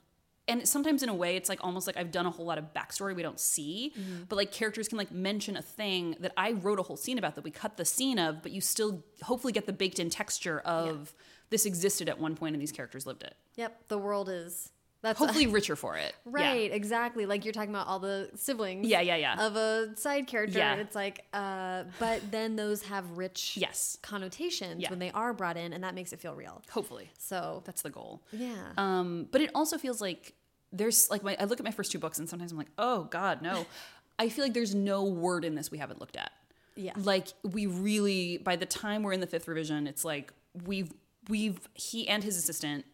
and 0.48 0.68
sometimes 0.68 1.04
in 1.04 1.10
a 1.10 1.14
way, 1.14 1.36
it's 1.36 1.50
like 1.50 1.60
almost 1.64 1.88
like 1.88 1.98
I've 1.98 2.12
done 2.12 2.26
a 2.26 2.32
whole 2.32 2.46
lot 2.46 2.58
of 2.58 2.74
backstory 2.74 3.16
we 3.16 3.22
don't 3.22 3.40
see, 3.40 3.94
but 4.30 4.36
like 4.36 4.52
characters 4.52 4.88
can 4.88 4.98
like 4.98 5.12
mention 5.12 5.58
a 5.58 5.62
thing 5.62 6.16
that 6.20 6.32
I 6.38 6.52
wrote 6.54 6.80
a 6.80 6.84
whole 6.84 6.98
scene 6.98 7.18
about 7.18 7.36
that 7.36 7.44
we 7.44 7.52
cut 7.52 7.78
the 7.78 7.86
scene 7.86 8.20
of, 8.20 8.42
but 8.42 8.52
you 8.52 8.62
still 8.62 9.04
hopefully 9.24 9.54
get 9.54 9.66
the 9.66 9.74
baked 9.74 10.00
in 10.00 10.10
texture 10.10 10.60
of 10.60 11.14
this 11.50 11.66
existed 11.66 12.10
at 12.10 12.20
one 12.20 12.36
point 12.36 12.56
and 12.56 12.62
these 12.62 12.72
characters 12.72 13.06
lived 13.06 13.24
it. 13.24 13.36
Yep. 13.56 13.88
The 13.88 13.98
world 13.98 14.28
is, 14.30 14.70
that's 15.02 15.20
Hopefully 15.20 15.46
richer 15.60 15.76
for 15.76 15.96
it. 15.96 16.14
Yeah. 16.26 16.32
Right, 16.50 16.72
exactly. 16.74 17.26
Like 17.28 17.46
you're 17.46 17.54
talking 17.54 17.70
about 17.70 17.88
all 17.88 18.00
the 18.00 18.30
siblings. 18.36 18.88
Yeah, 18.88 19.00
yeah, 19.02 19.16
yeah. 19.16 19.46
Of 19.46 19.56
a 19.56 19.96
side 19.96 20.26
character. 20.28 20.58
Yeah. 20.58 20.72
And 20.74 20.82
it's 20.82 20.96
like, 20.96 21.24
uh, 21.34 21.84
but 22.00 22.32
then 22.32 22.56
those 22.56 22.82
have 22.84 23.06
rich 23.18 23.56
Yes. 23.62 23.98
connotations 24.02 24.82
Yeah. 24.82 24.90
when 24.90 25.00
they 25.00 25.12
are 25.12 25.34
brought 25.34 25.56
in, 25.56 25.72
and 25.72 25.84
that 25.84 25.94
makes 25.94 26.14
it 26.14 26.20
feel 26.20 26.34
real. 26.34 26.64
Hopefully. 26.72 27.12
So, 27.20 27.62
That's 27.66 27.84
the 27.84 27.92
goal. 27.92 28.24
yeah. 28.32 28.56
Um, 28.78 29.28
but 29.32 29.40
it 29.42 29.52
also 29.54 29.78
feels 29.78 30.02
like 30.02 30.34
there's 30.72 31.10
like 31.10 31.24
my, 31.24 31.36
I 31.40 31.46
look 31.46 31.60
at 31.60 31.66
my 31.66 31.72
first 31.72 31.92
two 31.92 32.00
books 32.00 32.20
and 32.20 32.28
sometimes 32.28 32.52
I'm 32.52 32.58
like, 32.58 32.72
oh 32.78 33.06
God, 33.06 33.42
no. 33.42 33.66
I 34.20 34.30
feel 34.30 34.44
like 34.44 34.54
there's 34.54 34.74
no 34.74 35.04
word 35.04 35.46
in 35.46 35.56
this 35.56 35.70
we 35.70 35.78
haven't 35.78 36.00
looked 36.00 36.18
at. 36.18 36.32
Yeah. 36.76 36.94
Like 36.96 37.28
we 37.44 37.66
really, 37.66 38.38
by 38.38 38.56
the 38.56 38.66
time 38.66 39.04
we're 39.04 39.14
in 39.14 39.20
the 39.20 39.28
fifth 39.28 39.48
revision, 39.48 39.88
it's 39.88 40.04
like 40.04 40.34
we've 40.66 40.92
we've 41.30 41.60
he 41.74 42.08
and 42.08 42.24
his 42.24 42.38
assistant 42.38 42.86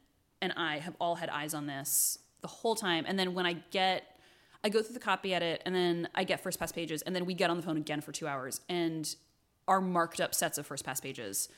and 0.42 0.54
I 0.58 0.80
have 0.80 0.96
all 1.00 1.16
had 1.16 1.30
eyes 1.30 1.54
on 1.54 1.68
this 1.68 2.18
the 2.42 2.48
whole 2.48 2.76
time. 2.76 3.06
And 3.08 3.18
then 3.18 3.34
when 3.34 3.46
I 3.46 3.54
get 3.72 4.18
I 4.64 4.70
go 4.70 4.82
through 4.82 4.94
the 4.94 5.00
copy 5.00 5.34
edit 5.34 5.62
and 5.66 5.76
then 5.76 6.08
I 6.16 6.24
get 6.24 6.42
first 6.42 6.60
pass 6.60 6.72
pages 6.72 7.02
and 7.02 7.16
then 7.16 7.26
we 7.26 7.34
get 7.34 7.50
on 7.50 7.58
the 7.58 7.64
phone 7.64 7.78
again 7.78 8.00
for 8.02 8.12
two 8.12 8.28
hours 8.28 8.62
and 8.70 9.14
are 9.68 9.82
marked 9.82 10.22
up 10.22 10.34
sets 10.34 10.58
of 10.58 10.66
first 10.66 10.86
pass 10.86 11.00
pages. 11.00 11.50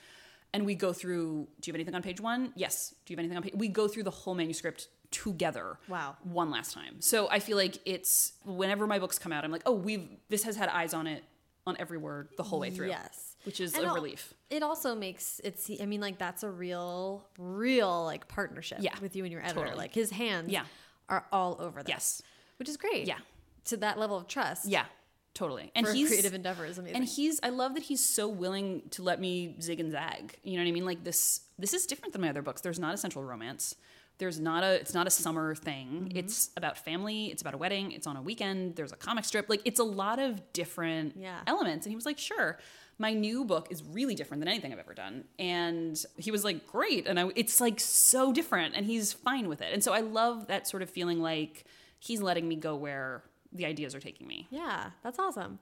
And 0.53 0.65
we 0.65 0.73
go 0.73 0.93
through, 0.93 1.47
do 1.59 1.67
you 1.67 1.73
have 1.73 1.75
anything 1.75 1.95
on 1.95 2.01
page 2.01 2.21
one? 2.21 2.53
Yes. 2.55 2.95
Do 3.05 3.13
you 3.13 3.17
have 3.17 3.19
anything 3.19 3.37
on 3.37 3.43
page? 3.43 3.53
We 3.55 3.67
go 3.67 3.87
through 3.87 4.03
the 4.03 4.11
whole 4.11 4.35
manuscript 4.35 4.87
together. 5.23 5.77
Wow. 5.87 6.15
One 6.23 6.51
last 6.51 6.73
time. 6.73 7.01
So 7.01 7.29
I 7.29 7.39
feel 7.39 7.57
like 7.57 7.77
it's 7.85 8.33
whenever 8.45 8.85
my 8.87 8.99
books 8.99 9.17
come 9.17 9.31
out, 9.31 9.43
I'm 9.43 9.51
like, 9.51 9.63
oh, 9.65 9.71
we've 9.73 10.07
this 10.29 10.43
has 10.43 10.55
had 10.55 10.69
eyes 10.69 10.93
on 10.93 11.07
it 11.07 11.23
on 11.67 11.75
every 11.79 11.97
word 11.97 12.29
the 12.37 12.43
whole 12.43 12.59
way 12.59 12.69
through. 12.69 12.89
Yes. 12.89 13.35
Which 13.43 13.59
is 13.59 13.73
And 13.75 13.85
a 13.85 13.91
relief. 13.91 14.33
It 14.49 14.61
also 14.63 14.93
makes 14.95 15.39
it 15.43 15.59
see, 15.59 15.81
I 15.81 15.85
mean, 15.85 16.01
like, 16.01 16.17
that's 16.17 16.43
a 16.43 16.49
real, 16.49 17.25
real, 17.37 18.03
like, 18.03 18.27
partnership 18.27 18.79
Yeah, 18.81 18.93
with 19.01 19.15
you 19.15 19.23
and 19.23 19.31
your 19.31 19.41
editor. 19.41 19.61
totally. 19.61 19.77
Like, 19.77 19.93
his 19.93 20.09
hands 20.11 20.49
Yeah. 20.51 20.65
are 21.09 21.25
all 21.31 21.57
over 21.59 21.81
this. 21.83 21.89
Yes. 21.89 22.21
Which 22.57 22.69
is 22.69 22.77
great. 22.77 23.07
Yeah. 23.07 23.17
To 23.65 23.77
that 23.77 23.97
level 23.99 24.17
of 24.17 24.27
trust. 24.27 24.65
Yeah. 24.67 24.85
Totally. 25.33 25.71
And 25.75 25.85
For 25.85 25.91
a 25.91 25.95
he's 25.95 26.07
creative 26.07 26.33
endeavor 26.33 26.65
is 26.65 26.77
amazing. 26.77 26.95
and 26.95 27.05
he's 27.05 27.39
I 27.43 27.49
love 27.49 27.73
that 27.73 27.83
he's 27.83 28.03
so 28.03 28.27
willing 28.29 28.83
to 28.91 29.03
let 29.03 29.19
me 29.19 29.57
zig 29.61 29.79
and 29.81 29.91
zag. 29.91 30.37
You 30.43 30.53
know 30.57 30.63
what 30.63 30.69
I 30.69 30.71
mean? 30.71 30.85
Like 30.85 31.03
this 31.03 31.41
this 31.59 31.73
is 31.73 31.85
different 31.85 32.13
than 32.13 32.21
my 32.21 32.29
other 32.29 32.41
books. 32.41 32.61
There's 32.61 32.79
not 32.79 32.93
a 32.93 32.97
central 32.97 33.21
romance. 33.25 33.75
There's 34.17 34.39
not 34.39 34.63
a 34.63 34.73
it's 34.79 34.93
not 34.93 35.07
a 35.07 35.09
summer 35.09 35.55
thing. 35.55 36.07
Mm-hmm. 36.07 36.17
It's 36.17 36.49
about 36.55 36.77
family, 36.77 37.27
it's 37.27 37.41
about 37.41 37.53
a 37.53 37.57
wedding, 37.57 37.91
it's 37.91 38.07
on 38.07 38.15
a 38.15 38.21
weekend, 38.21 38.75
there's 38.75 38.91
a 38.93 38.95
comic 38.95 39.25
strip. 39.25 39.49
Like 39.49 39.61
it's 39.65 39.79
a 39.79 39.83
lot 39.83 40.19
of 40.19 40.53
different 40.53 41.15
Yeah. 41.17 41.39
elements. 41.47 41.85
And 41.85 41.91
he 41.91 41.95
was 41.95 42.05
like, 42.05 42.17
"Sure. 42.17 42.57
My 42.97 43.11
new 43.13 43.43
book 43.43 43.67
is 43.71 43.83
really 43.83 44.15
different 44.15 44.39
than 44.39 44.47
anything 44.47 44.71
I've 44.71 44.79
ever 44.79 44.93
done." 44.93 45.25
And 45.37 46.01
he 46.17 46.31
was 46.31 46.43
like, 46.45 46.65
"Great." 46.65 47.07
And 47.07 47.19
I 47.19 47.29
it's 47.35 47.59
like 47.59 47.79
so 47.79 48.31
different 48.31 48.75
and 48.75 48.85
he's 48.85 49.11
fine 49.11 49.49
with 49.49 49.61
it. 49.61 49.73
And 49.73 49.83
so 49.83 49.91
I 49.91 49.99
love 49.99 50.47
that 50.47 50.67
sort 50.67 50.81
of 50.81 50.89
feeling 50.89 51.21
like 51.21 51.65
he's 51.99 52.21
letting 52.21 52.47
me 52.47 52.55
go 52.55 52.75
where 52.75 53.23
the 53.51 53.65
ideas 53.65 53.93
are 53.95 53.99
taking 53.99 54.27
me. 54.27 54.47
Yeah, 54.49 54.91
that's 55.03 55.19
awesome. 55.19 55.59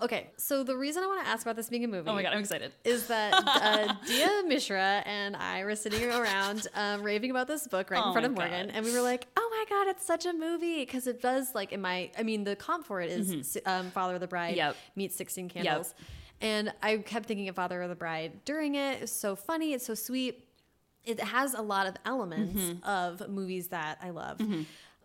Okay, 0.00 0.30
so 0.36 0.64
the 0.64 0.76
reason 0.76 1.02
I 1.04 1.06
want 1.06 1.22
to 1.24 1.28
ask 1.30 1.42
about 1.46 1.54
this 1.54 1.68
being 1.68 1.84
a 1.84 1.88
movie 1.88 2.08
Oh 2.08 2.14
my 2.14 2.22
god, 2.22 2.32
I'm 2.32 2.40
excited. 2.40 2.72
is 2.84 3.06
that 3.06 3.34
uh, 3.46 3.94
Diya 4.06 4.46
Mishra 4.48 5.02
and 5.06 5.36
I 5.36 5.64
were 5.64 5.76
sitting 5.76 6.10
around 6.10 6.66
um, 6.74 7.02
raving 7.02 7.30
about 7.30 7.46
this 7.46 7.68
book 7.68 7.90
right 7.90 8.02
Oh 8.02 8.08
in 8.08 8.12
front 8.12 8.26
of 8.26 8.32
Morgan, 8.32 8.66
God. 8.68 8.74
and 8.76 8.84
we 8.84 8.92
were 8.92 9.02
like, 9.02 9.26
"Oh 9.36 9.48
my 9.50 9.64
god, 9.76 9.88
it's 9.90 10.04
such 10.04 10.26
a 10.26 10.32
movie!" 10.32 10.80
Because 10.80 11.06
it 11.06 11.20
does 11.22 11.54
like 11.54 11.72
in 11.72 11.80
my, 11.80 12.10
I 12.18 12.22
mean, 12.24 12.42
the 12.44 12.56
comp 12.56 12.84
for 12.86 13.00
it 13.00 13.10
is, 13.10 13.58
um, 13.66 13.90
Father 13.92 14.14
of 14.14 14.20
the 14.20 14.26
Bride. 14.26 14.56
Yep. 14.56 14.76
meets 14.96 15.14
Sixteen 15.14 15.48
Candles, 15.48 15.94
and 16.40 16.72
I 16.82 16.96
kept 16.96 17.26
thinking 17.26 17.48
of 17.48 17.54
Father 17.54 17.80
of 17.82 17.88
the 17.88 17.94
Bride 17.94 18.44
during 18.44 18.74
it. 18.74 19.02
It's 19.02 19.12
so 19.12 19.36
funny, 19.36 19.72
it's 19.72 19.86
so 19.86 19.94
sweet. 19.94 20.48
It 21.04 21.20
has 21.20 21.54
a 21.54 21.62
lot 21.62 21.86
of 21.86 21.94
elements 22.04 22.60
Mm-hmm. 22.60 22.84
of 22.88 23.28
movies 23.28 23.68
that 23.68 23.98
I 24.02 24.10
love, 24.10 24.40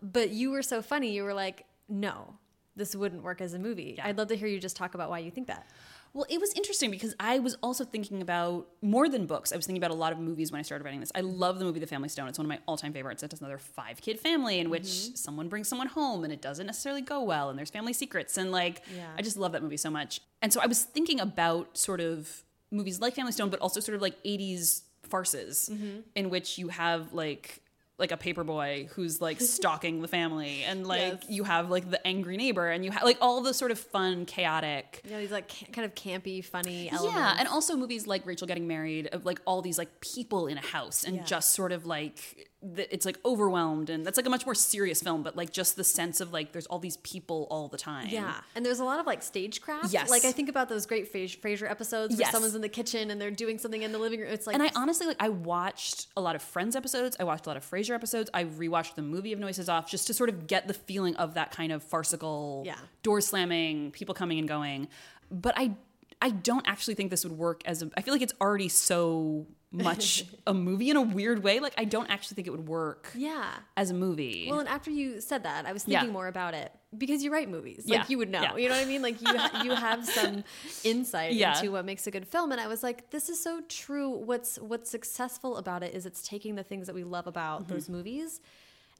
but 0.02 0.30
you 0.30 0.50
were 0.50 0.62
so 0.62 0.82
funny. 0.82 1.12
You 1.12 1.22
were 1.24 1.34
like, 1.34 1.66
"No." 1.88 2.34
This 2.78 2.96
wouldn't 2.96 3.22
work 3.22 3.40
as 3.40 3.54
a 3.54 3.58
movie. 3.58 3.94
Yeah. 3.98 4.06
I'd 4.06 4.16
love 4.16 4.28
to 4.28 4.36
hear 4.36 4.48
you 4.48 4.58
just 4.58 4.76
talk 4.76 4.94
about 4.94 5.10
why 5.10 5.18
you 5.18 5.30
think 5.30 5.48
that. 5.48 5.66
Well, 6.14 6.24
it 6.30 6.40
was 6.40 6.52
interesting 6.54 6.90
because 6.90 7.14
I 7.20 7.38
was 7.38 7.56
also 7.62 7.84
thinking 7.84 8.22
about 8.22 8.68
more 8.80 9.08
than 9.08 9.26
books. 9.26 9.52
I 9.52 9.56
was 9.56 9.66
thinking 9.66 9.82
about 9.82 9.90
a 9.90 9.98
lot 9.98 10.12
of 10.12 10.18
movies 10.18 10.50
when 10.50 10.58
I 10.58 10.62
started 10.62 10.84
writing 10.84 11.00
this. 11.00 11.12
I 11.14 11.20
love 11.20 11.58
the 11.58 11.64
movie 11.64 11.80
The 11.80 11.86
Family 11.86 12.08
Stone. 12.08 12.28
It's 12.28 12.38
one 12.38 12.46
of 12.46 12.48
my 12.48 12.60
all-time 12.66 12.92
favorites. 12.92 13.22
It's 13.22 13.40
another 13.40 13.58
five-kid 13.58 14.18
family 14.18 14.58
in 14.58 14.70
which 14.70 14.84
mm-hmm. 14.84 15.14
someone 15.16 15.48
brings 15.48 15.68
someone 15.68 15.88
home 15.88 16.24
and 16.24 16.32
it 16.32 16.40
doesn't 16.40 16.66
necessarily 16.66 17.02
go 17.02 17.22
well 17.22 17.50
and 17.50 17.58
there's 17.58 17.70
family 17.70 17.92
secrets 17.92 18.38
and 18.38 18.50
like 18.50 18.82
Yeah. 18.96 19.08
I 19.18 19.22
just 19.22 19.36
love 19.36 19.52
that 19.52 19.62
movie 19.62 19.76
so 19.76 19.90
much. 19.90 20.20
And 20.40 20.52
so 20.52 20.60
I 20.60 20.66
was 20.66 20.82
thinking 20.82 21.20
about 21.20 21.76
sort 21.76 22.00
of 22.00 22.42
movies 22.70 23.00
like 23.00 23.14
Family 23.14 23.32
Stone 23.32 23.50
but 23.50 23.60
also 23.60 23.80
sort 23.80 23.96
of 23.96 24.02
like 24.02 24.22
80s 24.24 24.82
farces 25.02 25.68
mm-hmm. 25.72 26.00
in 26.14 26.30
which 26.30 26.58
you 26.58 26.68
have 26.68 27.12
like 27.12 27.60
like 27.98 28.12
a 28.12 28.16
paperboy 28.16 28.86
who's 28.90 29.20
like 29.20 29.40
stalking 29.56 30.00
the 30.02 30.08
family 30.08 30.62
and 30.62 30.86
like 30.86 30.98
Yes. 31.22 31.24
you 31.28 31.44
have 31.44 31.68
like 31.68 31.90
the 31.90 32.04
angry 32.06 32.36
neighbor 32.36 32.68
and 32.68 32.84
you 32.84 32.90
have 32.92 33.02
like 33.02 33.18
all 33.20 33.40
the 33.40 33.52
sort 33.52 33.70
of 33.72 33.78
fun 33.78 34.24
chaotic 34.24 35.02
Yeah, 35.04 35.18
these 35.18 35.32
like 35.32 35.48
kind 35.72 35.84
of 35.84 35.94
campy, 35.94 36.44
funny 36.44 36.90
elements. 36.90 37.16
yeah, 37.16 37.36
and 37.38 37.48
also 37.48 37.76
movies 37.76 38.06
like 38.06 38.24
Rachel 38.24 38.46
Getting 38.46 38.68
Married, 38.68 39.08
of 39.08 39.24
like 39.26 39.40
all 39.46 39.62
these 39.62 39.78
like 39.78 40.00
people 40.00 40.46
in 40.46 40.58
a 40.58 40.62
house, 40.64 41.02
and 41.04 41.16
Yeah. 41.16 41.24
just 41.24 41.54
sort 41.54 41.72
of 41.72 41.86
like 41.86 42.46
the, 42.60 42.92
it's 42.92 43.06
like 43.06 43.18
overwhelmed, 43.24 43.88
and 43.88 44.04
that's 44.04 44.16
like 44.16 44.26
a 44.26 44.30
much 44.30 44.44
more 44.44 44.54
serious 44.54 45.00
film. 45.00 45.22
But 45.22 45.36
like 45.36 45.52
just 45.52 45.76
the 45.76 45.84
sense 45.84 46.20
of 46.20 46.32
like 46.32 46.50
there's 46.52 46.66
all 46.66 46.80
these 46.80 46.96
people 46.98 47.46
all 47.50 47.68
the 47.68 47.78
time. 47.78 48.08
Yeah, 48.08 48.34
and 48.56 48.66
there's 48.66 48.80
a 48.80 48.84
lot 48.84 48.98
of 48.98 49.06
like 49.06 49.22
stagecraft. 49.22 49.92
Yes. 49.92 50.10
like 50.10 50.24
I 50.24 50.32
think 50.32 50.48
about 50.48 50.68
those 50.68 50.84
great 50.84 51.12
Frasier, 51.12 51.38
Frasier 51.38 51.70
episodes 51.70 52.14
where 52.14 52.20
Yes. 52.20 52.32
someone's 52.32 52.56
in 52.56 52.60
the 52.60 52.68
kitchen 52.68 53.10
and 53.12 53.20
they're 53.20 53.30
doing 53.30 53.58
something 53.58 53.82
in 53.82 53.92
the 53.92 53.98
living 53.98 54.20
room. 54.20 54.30
It's 54.32 54.46
like, 54.46 54.54
And 54.54 54.62
I 54.62 54.70
honestly 54.74 55.06
like 55.06 55.18
I 55.20 55.28
watched 55.28 56.08
a 56.16 56.20
lot 56.20 56.34
of 56.34 56.42
Friends 56.42 56.74
episodes. 56.74 57.16
I 57.20 57.24
watched 57.24 57.46
a 57.46 57.48
lot 57.50 57.56
of 57.56 57.64
Frasier 57.68 57.94
episodes. 57.94 58.28
I 58.34 58.44
rewatched 58.44 58.96
the 58.96 59.02
movie 59.02 59.32
of 59.32 59.38
Noises 59.38 59.68
Off 59.68 59.88
just 59.88 60.08
to 60.08 60.14
sort 60.14 60.28
of 60.28 60.46
get 60.48 60.66
the 60.66 60.74
feeling 60.74 61.14
of 61.16 61.34
that 61.34 61.52
kind 61.52 61.70
of 61.70 61.84
farcical 61.84 62.64
Yeah. 62.66 62.74
door 63.04 63.20
slamming, 63.20 63.92
people 63.92 64.14
coming 64.16 64.38
and 64.40 64.48
going. 64.48 64.88
But 65.30 65.54
I 65.56 65.76
I 66.20 66.30
don't 66.30 66.66
actually 66.66 66.94
think 66.94 67.10
this 67.10 67.24
would 67.24 67.36
work 67.36 67.62
as 67.64 67.82
a 67.82 67.90
I 67.96 68.02
feel 68.02 68.14
like 68.14 68.22
it's 68.22 68.34
already 68.40 68.68
so 68.68 69.46
much 69.70 70.24
a 70.46 70.54
movie 70.54 70.90
in 70.90 70.96
a 70.96 71.02
weird 71.02 71.42
way. 71.42 71.60
Like 71.60 71.74
I 71.76 71.84
don't 71.84 72.08
actually 72.10 72.36
think 72.36 72.46
it 72.46 72.50
would 72.50 72.68
work 72.68 73.10
yeah. 73.14 73.50
as 73.76 73.90
a 73.90 73.94
movie. 73.94 74.46
Well, 74.50 74.60
and 74.60 74.68
after 74.68 74.90
you 74.90 75.20
said 75.20 75.42
that, 75.44 75.66
I 75.66 75.72
was 75.72 75.86
Yeah. 75.86 76.00
thinking 76.00 76.12
more 76.12 76.26
about 76.26 76.54
it 76.54 76.72
because 76.96 77.22
you 77.22 77.30
write 77.30 77.48
movies. 77.48 77.82
Yeah. 77.84 77.98
Like 77.98 78.10
you 78.10 78.18
would 78.18 78.30
know. 78.30 78.40
Yeah. 78.40 78.56
You 78.56 78.68
know 78.68 78.76
what 78.76 78.84
I 78.84 78.88
mean? 78.88 79.02
Like 79.02 79.20
you 79.20 79.26
ha- 79.28 79.62
you 79.62 79.72
have 79.72 80.04
some 80.18 80.44
insight 80.84 81.34
Yeah. 81.34 81.56
into 81.58 81.72
what 81.72 81.84
makes 81.84 82.06
a 82.06 82.10
good 82.10 82.26
film. 82.26 82.52
And 82.52 82.60
I 82.60 82.66
was 82.66 82.82
like, 82.82 83.10
this 83.10 83.28
is 83.28 83.42
so 83.42 83.60
true. 83.68 84.10
What's 84.10 84.58
what's 84.58 84.90
successful 84.90 85.56
about 85.56 85.82
it 85.82 85.94
is 85.94 86.06
it's 86.06 86.26
taking 86.26 86.54
the 86.54 86.64
things 86.64 86.86
that 86.86 86.94
we 86.94 87.04
love 87.04 87.26
about 87.26 87.62
mm-hmm. 87.62 87.74
those 87.74 87.88
movies 87.88 88.40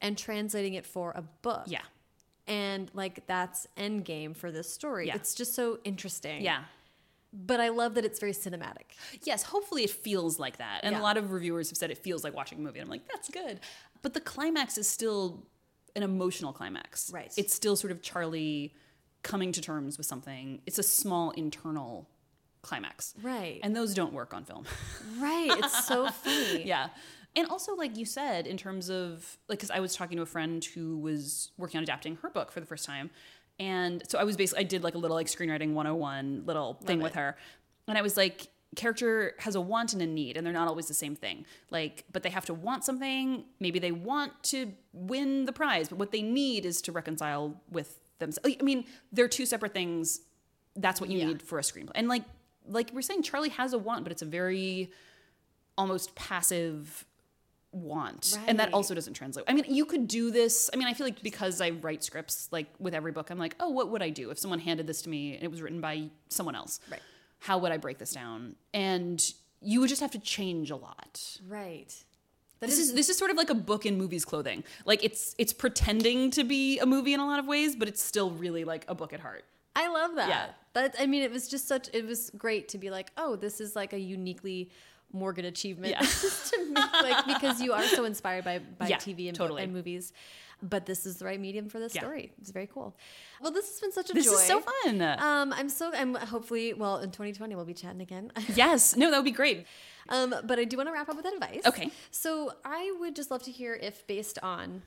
and 0.01 0.17
translating 0.17 0.75
it 0.75 0.87
for 0.87 1.13
a 1.13 1.23
book. 1.43 1.65
Yeah. 1.67 1.83
And 2.47 2.91
like 2.95 3.27
that's 3.27 3.67
endgame 3.77 4.37
for 4.37 4.51
this 4.51 4.73
story. 4.73 5.07
Yeah. 5.09 5.17
It's 5.17 5.35
just 5.35 5.55
so 5.55 5.79
interesting. 5.85 6.43
Yeah. 6.43 6.65
But 7.33 7.61
I 7.61 7.69
love 7.69 7.95
that 7.95 8.05
it's 8.05 8.19
very 8.19 8.33
cinematic. 8.33 8.93
Yes, 9.23 9.43
hopefully 9.43 9.85
it 9.85 9.91
feels 9.91 10.39
like 10.39 10.57
that. 10.59 10.81
And 10.83 10.95
Yeah. 10.95 11.01
a 11.01 11.03
lot 11.03 11.17
of 11.19 11.31
reviewers 11.31 11.69
have 11.69 11.77
said 11.77 11.91
it 11.91 11.99
feels 11.99 12.25
like 12.25 12.35
watching 12.35 12.59
a 12.59 12.61
movie. 12.63 12.79
And 12.79 12.87
I'm 12.87 12.91
like, 12.91 13.07
that's 13.09 13.29
good. 13.29 13.61
But 14.03 14.15
the 14.15 14.21
climax 14.21 14.79
is 14.79 14.89
still 14.89 15.47
an 15.95 16.03
emotional 16.03 16.53
climax. 16.53 17.11
Right. 17.13 17.33
It's 17.37 17.53
still 17.55 17.77
sort 17.77 17.91
of 17.91 18.01
Charlie 18.03 18.75
coming 19.23 19.53
to 19.53 19.61
terms 19.61 19.99
with 19.99 20.07
something. 20.07 20.63
It's 20.67 20.79
a 20.79 20.83
small 20.83 21.33
internal 21.33 22.09
climax. 22.63 23.15
Right. 23.23 23.61
And 23.63 23.75
those 23.77 23.93
don't 23.95 24.13
work 24.13 24.33
on 24.33 24.45
film. 24.45 24.65
right. 25.19 25.51
It's 25.51 25.87
so 25.87 26.09
funny. 26.09 26.65
yeah. 26.67 26.89
And 27.37 27.47
also, 27.49 27.75
like 27.77 27.97
you 27.97 28.05
said, 28.07 28.47
in 28.47 28.57
terms 28.57 28.89
of 28.91 29.37
like, 29.49 29.59
because 29.59 29.71
I 29.71 29.81
was 29.81 29.95
talking 29.95 30.17
to 30.17 30.23
a 30.23 30.27
friend 30.27 30.65
who 30.65 30.99
was 30.99 31.51
working 31.59 31.77
on 31.79 31.83
adapting 31.85 32.17
her 32.23 32.31
book 32.31 32.51
for 32.51 32.61
the 32.61 32.67
first 32.67 32.85
time, 32.87 33.11
and 33.59 34.03
so 34.09 34.19
I 34.19 34.25
was 34.25 34.37
basically 34.37 34.65
I 34.65 34.67
did 34.69 34.83
like 34.85 34.95
a 34.95 34.99
little 34.99 35.17
like 35.17 35.27
screenwriting 35.27 35.73
101 35.73 36.45
little 36.47 36.75
thing 36.85 37.01
with 37.01 37.13
it. 37.13 37.19
her, 37.19 37.37
and 37.87 37.97
I 37.99 38.03
was 38.03 38.17
like, 38.17 38.49
character 38.77 39.35
has 39.39 39.55
a 39.55 39.61
want 39.61 39.93
and 39.93 40.03
a 40.03 40.07
need, 40.07 40.37
and 40.37 40.47
they're 40.47 40.53
not 40.53 40.69
always 40.69 40.87
the 40.89 40.95
same 40.95 41.17
thing. 41.17 41.45
Like, 41.71 42.05
but 42.13 42.23
they 42.23 42.31
have 42.31 42.45
to 42.47 42.55
want 42.55 42.85
something. 42.85 43.45
Maybe 43.61 43.79
they 43.79 43.93
want 43.93 44.33
to 44.45 44.73
win 44.93 45.45
the 45.47 45.53
prize, 45.53 45.89
but 45.89 45.99
what 45.99 46.13
they 46.13 46.23
need 46.23 46.65
is 46.67 46.81
to 46.83 46.93
reconcile 46.93 47.61
with 47.71 47.99
themselves. 48.19 48.57
I 48.61 48.63
mean, 48.63 48.85
they're 49.13 49.29
two 49.29 49.47
separate 49.47 49.73
things. 49.75 50.21
That's 50.77 51.01
what 51.01 51.11
you 51.11 51.19
Yeah. 51.19 51.27
need 51.29 51.43
for 51.43 51.59
a 51.59 51.63
screenplay, 51.63 51.93
and 51.95 52.09
like 52.09 52.25
like 52.71 52.91
we're 52.93 53.01
saying, 53.01 53.23
Charlie 53.23 53.49
has 53.49 53.73
a 53.73 53.79
want, 53.79 54.05
but 54.05 54.13
it's 54.13 54.21
a 54.21 54.27
very 54.27 54.93
almost 55.79 56.15
passive 56.15 57.07
want 57.73 58.39
and 58.47 58.59
that 58.59 58.73
also 58.73 58.95
doesn't 58.95 59.13
translate 59.13 59.45
i 59.47 59.53
mean 59.53 59.65
you 59.69 59.85
could 59.85 60.09
do 60.09 60.31
this 60.31 60.71
i 60.73 60.77
mean 60.77 60.89
i 60.89 60.95
feel 60.95 61.07
like 61.07 61.23
because 61.23 61.61
i 61.61 61.69
write 61.71 62.03
scripts 62.03 62.49
like 62.51 62.67
with 62.79 62.95
every 62.95 63.13
book 63.13 63.29
i'm 63.31 63.39
like 63.39 63.55
oh 63.61 63.69
what 63.69 63.91
would 63.91 64.03
i 64.03 64.09
do 64.09 64.31
if 64.31 64.39
someone 64.39 64.59
handed 64.59 64.87
this 64.87 65.03
to 65.03 65.11
me 65.11 65.35
and 65.35 65.43
it 65.43 65.51
was 65.51 65.61
written 65.61 65.81
by 65.81 66.09
someone 66.31 66.55
else 66.55 66.81
Right. 66.91 67.01
how 67.41 67.59
would 67.59 67.71
i 67.71 67.77
break 67.77 67.99
this 67.99 68.13
down 68.13 68.57
and 68.73 69.23
you 69.61 69.81
would 69.81 69.89
just 69.91 70.01
have 70.01 70.13
to 70.13 70.19
change 70.19 70.71
a 70.71 70.77
lot 70.77 71.39
Right. 71.47 71.95
this 72.61 72.79
is 72.79 72.95
this 72.95 73.11
is 73.11 73.19
sort 73.19 73.31
of 73.31 73.37
like 73.37 73.51
a 73.51 73.55
book 73.55 73.85
in 73.85 73.99
movies 73.99 74.25
clothing 74.25 74.65
like 74.87 75.05
it's 75.05 75.35
it's 75.37 75.53
pretending 75.53 76.31
to 76.33 76.45
be 76.45 76.79
a 76.79 76.87
movie 76.87 77.13
in 77.13 77.21
a 77.21 77.27
lot 77.27 77.39
of 77.39 77.47
ways 77.47 77.77
but 77.77 77.87
it's 77.87 78.03
still 78.03 78.31
really 78.31 78.65
like 78.65 78.87
a 78.89 78.95
book 78.95 79.13
at 79.13 79.21
heart 79.21 79.45
I 79.77 79.87
love 79.87 80.17
that. 80.17 80.29
Yeah. 80.29 80.47
That 80.73 80.97
I 80.99 81.07
mean, 81.07 81.23
it 81.23 81.31
was 81.31 81.47
just 81.47 81.69
such. 81.69 81.89
It 81.93 82.05
was 82.05 82.31
great 82.31 82.69
to 82.71 82.79
be 82.79 82.91
like, 82.91 83.13
oh, 83.17 83.37
this 83.37 83.61
is 83.61 83.77
like 83.77 83.93
a 83.93 83.99
uniquely 83.99 84.73
Morgan 85.13 85.45
achievement 85.47 85.91
Yeah. 85.93 86.01
to 86.51 86.73
make 86.73 86.93
like 87.03 87.27
because 87.27 87.61
you 87.61 87.73
are 87.73 87.85
so 87.85 88.05
inspired 88.05 88.45
by 88.45 88.59
by 88.59 88.89
Yeah, 88.89 88.97
TV 88.99 89.29
and, 89.29 89.37
totally. 89.37 89.63
and 89.63 89.73
movies. 89.73 90.13
But 90.61 90.87
this 90.87 91.07
is 91.07 91.19
the 91.19 91.25
right 91.25 91.39
medium 91.41 91.69
for 91.69 91.79
this 91.79 91.95
Yeah. 91.95 92.01
story. 92.03 92.33
It's 92.41 92.51
very 92.51 92.67
cool. 92.67 92.97
Well, 93.41 93.53
this 93.53 93.69
has 93.71 93.79
been 93.81 93.93
such 93.93 94.11
a 94.11 94.13
this 94.13 94.25
joy. 94.27 94.33
is 94.33 94.41
so 94.43 94.61
fun 94.61 95.01
Um, 95.01 95.53
I'm 95.53 95.69
so. 95.69 95.93
I'm 95.95 96.15
hopefully. 96.17 96.75
Well, 96.75 96.99
in 96.99 97.11
2020, 97.13 97.55
we'll 97.55 97.65
be 97.65 97.75
chatting 97.75 98.01
again. 98.01 98.33
yes 98.55 98.97
no 98.97 99.11
that 99.11 99.17
would 99.19 99.25
be 99.25 99.31
great 99.31 99.67
Um, 100.09 100.35
but 100.45 100.59
I 100.59 100.65
do 100.65 100.77
want 100.77 100.89
to 100.89 100.93
wrap 100.93 101.09
up 101.09 101.17
with 101.17 101.25
that 101.25 101.35
advice. 101.35 101.63
Okay. 101.65 101.91
So 102.11 102.53
I 102.65 102.93
would 102.99 103.15
just 103.15 103.31
love 103.31 103.43
to 103.45 103.53
hear 103.53 103.75
if, 103.75 104.07
based 104.07 104.39
on 104.43 104.83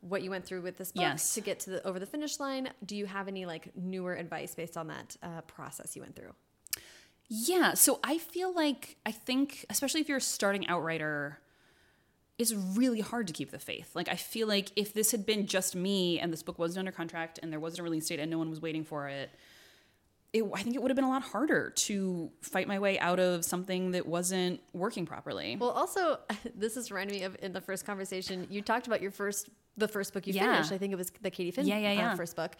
what 0.00 0.22
you 0.22 0.30
went 0.30 0.46
through 0.46 0.62
with 0.62 0.78
this 0.78 0.92
book 0.92 1.02
Yes. 1.02 1.34
to 1.34 1.42
get 1.42 1.60
to 1.60 1.70
the 1.70 1.86
over 1.86 1.98
the 1.98 2.06
finish 2.06 2.40
line, 2.40 2.70
do 2.86 2.96
you 2.96 3.04
have 3.04 3.28
any 3.28 3.44
like 3.44 3.76
newer 3.76 4.14
advice 4.14 4.54
based 4.54 4.76
on 4.78 4.86
that 4.88 5.16
uh, 5.22 5.42
process 5.42 5.94
you 5.94 6.00
went 6.02 6.16
through? 6.16 6.32
Yeah, 7.32 7.74
so 7.74 8.00
I 8.02 8.18
feel 8.18 8.52
like 8.52 8.96
I 9.06 9.12
think 9.12 9.64
especially 9.70 10.00
if 10.00 10.08
you're 10.08 10.18
a 10.18 10.20
starting 10.20 10.66
out 10.66 10.82
writer 10.82 11.38
it's 12.40 12.54
really 12.54 13.00
hard 13.00 13.26
to 13.26 13.34
keep 13.34 13.50
the 13.50 13.58
faith. 13.58 13.90
Like 13.94 14.08
I 14.08 14.16
feel 14.16 14.48
like 14.48 14.72
if 14.74 14.94
this 14.94 15.10
had 15.10 15.26
been 15.26 15.46
just 15.46 15.76
me 15.76 16.18
and 16.18 16.32
this 16.32 16.42
book 16.42 16.58
wasn't 16.58 16.78
under 16.78 16.90
contract 16.90 17.38
and 17.42 17.52
there 17.52 17.60
wasn't 17.60 17.80
a 17.80 17.82
release 17.82 18.08
date 18.08 18.18
and 18.18 18.30
no 18.30 18.38
one 18.38 18.48
was 18.48 18.62
waiting 18.62 18.82
for 18.82 19.08
it, 19.08 19.28
it 20.32 20.44
I 20.54 20.62
think 20.62 20.76
it 20.76 20.82
would 20.82 20.90
have 20.90 20.96
been 20.96 21.04
a 21.04 21.08
lot 21.08 21.22
harder 21.22 21.70
to 21.70 22.30
fight 22.40 22.68
my 22.68 22.78
way 22.78 22.98
out 22.98 23.18
of 23.18 23.44
something 23.44 23.92
that 23.92 24.06
wasn't 24.06 24.60
working 24.72 25.06
properly. 25.06 25.56
Well, 25.60 25.70
also, 25.70 26.18
this 26.54 26.76
is 26.76 26.90
reminding 26.90 27.18
me 27.18 27.22
of 27.24 27.36
in 27.42 27.52
the 27.52 27.60
first 27.60 27.84
conversation 27.84 28.46
you 28.50 28.62
talked 28.62 28.86
about 28.86 29.02
your 29.02 29.10
first 29.10 29.48
the 29.76 29.88
first 29.88 30.12
book 30.12 30.26
you 30.26 30.34
Yeah. 30.34 30.54
finished. 30.56 30.72
I 30.72 30.78
think 30.78 30.92
it 30.92 30.96
was 30.96 31.10
the 31.22 31.30
Katie 31.30 31.50
Finn 31.52 31.66
Yeah, 31.66 31.78
yeah, 31.78 31.90
uh, 31.90 31.94
yeah. 31.94 32.14
first 32.14 32.36
book, 32.36 32.56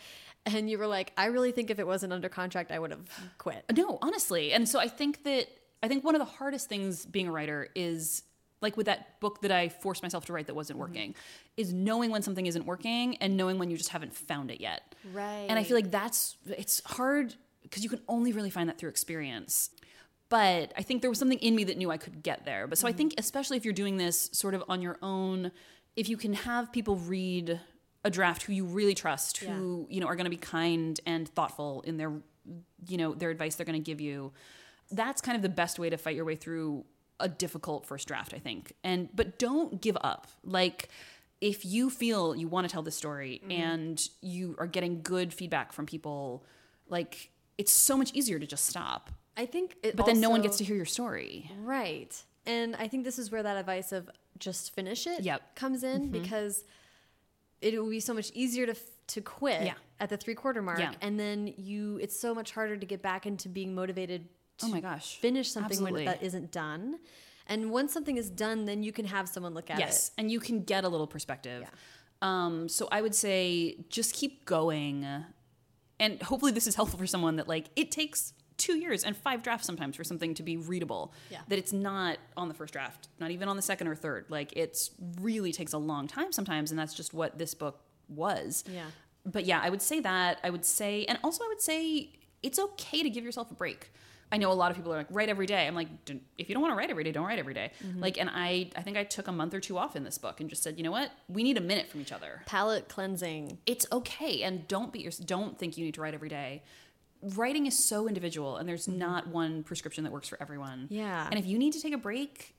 and 0.46 0.70
you 0.70 0.78
were 0.78 0.86
like, 0.86 1.12
I 1.18 1.26
really 1.26 1.52
think 1.52 1.68
if 1.70 1.78
it 1.78 1.86
wasn't 1.86 2.12
under 2.12 2.28
contract, 2.28 2.70
I 2.70 2.78
would 2.78 2.90
have 2.92 3.08
quit. 3.38 3.64
No, 3.76 3.98
honestly. 4.00 4.52
And 4.52 4.68
so 4.68 4.78
I 4.78 4.88
think 4.88 5.24
that 5.24 5.46
I 5.82 5.88
think 5.88 6.04
one 6.04 6.14
of 6.14 6.18
the 6.20 6.24
hardest 6.26 6.68
things 6.68 7.04
being 7.06 7.28
a 7.28 7.32
writer 7.32 7.68
is 7.74 8.22
like 8.62 8.76
with 8.76 8.86
that 8.86 9.18
book 9.20 9.40
that 9.42 9.50
I 9.50 9.70
forced 9.70 10.02
myself 10.02 10.26
to 10.26 10.32
write 10.34 10.46
that 10.46 10.54
wasn't 10.54 10.78
working, 10.78 11.14
is 11.56 11.72
knowing 11.72 12.10
when 12.10 12.22
something 12.22 12.44
isn't 12.46 12.66
working 12.66 13.16
and 13.16 13.36
knowing 13.36 13.58
when 13.58 13.70
you 13.70 13.76
just 13.76 13.88
haven't 13.90 14.14
found 14.14 14.50
it 14.50 14.60
yet. 14.60 14.94
Right. 15.14 15.46
And 15.48 15.58
I 15.58 15.62
feel 15.62 15.76
like 15.76 15.90
that's 15.90 16.36
it's 16.46 16.82
hard 16.84 17.34
because 17.70 17.84
you 17.84 17.88
can 17.88 18.00
only 18.08 18.32
really 18.32 18.50
find 18.50 18.68
that 18.68 18.78
through 18.78 18.90
experience. 18.90 19.70
But 20.28 20.72
I 20.76 20.82
think 20.82 21.00
there 21.00 21.10
was 21.10 21.18
something 21.18 21.38
in 21.38 21.56
me 21.56 21.64
that 21.64 21.78
knew 21.78 21.90
I 21.90 21.96
could 21.96 22.22
get 22.22 22.44
there. 22.44 22.66
But 22.66 22.78
so 22.78 22.86
I 22.86 22.90
mm-hmm. 22.90 22.98
think 22.98 23.14
especially 23.18 23.56
if 23.56 23.64
you're 23.64 23.74
doing 23.74 23.96
this 23.96 24.30
sort 24.32 24.54
of 24.54 24.62
on 24.68 24.82
your 24.82 24.96
own, 25.02 25.50
if 25.96 26.08
you 26.08 26.16
can 26.16 26.34
have 26.34 26.72
people 26.72 26.96
read 26.96 27.60
a 28.04 28.10
draft 28.10 28.44
who 28.44 28.52
you 28.52 28.64
really 28.64 28.94
trust, 28.94 29.38
who, 29.38 29.86
you 29.90 30.00
know, 30.00 30.06
are 30.06 30.16
going 30.16 30.24
to 30.24 30.30
be 30.30 30.36
kind 30.36 31.00
and 31.04 31.28
thoughtful 31.28 31.82
in 31.82 31.96
their 31.96 32.12
you 32.86 32.96
know, 32.96 33.14
their 33.14 33.30
advice 33.30 33.56
they're 33.56 33.66
going 33.66 33.80
to 33.80 33.84
give 33.84 34.00
you, 34.00 34.32
that's 34.90 35.20
kind 35.20 35.36
of 35.36 35.42
the 35.42 35.48
best 35.48 35.78
way 35.78 35.90
to 35.90 35.96
fight 35.96 36.16
your 36.16 36.24
way 36.24 36.36
through 36.36 36.84
a 37.18 37.28
difficult 37.28 37.86
first 37.86 38.08
draft, 38.08 38.32
I 38.34 38.38
think. 38.38 38.72
And 38.82 39.08
but 39.14 39.38
don't 39.38 39.80
give 39.80 39.96
up. 40.00 40.26
Like 40.44 40.88
if 41.40 41.64
you 41.64 41.90
feel 41.90 42.34
you 42.34 42.48
want 42.48 42.68
to 42.68 42.72
tell 42.72 42.82
the 42.82 42.90
story 42.90 43.40
mm-hmm. 43.42 43.52
and 43.52 44.08
you 44.20 44.56
are 44.58 44.66
getting 44.66 45.02
good 45.02 45.32
feedback 45.32 45.72
from 45.72 45.86
people, 45.86 46.44
like 46.88 47.29
it's 47.60 47.72
so 47.88 47.94
much 48.00 48.10
easier 48.18 48.38
to 48.44 48.46
just 48.54 48.64
stop. 48.72 49.02
I 49.36 49.46
think, 49.46 49.76
it 49.82 49.96
But 49.96 50.06
then 50.06 50.20
no 50.20 50.30
one 50.34 50.42
gets 50.42 50.56
to 50.58 50.64
hear 50.64 50.76
your 50.76 50.90
story. 50.98 51.50
Right. 51.76 52.12
And 52.46 52.74
I 52.76 52.86
think 52.88 53.04
this 53.04 53.18
is 53.18 53.30
where 53.32 53.42
that 53.48 53.56
advice 53.56 53.90
of 53.92 54.02
just 54.38 54.74
finish 54.74 55.06
it 55.06 55.20
Yep. 55.22 55.40
Comes 55.62 55.80
in 55.84 56.10
because 56.10 56.64
it 57.60 57.78
will 57.80 57.90
be 57.90 58.00
so 58.00 58.14
much 58.14 58.30
easier 58.34 58.66
to 58.66 58.74
to 59.14 59.20
quit 59.20 59.62
Yeah. 59.70 59.74
at 59.98 60.08
the 60.08 60.16
three 60.16 60.34
quarter 60.42 60.62
mark 60.62 60.78
Yeah. 60.78 60.94
and 61.04 61.18
then 61.18 61.52
you 61.70 61.98
it's 62.04 62.18
so 62.18 62.30
much 62.34 62.52
harder 62.52 62.76
to 62.76 62.86
get 62.86 63.02
back 63.02 63.26
into 63.26 63.48
being 63.48 63.74
motivated 63.74 64.20
to 64.58 64.66
Oh 64.66 64.68
my 64.68 64.80
gosh. 64.80 65.18
finish 65.18 65.50
something 65.50 65.72
Absolutely. 65.72 66.04
when 66.06 66.14
that 66.14 66.22
isn't 66.22 66.50
done. 66.52 66.84
And 67.46 67.60
once 67.72 67.92
something 67.92 68.16
is 68.16 68.30
done, 68.30 68.64
then 68.66 68.82
you 68.86 68.92
can 68.92 69.06
have 69.06 69.28
someone 69.28 69.52
look 69.58 69.68
at 69.70 69.78
it. 69.78 69.80
yes, 69.80 70.12
and 70.18 70.30
you 70.30 70.38
can 70.40 70.62
get 70.62 70.84
a 70.84 70.88
little 70.88 71.06
perspective. 71.16 71.62
Yeah. 71.62 71.70
Um, 72.22 72.68
so 72.68 72.82
I 72.92 73.00
would 73.04 73.14
say 73.14 73.76
just 73.88 74.14
keep 74.14 74.44
going, 74.44 74.94
and 76.00 76.20
hopefully 76.22 76.50
this 76.50 76.66
is 76.66 76.74
helpful 76.74 76.98
for 76.98 77.06
someone 77.06 77.36
that 77.36 77.46
like 77.46 77.66
it 77.76 77.92
takes 77.92 78.32
two 78.56 78.76
years 78.76 79.04
and 79.04 79.16
five 79.16 79.42
drafts 79.42 79.66
sometimes 79.66 79.96
for 79.96 80.04
something 80.04 80.34
to 80.34 80.42
be 80.42 80.56
readable. 80.56 81.14
Yeah. 81.30 81.38
That 81.48 81.58
it's 81.58 81.72
not 81.72 82.18
on 82.36 82.48
the 82.48 82.54
first 82.54 82.72
draft, 82.72 83.08
not 83.18 83.30
even 83.30 83.48
on 83.48 83.56
the 83.56 83.62
second 83.62 83.86
or 83.86 83.94
third. 83.94 84.26
Like 84.28 84.52
it's 84.56 84.90
really 85.20 85.52
takes 85.52 85.72
a 85.72 85.78
long 85.78 86.08
time 86.08 86.32
sometimes, 86.32 86.70
and 86.70 86.78
that's 86.78 86.94
just 86.94 87.14
what 87.14 87.38
this 87.38 87.54
book 87.54 87.80
was. 88.08 88.64
Yeah. 88.70 88.86
But 89.24 89.44
yeah, 89.44 89.60
I 89.62 89.70
would 89.70 89.82
say 89.82 90.00
that. 90.00 90.38
I 90.42 90.50
would 90.50 90.64
say, 90.64 91.04
and 91.06 91.18
also 91.22 91.44
I 91.44 91.48
would 91.48 91.60
say 91.60 92.10
it's 92.42 92.58
okay 92.58 93.02
to 93.02 93.10
give 93.10 93.24
yourself 93.24 93.50
a 93.50 93.54
break. 93.54 93.92
I 94.32 94.36
know 94.36 94.52
a 94.52 94.54
lot 94.54 94.70
of 94.70 94.76
people 94.76 94.92
are 94.92 94.98
like 94.98 95.08
write 95.10 95.28
every 95.28 95.46
day. 95.46 95.66
I'm 95.66 95.74
like, 95.74 96.04
"D- 96.04 96.20
if 96.38 96.48
you 96.48 96.54
don't 96.54 96.62
want 96.62 96.72
to 96.72 96.76
write 96.76 96.90
every 96.90 97.04
day, 97.04 97.12
don't 97.12 97.26
write 97.26 97.38
every 97.38 97.54
day." 97.54 97.72
Mm-hmm. 97.84 98.00
Like, 98.00 98.18
and 98.18 98.30
I, 98.32 98.70
I 98.76 98.82
think 98.82 98.96
I 98.96 99.04
took 99.04 99.28
a 99.28 99.32
month 99.32 99.54
or 99.54 99.60
two 99.60 99.76
off 99.78 99.96
in 99.96 100.04
this 100.04 100.18
book 100.18 100.40
and 100.40 100.48
just 100.48 100.62
said, 100.62 100.78
you 100.78 100.84
know 100.84 100.90
what, 100.90 101.10
we 101.28 101.42
need 101.42 101.56
a 101.56 101.60
minute 101.60 101.88
from 101.88 102.00
each 102.00 102.12
other. 102.12 102.42
Palette 102.46 102.88
cleansing. 102.88 103.58
It's 103.66 103.86
okay, 103.92 104.42
and 104.42 104.66
don't 104.68 104.92
be 104.92 105.00
your, 105.00 105.12
don't 105.24 105.58
think 105.58 105.76
you 105.76 105.84
need 105.84 105.94
to 105.94 106.00
write 106.00 106.14
every 106.14 106.28
day. 106.28 106.62
Writing 107.22 107.66
is 107.66 107.86
so 107.86 108.08
individual, 108.08 108.56
and 108.56 108.68
there's 108.68 108.86
mm-hmm. 108.86 108.98
not 108.98 109.26
one 109.26 109.62
prescription 109.62 110.04
that 110.04 110.12
works 110.12 110.28
for 110.28 110.40
everyone. 110.40 110.86
Yeah. 110.90 111.26
and 111.30 111.38
if 111.38 111.46
you 111.46 111.58
need 111.58 111.72
to 111.72 111.82
take 111.82 111.92
a 111.92 111.98
break, 111.98 112.54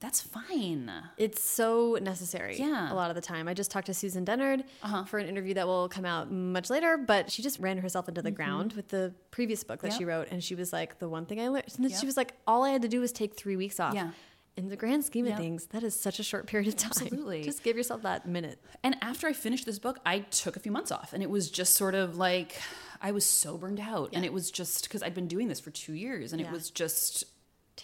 that's 0.00 0.20
fine. 0.22 0.90
It's 1.18 1.42
so 1.42 1.98
necessary. 2.00 2.56
Yeah. 2.58 2.92
A 2.92 2.94
lot 2.94 3.10
of 3.10 3.14
the 3.14 3.20
time. 3.20 3.46
I 3.48 3.54
just 3.54 3.70
talked 3.70 3.86
to 3.86 3.94
Susan 3.94 4.24
Dennard 4.24 4.64
Uh-huh. 4.82 5.04
for 5.04 5.18
an 5.18 5.26
interview 5.26 5.54
that 5.54 5.66
will 5.66 5.88
come 5.88 6.04
out 6.06 6.30
much 6.32 6.70
later, 6.70 6.96
but 6.96 7.30
she 7.30 7.42
just 7.42 7.58
ran 7.60 7.78
herself 7.78 8.08
into 8.08 8.22
the 8.22 8.30
ground 8.30 8.72
with 8.72 8.88
the 8.88 9.12
previous 9.30 9.62
book 9.62 9.80
that. 9.82 9.88
Yep. 9.92 9.98
she 9.98 10.04
wrote. 10.06 10.28
And 10.30 10.42
she 10.42 10.54
was 10.54 10.72
like, 10.72 10.98
the 10.98 11.08
one 11.08 11.26
thing 11.26 11.40
I 11.40 11.48
learned, 11.48 11.64
and 11.76 11.84
then 11.84 11.90
Yep. 11.90 12.00
she 12.00 12.06
was 12.06 12.16
like, 12.16 12.32
all 12.46 12.64
I 12.64 12.70
had 12.70 12.82
to 12.82 12.88
do 12.88 13.00
was 13.00 13.12
take 13.12 13.34
three 13.36 13.56
weeks 13.56 13.78
off. 13.78 13.94
Yeah. 13.94 14.10
In 14.56 14.68
the 14.68 14.76
grand 14.76 15.04
scheme 15.04 15.26
of 15.26 15.30
Yep. 15.30 15.38
things, 15.38 15.66
that 15.66 15.82
is 15.82 15.98
such 15.98 16.18
a 16.18 16.22
short 16.22 16.46
period 16.46 16.68
of 16.68 16.76
time. 16.76 16.90
Absolutely. 16.90 17.42
Just 17.50 17.62
give 17.62 17.76
yourself 17.76 18.02
that 18.02 18.26
minute. 18.26 18.58
And 18.82 18.96
after 19.00 19.26
I 19.28 19.32
finished 19.32 19.64
this 19.64 19.78
book, 19.78 19.98
I 20.04 20.20
took 20.20 20.56
a 20.56 20.60
few 20.60 20.72
months 20.72 20.90
off, 20.90 21.12
and 21.12 21.22
it 21.22 21.30
was 21.30 21.50
just 21.50 21.74
sort 21.74 21.94
of 21.94 22.16
like 22.16 22.60
I 23.02 23.12
was 23.12 23.24
so 23.24 23.56
burned 23.56 23.80
out, 23.80 24.10
and 24.12 24.24
it 24.24 24.32
was 24.32 24.50
just 24.50 24.82
because 24.84 25.02
I'd 25.02 25.14
been 25.14 25.28
doing 25.28 25.48
this 25.48 25.60
for 25.60 25.70
two 25.70 25.94
years, 25.94 26.32
and 26.32 26.40
Yeah. 26.40 26.48
it 26.48 26.52
was 26.52 26.68
just, 26.70 27.24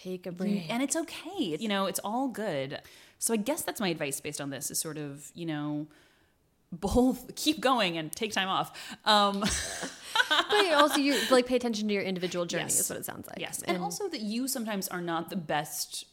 Take 0.03 0.27
a 0.27 0.33
break. 0.33 0.67
and 0.71 0.83
it's 0.83 0.97
okay, 0.97 1.57
you 1.59 1.69
know, 1.69 1.87
it's 1.87 2.01
all 2.05 2.29
good. 2.29 2.81
So 3.19 3.33
I 3.35 3.39
guess 3.39 3.63
that's 3.63 3.81
my 3.81 3.89
advice 3.89 4.21
based 4.21 4.41
on 4.41 4.51
this 4.51 4.71
is 4.71 4.79
sort 4.79 4.99
of, 4.99 5.31
you 5.35 5.47
know, 5.47 5.87
both 6.73 7.35
keep 7.37 7.61
going 7.61 7.97
and 7.97 8.11
take 8.13 8.33
time 8.33 8.49
off. 8.49 8.97
Um, 9.05 9.41
but 10.29 10.73
also, 10.75 10.99
you 10.99 11.17
like 11.31 11.47
pay 11.47 11.57
attention 11.57 11.89
to 11.89 11.95
your 11.95 12.03
individual 12.03 12.45
journey, 12.45 12.65
Yes. 12.65 12.81
is 12.81 12.91
what 12.91 12.99
it 12.99 13.05
sounds 13.07 13.27
like. 13.27 13.39
yes, 13.39 13.63
and 13.63 13.79
also 13.79 14.09
that 14.09 14.21
you 14.21 14.49
sometimes 14.49 14.89
are 14.89 15.01
not 15.01 15.31
the 15.31 15.37
best 15.37 16.05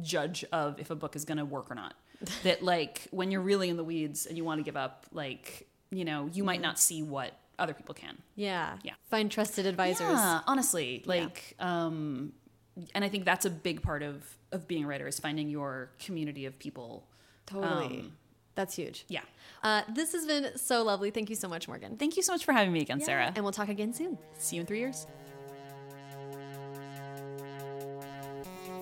judge 0.00 0.44
of 0.52 0.78
if 0.78 0.90
a 0.90 0.94
book 0.94 1.16
is 1.16 1.24
going 1.24 1.38
to 1.38 1.44
work 1.44 1.70
or 1.70 1.74
not. 1.74 1.94
that 2.44 2.62
like 2.62 3.08
when 3.10 3.30
you're 3.30 3.40
really 3.40 3.68
in 3.70 3.76
the 3.76 3.84
weeds 3.84 4.26
and 4.26 4.36
you 4.36 4.44
want 4.44 4.58
to 4.60 4.62
give 4.64 4.76
up, 4.76 5.06
like 5.12 5.66
you 5.90 6.04
know, 6.04 6.28
you 6.32 6.44
might 6.44 6.60
not 6.60 6.78
see 6.78 7.02
what 7.02 7.32
other 7.58 7.74
people 7.74 7.94
can. 7.94 8.16
yeah. 8.36 8.78
Yeah. 8.82 8.92
Find 9.10 9.30
trusted 9.30 9.66
advisors. 9.66 10.00
Yeah, 10.08 10.40
honestly, 10.46 11.02
like, 11.04 11.56
um, 11.58 12.32
and 12.94 13.04
I 13.04 13.08
think 13.08 13.24
that's 13.24 13.44
a 13.44 13.50
big 13.50 13.82
part 13.82 14.02
of 14.02 14.24
of 14.52 14.66
being 14.66 14.84
a 14.84 14.86
writer 14.86 15.06
is 15.06 15.18
finding 15.18 15.48
your 15.48 15.90
community 15.98 16.46
of 16.46 16.58
people. 16.58 17.06
Totally. 17.46 18.00
Um, 18.00 18.12
That's 18.54 18.74
huge. 18.74 19.04
Yeah. 19.08 19.22
Uh, 19.62 19.82
this 19.88 20.12
has 20.12 20.26
been 20.26 20.56
so 20.56 20.82
lovely. 20.82 21.10
Thank 21.10 21.30
you 21.30 21.36
so 21.36 21.48
much, 21.48 21.68
Morgan. 21.68 21.96
Thank 21.96 22.16
you 22.16 22.22
so 22.22 22.32
much 22.32 22.44
for 22.44 22.52
having 22.52 22.72
me 22.72 22.80
again, 22.80 23.00
Sarah. 23.00 23.32
And 23.34 23.44
we'll 23.44 23.52
talk 23.52 23.68
again 23.68 23.92
soon. 23.92 24.18
See 24.38 24.56
you 24.56 24.60
in 24.60 24.66
three 24.66 24.78
years. 24.78 25.06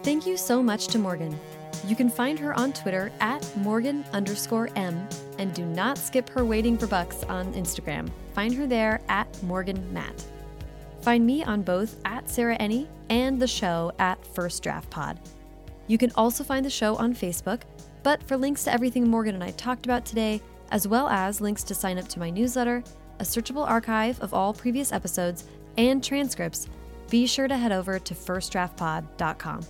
Thank 0.02 0.26
you 0.26 0.36
so 0.36 0.62
much 0.62 0.86
to 0.88 0.98
Morgan. 0.98 1.38
You 1.86 1.94
can 1.94 2.08
find 2.08 2.38
her 2.38 2.58
on 2.58 2.72
Twitter 2.72 3.12
at 3.20 3.56
Morgan 3.56 4.04
underscore 4.12 4.68
M, 4.76 5.06
and 5.38 5.54
do 5.54 5.64
not 5.64 5.98
skip 5.98 6.28
her 6.30 6.44
waiting 6.44 6.76
for 6.76 6.86
bucks 6.86 7.22
on 7.24 7.52
Instagram. 7.54 8.10
Find 8.34 8.54
her 8.54 8.66
there 8.66 9.00
at 9.08 9.42
Morgan 9.42 9.92
Matt. 9.92 10.24
Find 11.08 11.26
me 11.26 11.42
on 11.42 11.62
both 11.62 11.96
at 12.04 12.28
Sarah 12.28 12.58
Enni 12.58 12.86
and 13.08 13.40
the 13.40 13.46
show 13.46 13.92
at 13.98 14.22
First 14.34 14.62
Draft 14.62 14.90
Pod. 14.90 15.18
You 15.86 15.96
can 15.96 16.12
also 16.14 16.44
find 16.44 16.62
the 16.62 16.68
show 16.68 16.96
on 16.96 17.14
Facebook, 17.14 17.62
but 18.02 18.22
for 18.22 18.36
links 18.36 18.64
to 18.64 18.72
everything 18.74 19.08
Morgan 19.08 19.34
and 19.34 19.42
I 19.42 19.52
talked 19.52 19.86
about 19.86 20.04
today, 20.04 20.42
as 20.70 20.86
well 20.86 21.08
as 21.08 21.40
links 21.40 21.62
to 21.62 21.74
sign 21.74 21.96
up 21.96 22.08
to 22.08 22.18
my 22.18 22.28
newsletter, 22.28 22.84
a 23.20 23.22
searchable 23.22 23.66
archive 23.66 24.20
of 24.20 24.34
all 24.34 24.52
previous 24.52 24.92
episodes, 24.92 25.44
and 25.78 26.04
transcripts, 26.04 26.68
be 27.08 27.26
sure 27.26 27.48
to 27.48 27.56
head 27.56 27.72
over 27.72 27.98
to 27.98 28.14
firstdraftpod.com. 28.14 29.60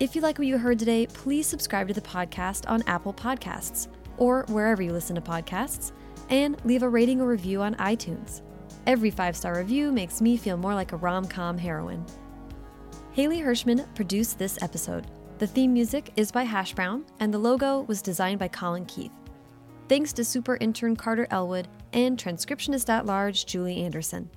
If 0.00 0.16
you 0.16 0.20
like 0.20 0.36
what 0.36 0.48
you 0.48 0.58
heard 0.58 0.80
today, 0.80 1.06
please 1.06 1.46
subscribe 1.46 1.86
to 1.86 1.94
the 1.94 2.00
podcast 2.00 2.68
on 2.68 2.82
Apple 2.88 3.14
Podcasts 3.14 3.86
or 4.16 4.46
wherever 4.48 4.82
you 4.82 4.92
listen 4.92 5.14
to 5.14 5.22
podcasts, 5.22 5.92
and 6.28 6.56
leave 6.64 6.82
a 6.82 6.88
rating 6.88 7.20
or 7.20 7.28
review 7.28 7.62
on 7.62 7.76
iTunes. 7.76 8.42
Every 8.86 9.10
five 9.10 9.36
star 9.36 9.56
review 9.56 9.92
makes 9.92 10.20
me 10.20 10.36
feel 10.36 10.56
more 10.56 10.74
like 10.74 10.92
a 10.92 10.96
rom 10.96 11.26
com 11.26 11.56
heroine. 11.56 12.04
Haley 13.12 13.40
Hirschman 13.40 13.86
produced 13.94 14.38
this 14.38 14.60
episode. 14.62 15.06
The 15.38 15.46
theme 15.46 15.72
music 15.72 16.12
is 16.16 16.32
by 16.32 16.44
Hash 16.44 16.72
Brown, 16.72 17.04
and 17.20 17.32
the 17.32 17.38
logo 17.38 17.82
was 17.82 18.00
designed 18.02 18.38
by 18.38 18.48
Colin 18.48 18.86
Keith. 18.86 19.12
Thanks 19.88 20.12
to 20.14 20.24
super 20.24 20.56
intern 20.56 20.96
Carter 20.96 21.26
Elwood 21.30 21.68
and 21.92 22.16
transcriptionist 22.16 22.88
at 22.88 23.06
large 23.06 23.44
Julie 23.46 23.82
Anderson. 23.82 24.30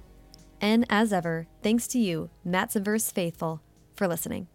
And 0.62 0.86
as 0.90 1.14
ever, 1.14 1.48
thanks 1.64 1.88
to 1.90 2.00
you, 2.00 2.30
Matt's 2.44 2.76
Verse 2.76 3.12
faithful, 3.12 3.62
for 3.96 4.08
listening. 4.08 4.48